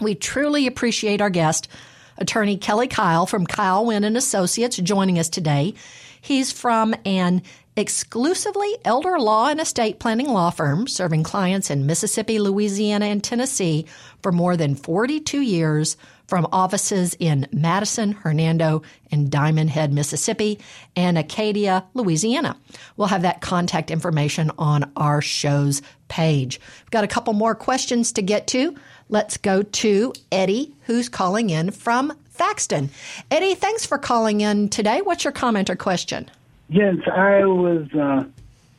We 0.00 0.14
truly 0.14 0.66
appreciate 0.66 1.20
our 1.20 1.28
guest, 1.28 1.68
attorney 2.16 2.56
Kelly 2.56 2.88
Kyle 2.88 3.26
from 3.26 3.46
Kyle 3.46 3.84
Wynn 3.84 4.04
and 4.04 4.16
Associates, 4.16 4.78
joining 4.78 5.18
us 5.18 5.28
today. 5.28 5.74
He's 6.18 6.50
from 6.50 6.94
an 7.04 7.42
exclusively 7.76 8.74
elder 8.86 9.18
law 9.18 9.48
and 9.48 9.60
estate 9.60 9.98
planning 9.98 10.28
law 10.28 10.48
firm 10.48 10.86
serving 10.86 11.24
clients 11.24 11.70
in 11.70 11.84
Mississippi, 11.84 12.38
Louisiana, 12.38 13.04
and 13.06 13.22
Tennessee 13.22 13.84
for 14.22 14.32
more 14.32 14.56
than 14.56 14.74
42 14.76 15.42
years 15.42 15.98
from 16.30 16.46
offices 16.52 17.16
in 17.18 17.46
Madison, 17.52 18.12
Hernando, 18.12 18.82
and 19.10 19.28
Diamondhead, 19.28 19.90
Mississippi, 19.90 20.60
and 20.94 21.18
Acadia, 21.18 21.84
Louisiana. 21.92 22.56
We'll 22.96 23.08
have 23.08 23.22
that 23.22 23.40
contact 23.40 23.90
information 23.90 24.52
on 24.56 24.92
our 24.96 25.20
show's 25.20 25.82
page. 26.06 26.60
We've 26.84 26.90
got 26.92 27.02
a 27.02 27.08
couple 27.08 27.32
more 27.32 27.56
questions 27.56 28.12
to 28.12 28.22
get 28.22 28.46
to. 28.48 28.76
Let's 29.08 29.36
go 29.38 29.62
to 29.62 30.12
Eddie, 30.30 30.72
who's 30.86 31.08
calling 31.08 31.50
in 31.50 31.72
from 31.72 32.12
Thaxton. 32.30 32.90
Eddie, 33.32 33.56
thanks 33.56 33.84
for 33.84 33.98
calling 33.98 34.40
in 34.40 34.68
today. 34.68 35.02
What's 35.02 35.24
your 35.24 35.32
comment 35.32 35.68
or 35.68 35.74
question? 35.74 36.30
Yes, 36.68 36.96
I 37.12 37.44
was 37.44 37.92
uh, 37.92 38.22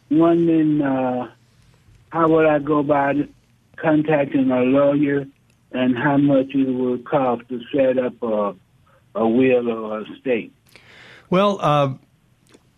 wondering 0.10 0.82
uh, 0.82 1.30
how 2.12 2.30
would 2.30 2.46
I 2.46 2.60
go 2.60 2.80
about 2.80 3.18
contacting 3.76 4.50
a 4.52 4.62
lawyer 4.62 5.28
and 5.72 5.98
how 5.98 6.18
much 6.18 6.54
it 6.54 6.70
would 6.70 7.06
cost 7.06 7.48
to 7.50 7.62
set 7.74 7.98
up 7.98 8.22
a, 8.22 8.54
a 9.16 9.28
will 9.28 9.70
or 9.70 10.00
a 10.00 10.12
estate? 10.12 10.54
Well, 11.30 11.60
uh, 11.62 11.94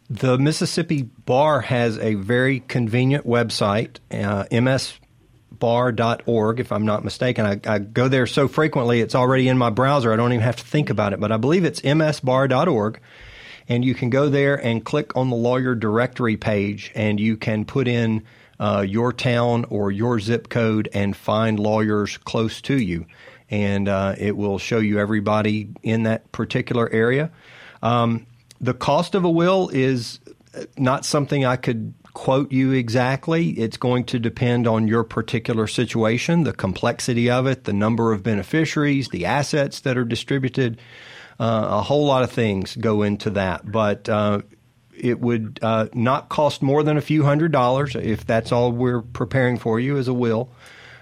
the 0.10 0.38
Mississippi 0.38 1.04
Bar 1.04 1.62
has 1.62 1.98
a 1.98 2.14
very 2.16 2.60
convenient 2.60 3.26
website, 3.26 3.98
uh, 4.12 4.46
msbar.org, 4.52 5.00
if 6.60 6.72
I'm 6.72 6.86
not 6.86 7.04
mistaken. 7.04 7.46
I, 7.46 7.60
I, 7.66 7.80
go 7.80 8.08
there 8.08 8.28
so 8.28 8.48
frequently, 8.48 9.02
it's 9.02 9.16
already 9.16 9.48
in 9.48 9.58
my 9.58 9.72
browser. 9.72 10.14
I 10.14 10.16
don't 10.16 10.32
even 10.34 10.44
have 10.44 10.58
to 10.58 10.66
think 10.66 10.92
about 10.92 11.14
it, 11.14 11.20
but 11.20 11.32
I 11.32 11.38
believe 11.38 11.64
it's 11.64 11.82
msbar.org. 11.82 13.00
And 13.70 13.86
you 13.86 13.96
can 13.96 14.10
go 14.10 14.28
there 14.30 14.56
and 14.56 14.84
click 14.84 15.16
on 15.16 15.30
the 15.30 15.38
lawyer 15.38 15.74
directory 15.74 16.36
page, 16.36 16.92
and 16.94 17.18
you 17.20 17.38
can 17.38 17.64
put 17.66 17.88
in 17.88 18.24
uh, 18.64 18.80
your 18.80 19.12
town 19.12 19.66
or 19.66 19.92
your 19.92 20.22
zip 20.22 20.48
code 20.48 20.88
and 20.94 21.18
find 21.18 21.60
lawyers 21.60 22.16
close 22.16 22.62
to 22.62 22.82
you. 22.82 23.06
And 23.50 23.90
uh, 23.90 24.16
it 24.18 24.38
will 24.38 24.58
show 24.58 24.80
you 24.80 25.00
everybody 25.00 25.68
in 25.84 26.04
that 26.04 26.32
particular 26.32 26.90
area. 26.90 27.30
Um, 27.82 28.26
the 28.62 28.74
cost 28.74 29.16
of 29.16 29.26
a 29.26 29.30
will 29.30 29.68
is 29.68 30.22
not 30.78 31.04
something 31.04 31.44
I 31.44 31.58
could 31.58 31.94
quote 32.14 32.54
you 32.54 32.72
exactly. 32.72 33.50
It's 33.50 33.76
going 33.76 34.06
to 34.06 34.18
depend 34.20 34.66
on 34.66 34.88
your 34.88 35.04
particular 35.04 35.68
situation, 35.68 36.46
the 36.46 36.54
complexity 36.54 37.30
of 37.30 37.46
it, 37.48 37.66
the 37.66 37.74
number 37.74 38.14
of 38.14 38.24
beneficiaries, 38.24 39.10
the 39.10 39.26
assets 39.26 39.82
that 39.82 39.98
are 39.98 40.06
distributed. 40.06 40.80
Uh, 41.38 41.68
a 41.70 41.82
whole 41.82 42.06
lot 42.06 42.24
of 42.24 42.32
things 42.32 42.78
go 42.78 43.02
into 43.02 43.32
that. 43.32 43.70
But 43.70 44.08
uh, 44.08 44.44
it 44.98 45.20
would 45.20 45.60
uh, 45.62 45.88
not 45.94 46.30
cost 46.30 46.62
more 46.62 46.84
than 46.84 46.98
a 46.98 47.02
few 47.02 47.24
hundred 47.24 47.52
dollars 47.52 47.96
if 47.96 48.26
that's 48.26 48.52
all 48.52 48.72
we're 48.72 49.02
preparing 49.02 49.58
for 49.58 49.80
you 49.80 49.98
as 49.98 50.08
a 50.08 50.14
will. 50.14 50.50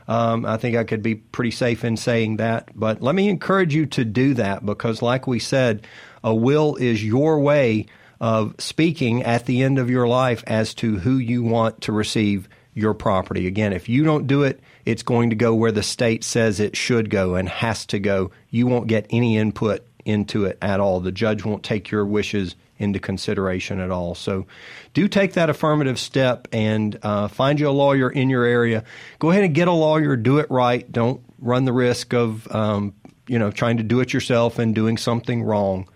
Um, 0.08 0.46
I 0.46 0.58
think 0.58 0.76
I 0.76 0.84
could 0.84 1.04
be 1.04 1.16
pretty 1.16 1.52
safe 1.52 1.84
in 1.86 1.96
saying 1.96 2.38
that. 2.38 2.70
But 2.76 3.02
let 3.02 3.16
me 3.16 3.30
encourage 3.30 3.74
you 3.74 3.86
to 3.88 4.04
do 4.04 4.34
that 4.34 4.66
because, 4.66 5.02
like 5.02 5.28
we 5.28 5.39
said, 5.39 5.88
a 6.24 6.34
will 6.34 6.76
is 6.76 7.04
your 7.04 7.39
way 7.39 7.86
of 8.20 8.56
speaking 8.60 9.24
at 9.24 9.46
the 9.46 9.64
end 9.64 9.80
of 9.80 9.89
your 9.89 10.08
life 10.08 10.44
as 10.48 10.74
to 10.76 11.00
who 11.00 11.18
you 11.18 11.44
want 11.44 11.82
to 11.82 11.92
receive 11.92 12.48
your 12.74 12.94
property. 12.94 13.48
Again, 13.48 13.74
if 13.74 13.89
you 13.89 14.04
don't 14.04 14.28
do 14.28 14.44
it, 14.44 14.60
it's 14.86 15.04
going 15.04 15.30
to 15.30 15.36
go 15.36 15.54
where 15.54 15.72
the 15.72 15.84
state 15.84 16.24
says 16.24 16.60
it 16.60 16.76
should 16.76 17.10
go 17.10 17.36
and 17.36 17.50
has 17.50 17.86
to 17.88 18.00
go. 18.00 18.32
You 18.50 18.68
won't 18.68 18.88
get 18.88 19.08
any 19.10 19.38
input 19.38 19.86
into 20.06 20.46
it 20.46 20.58
at 20.62 20.80
all. 20.80 21.00
The 21.00 21.12
judge 21.12 21.46
won't 21.46 21.64
take 21.64 21.92
your 21.92 22.06
wishes 22.06 22.56
into 22.82 23.00
consideration 23.00 23.80
at 23.80 23.92
all. 23.92 24.16
So 24.16 24.48
do 24.94 25.08
take 25.08 25.34
that 25.34 25.50
affirmative 25.50 26.00
step 26.00 26.48
and 26.52 26.98
uh, 27.04 27.28
find 27.28 27.60
you 27.60 27.70
a 27.70 27.72
lawyer 27.72 28.10
in 28.10 28.30
your 28.30 28.44
area. 28.44 28.84
Go 29.20 29.30
ahead 29.32 29.44
and 29.44 29.54
get 29.54 29.68
a 29.68 29.72
lawyer, 29.72 30.16
do 30.16 30.40
it 30.40 30.50
right. 30.50 30.90
Don't 30.92 31.22
run 31.40 31.66
the 31.66 31.74
risk 31.74 32.14
of, 32.14 32.54
um, 32.54 32.94
you 33.28 33.40
know, 33.40 33.52
trying 33.52 33.78
to 33.78 33.84
do 33.84 34.00
it 34.00 34.14
yourself 34.14 34.60
and 34.60 34.74
doing 34.76 34.98
something 34.98 35.44
wrong. 35.44 35.88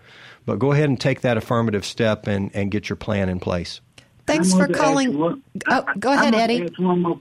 But 0.46 0.58
go 0.58 0.72
ahead 0.72 0.88
and 0.88 0.98
take 0.98 1.22
that 1.22 1.36
affirmative 1.36 1.84
step 1.84 2.28
and, 2.28 2.50
and 2.54 2.70
get 2.70 2.88
your 2.88 2.96
plan 2.96 3.28
in 3.28 3.40
place. 3.40 3.80
Thanks 4.26 4.52
for 4.52 4.68
calling. 4.68 5.18
One, 5.18 5.42
oh, 5.68 5.84
go 5.98 6.12
ahead, 6.12 6.34
I 6.34 6.42
Eddie. 6.42 6.68
More, 6.78 7.20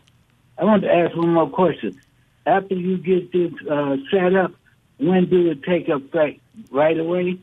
I 0.57 0.63
want 0.63 0.84
to 0.84 0.91
ask 0.91 1.16
one 1.16 1.30
more 1.30 1.49
question. 1.49 1.99
After 2.45 2.76
you 2.76 2.97
get 2.97 3.32
this 3.32 3.51
uh, 3.70 3.97
set 4.11 4.36
up, 4.36 4.51
when 4.99 5.30
do 5.30 5.49
it 5.49 5.63
take 5.63 5.89
effect? 5.89 6.39
Right 6.72 6.97
away? 6.97 7.39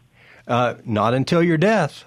Uh, 0.49 0.75
not 0.85 1.15
until 1.15 1.43
your 1.43 1.59
death. 1.59 2.05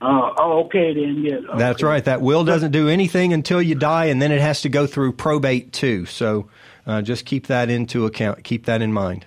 Uh, 0.00 0.32
oh, 0.38 0.64
okay 0.64 0.94
then. 0.94 1.22
Yeah, 1.22 1.36
Okay. 1.36 1.58
That's 1.58 1.82
right. 1.82 2.04
That 2.04 2.22
will 2.22 2.44
doesn't 2.44 2.70
do 2.70 2.88
anything 2.88 3.32
until 3.32 3.60
you 3.60 3.74
die, 3.74 4.06
and 4.06 4.20
then 4.20 4.32
it 4.32 4.40
has 4.40 4.62
to 4.62 4.68
go 4.68 4.86
through 4.86 5.12
probate 5.12 5.72
too. 5.72 6.06
So 6.06 6.48
uh, 6.86 7.02
just 7.02 7.26
keep 7.26 7.48
that 7.48 7.68
into 7.68 8.06
account. 8.06 8.42
Keep 8.44 8.64
that 8.66 8.80
in 8.80 8.92
mind. 8.92 9.26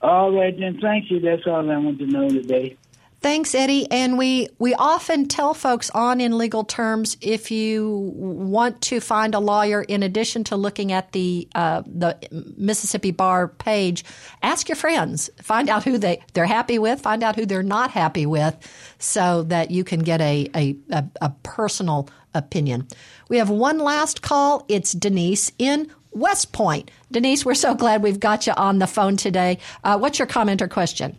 All 0.00 0.32
right 0.32 0.58
then. 0.58 0.78
Thank 0.80 1.10
you. 1.10 1.20
That's 1.20 1.46
all 1.46 1.70
I 1.70 1.76
want 1.76 1.98
to 1.98 2.06
know 2.06 2.28
today. 2.28 2.76
Thanks, 3.22 3.54
Eddie. 3.54 3.90
And 3.90 4.18
we, 4.18 4.48
we 4.58 4.74
often 4.74 5.26
tell 5.26 5.54
folks 5.54 5.90
on 5.90 6.20
in 6.20 6.36
legal 6.36 6.64
terms 6.64 7.16
if 7.20 7.50
you 7.50 8.12
want 8.14 8.82
to 8.82 9.00
find 9.00 9.34
a 9.34 9.40
lawyer, 9.40 9.82
in 9.82 10.02
addition 10.02 10.44
to 10.44 10.56
looking 10.56 10.92
at 10.92 11.12
the 11.12 11.48
uh, 11.54 11.82
the 11.86 12.16
Mississippi 12.56 13.10
Bar 13.10 13.48
page, 13.48 14.04
ask 14.42 14.68
your 14.68 14.76
friends, 14.76 15.30
find 15.42 15.68
out 15.68 15.82
who 15.82 15.98
they 15.98 16.22
they're 16.34 16.46
happy 16.46 16.78
with, 16.78 17.00
find 17.00 17.24
out 17.24 17.36
who 17.36 17.46
they're 17.46 17.62
not 17.62 17.90
happy 17.90 18.26
with, 18.26 18.54
so 18.98 19.42
that 19.44 19.70
you 19.70 19.82
can 19.82 20.00
get 20.00 20.20
a 20.20 20.48
a, 20.54 20.76
a, 20.90 21.04
a 21.22 21.30
personal 21.42 22.08
opinion. 22.34 22.86
We 23.28 23.38
have 23.38 23.50
one 23.50 23.78
last 23.78 24.22
call. 24.22 24.66
It's 24.68 24.92
Denise 24.92 25.50
in 25.58 25.90
West 26.12 26.52
Point. 26.52 26.90
Denise, 27.10 27.44
we're 27.44 27.54
so 27.54 27.74
glad 27.74 28.02
we've 28.02 28.20
got 28.20 28.46
you 28.46 28.52
on 28.56 28.78
the 28.78 28.86
phone 28.86 29.16
today. 29.16 29.58
Uh, 29.82 29.98
what's 29.98 30.18
your 30.18 30.26
comment 30.26 30.62
or 30.62 30.68
question? 30.68 31.18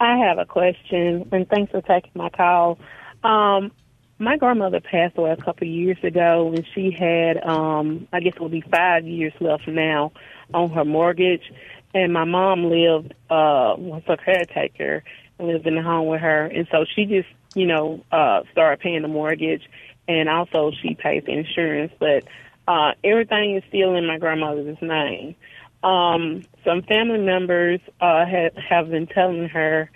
I 0.00 0.18
have 0.18 0.38
a 0.38 0.46
question, 0.46 1.28
and 1.32 1.48
thanks 1.48 1.72
for 1.72 1.82
taking 1.82 2.12
my 2.14 2.30
call. 2.30 2.78
Um, 3.24 3.72
my 4.18 4.36
grandmother 4.36 4.80
passed 4.80 5.16
away 5.16 5.30
a 5.32 5.36
couple 5.36 5.66
of 5.66 5.72
years 5.72 5.98
ago, 6.02 6.52
and 6.54 6.64
she 6.74 6.90
had, 6.90 7.42
um, 7.44 8.06
I 8.12 8.20
guess 8.20 8.34
it 8.34 8.40
will 8.40 8.48
be 8.48 8.60
five 8.60 9.06
years 9.06 9.32
left 9.40 9.66
now 9.66 10.12
on 10.54 10.70
her 10.70 10.84
mortgage. 10.84 11.52
And 11.94 12.12
my 12.12 12.24
mom 12.24 12.64
lived, 12.64 13.12
uh, 13.30 13.74
was 13.78 14.02
a 14.08 14.16
caretaker 14.16 15.02
and 15.38 15.48
lived 15.48 15.66
in 15.66 15.76
the 15.76 15.82
home 15.82 16.06
with 16.06 16.20
her. 16.20 16.46
And 16.46 16.66
so 16.70 16.84
she 16.84 17.04
just, 17.04 17.28
you 17.54 17.66
know, 17.66 18.04
uh, 18.12 18.42
started 18.52 18.80
paying 18.80 19.02
the 19.02 19.08
mortgage, 19.08 19.62
and 20.06 20.28
also 20.28 20.72
she 20.82 20.94
pays 20.94 21.24
the 21.24 21.32
insurance. 21.32 21.92
But 21.98 22.24
uh, 22.66 22.92
everything 23.02 23.56
is 23.56 23.64
still 23.68 23.94
in 23.94 24.06
my 24.06 24.18
grandmother's 24.18 24.78
name. 24.82 25.34
Um, 25.82 26.44
some 26.64 26.82
family 26.82 27.20
members 27.20 27.80
uh, 28.00 28.24
have, 28.26 28.54
have 28.56 28.90
been 28.90 29.06
telling 29.06 29.48
her 29.48 29.90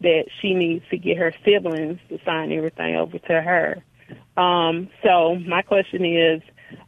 that 0.00 0.24
she 0.40 0.54
needs 0.54 0.84
to 0.90 0.98
get 0.98 1.18
her 1.18 1.32
siblings 1.44 1.98
to 2.08 2.18
sign 2.24 2.52
everything 2.52 2.96
over 2.96 3.18
to 3.18 3.42
her. 3.42 3.82
Um, 4.36 4.88
so 5.02 5.36
my 5.36 5.62
question 5.62 6.04
is, 6.04 6.42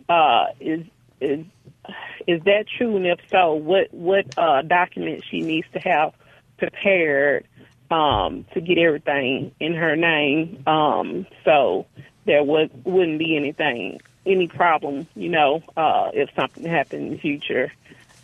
uh, 0.08 0.46
is 0.60 0.84
is 1.20 1.44
is 2.26 2.42
that 2.44 2.66
true? 2.76 2.96
And 2.96 3.06
if 3.06 3.18
so, 3.30 3.54
what 3.54 3.92
what 3.92 4.26
uh, 4.38 4.62
documents 4.62 5.26
she 5.26 5.40
needs 5.40 5.66
to 5.72 5.78
have 5.80 6.12
prepared 6.58 7.46
um, 7.90 8.44
to 8.52 8.60
get 8.60 8.78
everything 8.78 9.52
in 9.58 9.74
her 9.74 9.96
name, 9.96 10.62
um, 10.66 11.26
so 11.44 11.86
there 12.26 12.44
would 12.44 12.70
wouldn't 12.84 13.18
be 13.18 13.36
anything 13.36 14.00
any 14.26 14.46
problem, 14.46 15.06
you 15.14 15.30
know, 15.30 15.62
uh, 15.76 16.10
if 16.12 16.28
something 16.36 16.64
happened 16.64 17.06
in 17.06 17.12
the 17.12 17.18
future. 17.18 17.72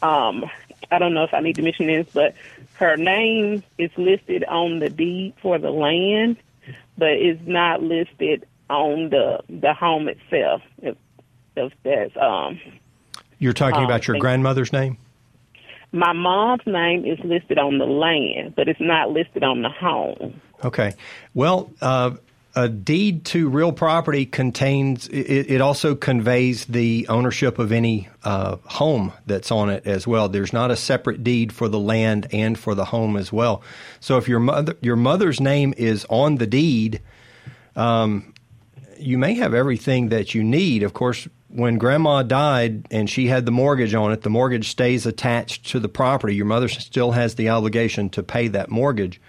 Um, 0.04 0.44
I 0.90 0.98
don't 0.98 1.14
know 1.14 1.24
if 1.24 1.32
I 1.32 1.40
need 1.40 1.56
to 1.56 1.62
mention 1.62 1.86
this, 1.86 2.06
but 2.12 2.34
her 2.74 2.96
name 2.96 3.62
is 3.78 3.90
listed 3.96 4.44
on 4.44 4.78
the 4.78 4.90
deed 4.90 5.34
for 5.40 5.58
the 5.58 5.70
land, 5.70 6.36
but 6.98 7.12
it's 7.12 7.40
not 7.46 7.82
listed 7.82 8.46
on 8.68 9.08
the 9.08 9.40
the 9.48 9.72
home 9.72 10.08
itself. 10.08 10.62
If, 10.82 10.96
if 11.56 11.72
that's 11.82 12.16
um. 12.18 12.60
You're 13.38 13.54
talking 13.54 13.80
um, 13.80 13.84
about 13.84 14.06
your 14.06 14.18
grandmother's 14.18 14.72
name. 14.72 14.98
My 15.92 16.12
mom's 16.12 16.66
name 16.66 17.04
is 17.04 17.18
listed 17.20 17.58
on 17.58 17.78
the 17.78 17.86
land, 17.86 18.54
but 18.56 18.68
it's 18.68 18.80
not 18.80 19.10
listed 19.10 19.42
on 19.42 19.62
the 19.62 19.68
home. 19.70 20.40
Okay. 20.64 20.92
Well, 21.34 21.70
uh, 21.80 22.12
a 22.56 22.68
deed 22.68 23.24
to 23.24 23.48
real 23.48 23.72
property 23.72 24.26
contains 24.26 25.08
it, 25.08 25.50
it 25.50 25.60
also 25.60 25.94
conveys 25.94 26.66
the 26.66 27.06
ownership 27.08 27.58
of 27.58 27.72
any 27.72 28.08
uh, 28.22 28.56
home 28.64 29.12
that's 29.26 29.50
on 29.50 29.70
it 29.70 29.86
as 29.86 30.06
well. 30.06 30.28
There's 30.28 30.52
not 30.52 30.70
a 30.70 30.76
separate 30.76 31.24
deed 31.24 31.52
for 31.52 31.68
the 31.68 31.78
land 31.78 32.28
and 32.32 32.58
for 32.58 32.74
the 32.74 32.84
home 32.84 33.16
as 33.16 33.32
well. 33.32 33.62
So 34.00 34.18
if 34.18 34.28
your 34.28 34.40
mother 34.40 34.76
your 34.80 34.96
mother's 34.96 35.40
name 35.40 35.74
is 35.76 36.06
on 36.08 36.36
the 36.36 36.46
deed, 36.46 37.00
um, 37.74 38.32
you 38.98 39.18
may 39.18 39.34
have 39.34 39.52
everything 39.52 40.10
that 40.10 40.34
you 40.34 40.44
need. 40.44 40.84
Of 40.84 40.92
course, 40.92 41.26
when 41.48 41.78
grandma 41.78 42.22
died 42.22 42.86
and 42.90 43.10
she 43.10 43.26
had 43.26 43.46
the 43.46 43.52
mortgage 43.52 43.94
on 43.94 44.12
it, 44.12 44.22
the 44.22 44.30
mortgage 44.30 44.70
stays 44.70 45.06
attached 45.06 45.66
to 45.70 45.80
the 45.80 45.88
property. 45.88 46.34
Your 46.34 46.46
mother 46.46 46.68
still 46.68 47.12
has 47.12 47.34
the 47.34 47.48
obligation 47.48 48.10
to 48.10 48.22
pay 48.22 48.48
that 48.48 48.70
mortgage. 48.70 49.20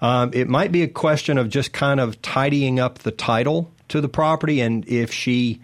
Um, 0.00 0.30
it 0.34 0.48
might 0.48 0.72
be 0.72 0.82
a 0.82 0.88
question 0.88 1.38
of 1.38 1.48
just 1.48 1.72
kind 1.72 2.00
of 2.00 2.20
tidying 2.22 2.78
up 2.78 2.98
the 2.98 3.10
title 3.10 3.72
to 3.88 4.00
the 4.00 4.08
property, 4.08 4.60
and 4.60 4.86
if 4.88 5.12
she 5.12 5.60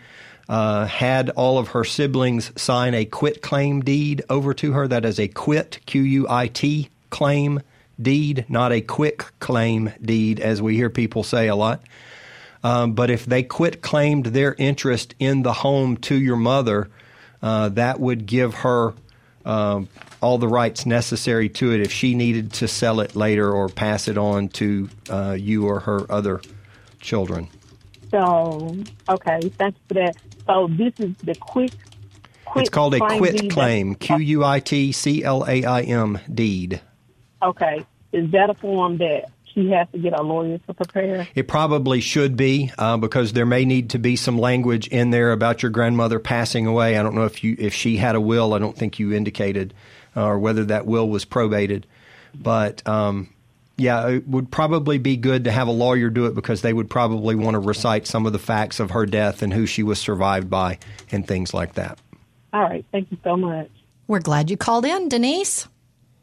uh, 0.48 0.86
had 0.86 1.30
all 1.30 1.58
of 1.58 1.68
her 1.68 1.84
siblings 1.84 2.52
sign 2.60 2.94
a 2.94 3.04
quit 3.04 3.42
claim 3.42 3.80
deed 3.80 4.22
over 4.28 4.54
to 4.54 4.72
her, 4.72 4.88
that 4.88 5.04
is 5.04 5.18
a 5.18 5.28
quit 5.28 5.80
Q 5.86 6.02
U 6.02 6.26
I 6.28 6.48
T 6.48 6.88
claim 7.10 7.60
deed, 8.00 8.46
not 8.48 8.72
a 8.72 8.80
quick 8.80 9.26
claim 9.38 9.92
deed, 10.00 10.40
as 10.40 10.62
we 10.62 10.76
hear 10.76 10.90
people 10.90 11.22
say 11.22 11.48
a 11.48 11.54
lot. 11.54 11.82
Um, 12.64 12.92
but 12.92 13.10
if 13.10 13.26
they 13.26 13.42
quit 13.42 13.82
claimed 13.82 14.26
their 14.26 14.54
interest 14.54 15.14
in 15.18 15.42
the 15.42 15.52
home 15.52 15.96
to 15.98 16.14
your 16.14 16.36
mother, 16.36 16.90
uh, 17.42 17.68
that 17.70 17.98
would 17.98 18.24
give 18.26 18.54
her 18.54 18.94
uh, 19.44 19.82
all 20.22 20.38
the 20.38 20.48
rights 20.48 20.86
necessary 20.86 21.48
to 21.48 21.72
it 21.72 21.80
if 21.80 21.92
she 21.92 22.14
needed 22.14 22.52
to 22.54 22.68
sell 22.68 23.00
it 23.00 23.16
later 23.16 23.50
or 23.52 23.68
pass 23.68 24.08
it 24.08 24.16
on 24.16 24.48
to 24.48 24.88
uh, 25.10 25.36
you 25.38 25.66
or 25.66 25.80
her 25.80 26.10
other 26.10 26.40
children. 27.00 27.48
So, 28.10 28.76
okay, 29.08 29.40
thanks 29.58 29.78
for 29.88 29.94
that. 29.94 30.16
So 30.46 30.68
this 30.70 30.92
is 30.98 31.16
the 31.24 31.34
quick. 31.34 31.72
quick 32.44 32.62
it's 32.62 32.70
called 32.70 32.94
a 32.94 33.00
quit 33.00 33.50
claim. 33.50 33.94
Q 33.94 34.18
U 34.18 34.44
I 34.44 34.60
T 34.60 34.92
C 34.92 35.24
L 35.24 35.44
A 35.46 35.64
I 35.64 35.82
M 35.82 36.18
deed. 36.32 36.80
Okay, 37.42 37.84
is 38.12 38.30
that 38.30 38.50
a 38.50 38.54
form 38.54 38.98
that 38.98 39.30
she 39.52 39.70
has 39.70 39.88
to 39.92 39.98
get 39.98 40.12
a 40.12 40.22
lawyer 40.22 40.58
to 40.58 40.74
prepare? 40.74 41.26
It 41.34 41.48
probably 41.48 42.00
should 42.00 42.36
be 42.36 42.70
uh, 42.78 42.98
because 42.98 43.32
there 43.32 43.46
may 43.46 43.64
need 43.64 43.90
to 43.90 43.98
be 43.98 44.16
some 44.16 44.38
language 44.38 44.88
in 44.88 45.10
there 45.10 45.32
about 45.32 45.62
your 45.62 45.70
grandmother 45.70 46.18
passing 46.18 46.66
away. 46.66 46.98
I 46.98 47.02
don't 47.02 47.14
know 47.14 47.24
if 47.24 47.42
you 47.42 47.56
if 47.58 47.72
she 47.74 47.96
had 47.96 48.14
a 48.14 48.20
will. 48.20 48.54
I 48.54 48.58
don't 48.58 48.76
think 48.76 48.98
you 48.98 49.12
indicated 49.12 49.72
or 50.16 50.38
whether 50.38 50.64
that 50.64 50.86
will 50.86 51.08
was 51.08 51.24
probated. 51.24 51.86
But 52.34 52.86
um, 52.88 53.28
yeah, 53.76 54.08
it 54.08 54.28
would 54.28 54.50
probably 54.50 54.98
be 54.98 55.16
good 55.16 55.44
to 55.44 55.50
have 55.50 55.68
a 55.68 55.72
lawyer 55.72 56.10
do 56.10 56.26
it 56.26 56.34
because 56.34 56.62
they 56.62 56.72
would 56.72 56.90
probably 56.90 57.34
want 57.34 57.54
to 57.54 57.58
recite 57.58 58.06
some 58.06 58.26
of 58.26 58.32
the 58.32 58.38
facts 58.38 58.80
of 58.80 58.90
her 58.90 59.06
death 59.06 59.42
and 59.42 59.52
who 59.52 59.66
she 59.66 59.82
was 59.82 59.98
survived 59.98 60.48
by 60.50 60.78
and 61.10 61.26
things 61.26 61.54
like 61.54 61.74
that. 61.74 61.98
All 62.52 62.62
right. 62.62 62.84
Thank 62.92 63.10
you 63.10 63.18
so 63.24 63.36
much. 63.36 63.70
We're 64.06 64.20
glad 64.20 64.50
you 64.50 64.56
called 64.56 64.84
in, 64.84 65.08
Denise. 65.08 65.68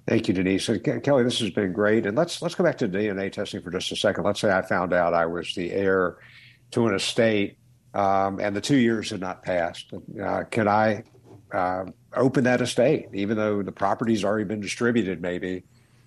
Thank 0.07 0.27
you, 0.27 0.33
Denise. 0.33 0.67
And 0.69 1.03
Kelly, 1.03 1.23
this 1.23 1.39
has 1.39 1.51
been 1.51 1.71
great. 1.71 2.05
And 2.05 2.17
let's 2.17 2.41
let's 2.41 2.55
go 2.55 2.63
back 2.63 2.77
to 2.79 2.87
DNA 2.87 3.31
testing 3.31 3.61
for 3.61 3.71
just 3.71 3.91
a 3.91 3.95
second. 3.95 4.23
Let's 4.23 4.39
say 4.39 4.51
I 4.51 4.61
found 4.63 4.93
out 4.93 5.13
I 5.13 5.25
was 5.25 5.53
the 5.53 5.71
heir 5.71 6.17
to 6.71 6.87
an 6.87 6.95
estate, 6.95 7.57
um, 7.93 8.39
and 8.39 8.55
the 8.55 8.61
two 8.61 8.77
years 8.77 9.11
had 9.11 9.21
not 9.21 9.43
passed. 9.43 9.91
Uh, 10.21 10.43
can 10.49 10.67
I 10.67 11.03
uh, 11.51 11.85
open 12.15 12.43
that 12.45 12.61
estate, 12.61 13.07
even 13.13 13.37
though 13.37 13.61
the 13.61 13.71
property's 13.71 14.23
already 14.23 14.45
been 14.45 14.61
distributed, 14.61 15.21
maybe 15.21 15.63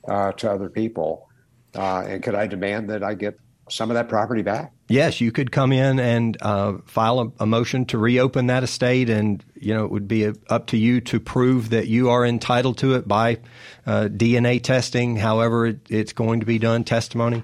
uh, 0.08 0.32
to 0.32 0.50
other 0.50 0.68
people? 0.68 1.28
Uh, 1.74 2.00
and 2.06 2.22
could 2.22 2.34
I 2.34 2.46
demand 2.46 2.90
that 2.90 3.02
I 3.02 3.14
get 3.14 3.38
some 3.68 3.90
of 3.90 3.94
that 3.94 4.08
property 4.08 4.42
back? 4.42 4.72
Yes, 4.88 5.20
you 5.20 5.32
could 5.32 5.50
come 5.50 5.72
in 5.72 5.98
and 5.98 6.36
uh, 6.42 6.74
file 6.84 7.20
a, 7.20 7.44
a, 7.44 7.46
motion 7.46 7.86
to 7.86 7.98
reopen 7.98 8.48
that 8.48 8.62
estate, 8.62 9.08
and 9.08 9.42
you 9.54 9.72
know 9.72 9.84
it 9.84 9.90
would 9.90 10.06
be 10.06 10.24
a, 10.24 10.34
up 10.50 10.66
to 10.68 10.76
you 10.76 11.00
to 11.02 11.18
prove 11.18 11.70
that 11.70 11.88
you 11.88 12.10
are 12.10 12.26
entitled 12.26 12.78
to 12.78 12.94
it 12.94 13.08
by 13.08 13.38
uh, 13.86 14.08
DNA 14.10 14.62
testing, 14.62 15.16
however 15.16 15.66
it, 15.66 15.80
it's 15.88 16.12
going 16.12 16.40
to 16.40 16.46
be 16.46 16.58
done, 16.58 16.84
testimony. 16.84 17.42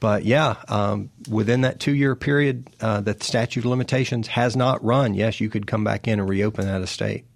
But 0.00 0.24
yeah, 0.24 0.56
um, 0.68 1.10
within 1.28 1.62
that 1.62 1.80
two-year 1.80 2.16
period 2.16 2.70
uh, 2.80 3.00
that 3.02 3.18
the 3.18 3.24
statute 3.24 3.60
of 3.60 3.66
limitations 3.66 4.28
has 4.28 4.56
not 4.56 4.82
run, 4.84 5.14
yes, 5.14 5.40
you 5.40 5.50
could 5.50 5.66
come 5.66 5.84
back 5.84 6.06
in 6.06 6.20
and 6.20 6.28
reopen 6.28 6.66
that 6.66 6.82
estate. 6.82 7.26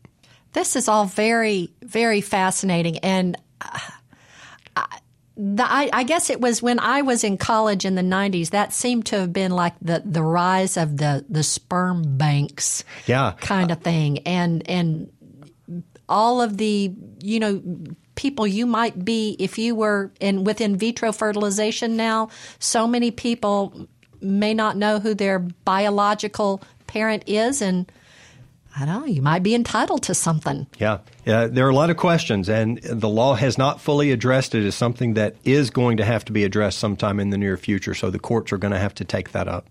This 0.53 0.77
is 0.77 0.89
all 0.89 1.05
very, 1.05 1.73
very 1.83 2.21
fascinating. 2.21 2.99
And 2.99 3.37
uh, 3.61 3.79
the, 5.37 5.65
I, 5.65 5.89
I, 5.93 6.03
guess 6.05 6.29
it 6.29 6.41
was 6.41 6.61
when 6.61 6.79
I 6.79 7.03
was 7.03 7.25
in 7.25 7.39
college 7.39 7.85
in 7.85 7.95
the 7.95 8.03
90s, 8.03 8.51
that 8.51 8.73
seemed 8.73 9.07
to 9.07 9.21
have 9.21 9.33
been 9.33 9.53
like 9.53 9.75
the, 9.81 10.03
the 10.05 10.23
rise 10.23 10.77
of 10.77 10.97
the, 10.97 11.25
the 11.29 11.43
sperm 11.43 12.17
banks 12.17 12.85
yeah. 13.07 13.33
kind 13.41 13.71
of 13.71 13.81
thing. 13.81 14.19
And, 14.21 14.69
and 14.69 15.13
all 16.09 16.43
of 16.43 16.57
the, 16.57 16.93
you 17.23 17.41
know, 17.41 17.63
people 18.17 18.47
you 18.47 18.67
might 18.67 19.03
be 19.03 19.35
if 19.39 19.57
you 19.57 19.75
were 19.75 20.13
in 20.21 20.45
with 20.45 20.61
in 20.61 20.77
vitro 20.77 21.11
fertilization 21.11 21.97
now, 21.97 22.29
so 22.59 22.87
many 22.87 23.11
people 23.11 23.89
may 24.21 24.53
not 24.53 24.77
know 24.77 24.99
who 25.01 25.15
their 25.15 25.39
biological 25.39 26.63
parent 26.87 27.23
is 27.27 27.63
and 27.63 27.91
I 28.77 28.85
know 28.85 29.05
you 29.05 29.21
might 29.21 29.43
be 29.43 29.55
entitled 29.55 30.03
to 30.05 30.15
something. 30.15 30.67
Yeah, 30.79 30.99
uh, 31.27 31.49
there 31.49 31.67
are 31.67 31.71
a 31.71 31.75
lot 31.75 31.91
of 31.91 31.97
questions, 31.97 32.49
and 32.49 32.79
the 32.83 33.09
law 33.09 33.35
has 33.35 33.59
not 33.59 33.81
fully 33.81 34.13
addressed 34.13 34.55
it 34.55 34.65
as 34.65 34.75
something 34.75 35.15
that 35.15 35.37
is 35.45 35.71
going 35.71 35.97
to 35.97 36.05
have 36.05 36.25
to 36.27 36.33
be 36.33 36.45
addressed 36.45 36.79
sometime 36.79 37.19
in 37.19 37.31
the 37.31 37.39
near 37.39 37.57
future. 37.57 37.95
So 37.95 38.11
the 38.11 38.19
courts 38.19 38.53
are 38.53 38.59
going 38.59 38.73
to 38.73 38.79
have 38.79 38.95
to 38.95 39.05
take 39.05 39.33
that 39.33 39.49
up. 39.49 39.67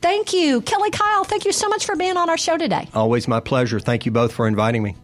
Thank 0.00 0.32
you, 0.32 0.62
Kelly 0.62 0.90
Kyle. 0.90 1.24
Thank 1.24 1.44
you 1.44 1.52
so 1.52 1.68
much 1.68 1.84
for 1.84 1.94
being 1.94 2.16
on 2.16 2.30
our 2.30 2.38
show 2.38 2.56
today. 2.56 2.88
Always 2.94 3.28
my 3.28 3.40
pleasure. 3.40 3.78
Thank 3.78 4.06
you 4.06 4.12
both 4.12 4.32
for 4.32 4.48
inviting 4.48 4.82
me. 4.82 4.96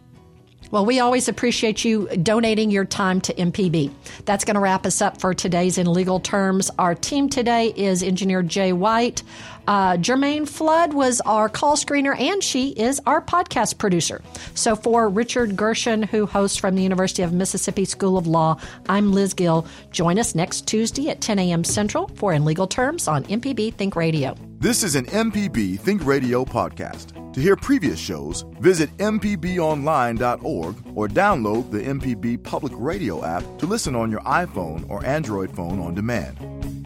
Well, 0.71 0.85
we 0.85 0.99
always 0.99 1.29
appreciate 1.29 1.85
you 1.85 2.07
donating 2.07 2.71
your 2.71 2.83
time 2.83 3.21
to 3.21 3.33
MPB. 3.33 3.89
That's 4.25 4.43
going 4.43 4.55
to 4.55 4.59
wrap 4.59 4.85
us 4.85 5.01
up 5.01 5.21
for 5.21 5.33
today's 5.33 5.77
In 5.77 5.91
Legal 5.91 6.19
Terms. 6.19 6.69
Our 6.77 6.93
team 6.93 7.29
today 7.29 7.73
is 7.75 8.03
engineer 8.03 8.43
Jay 8.43 8.73
White. 8.73 9.23
Uh, 9.67 9.97
Jermaine 9.97 10.47
Flood 10.47 10.93
was 10.93 11.19
our 11.21 11.49
call 11.49 11.75
screener, 11.75 12.17
and 12.17 12.41
she 12.41 12.69
is 12.69 13.01
our 13.05 13.21
podcast 13.21 13.77
producer. 13.77 14.21
So, 14.55 14.75
for 14.75 15.09
Richard 15.09 15.57
Gershon, 15.57 16.03
who 16.03 16.25
hosts 16.25 16.57
from 16.57 16.75
the 16.75 16.83
University 16.83 17.21
of 17.21 17.33
Mississippi 17.33 17.83
School 17.83 18.17
of 18.17 18.27
Law, 18.27 18.57
I'm 18.87 19.11
Liz 19.11 19.33
Gill. 19.33 19.67
Join 19.91 20.19
us 20.19 20.35
next 20.35 20.67
Tuesday 20.67 21.09
at 21.09 21.19
10 21.19 21.37
a.m. 21.39 21.63
Central 21.65 22.07
for 22.15 22.31
In 22.31 22.45
Legal 22.45 22.65
Terms 22.67 23.07
on 23.09 23.25
MPB 23.25 23.73
Think 23.73 23.97
Radio. 23.97 24.35
This 24.59 24.83
is 24.83 24.95
an 24.95 25.05
MPB 25.05 25.79
Think 25.79 26.05
Radio 26.05 26.45
podcast. 26.45 27.13
To 27.33 27.41
hear 27.41 27.55
previous 27.55 27.99
shows, 27.99 28.45
visit 28.59 28.89
MPBOnline.org 28.97 30.75
or 30.95 31.07
download 31.07 31.69
the 31.71 31.81
MPB 31.81 32.41
Public 32.41 32.73
Radio 32.75 33.23
app 33.23 33.43
to 33.59 33.67
listen 33.67 33.95
on 33.95 34.09
your 34.09 34.21
iPhone 34.21 34.89
or 34.89 35.05
Android 35.05 35.53
phone 35.55 35.79
on 35.79 35.93
demand. 35.93 36.76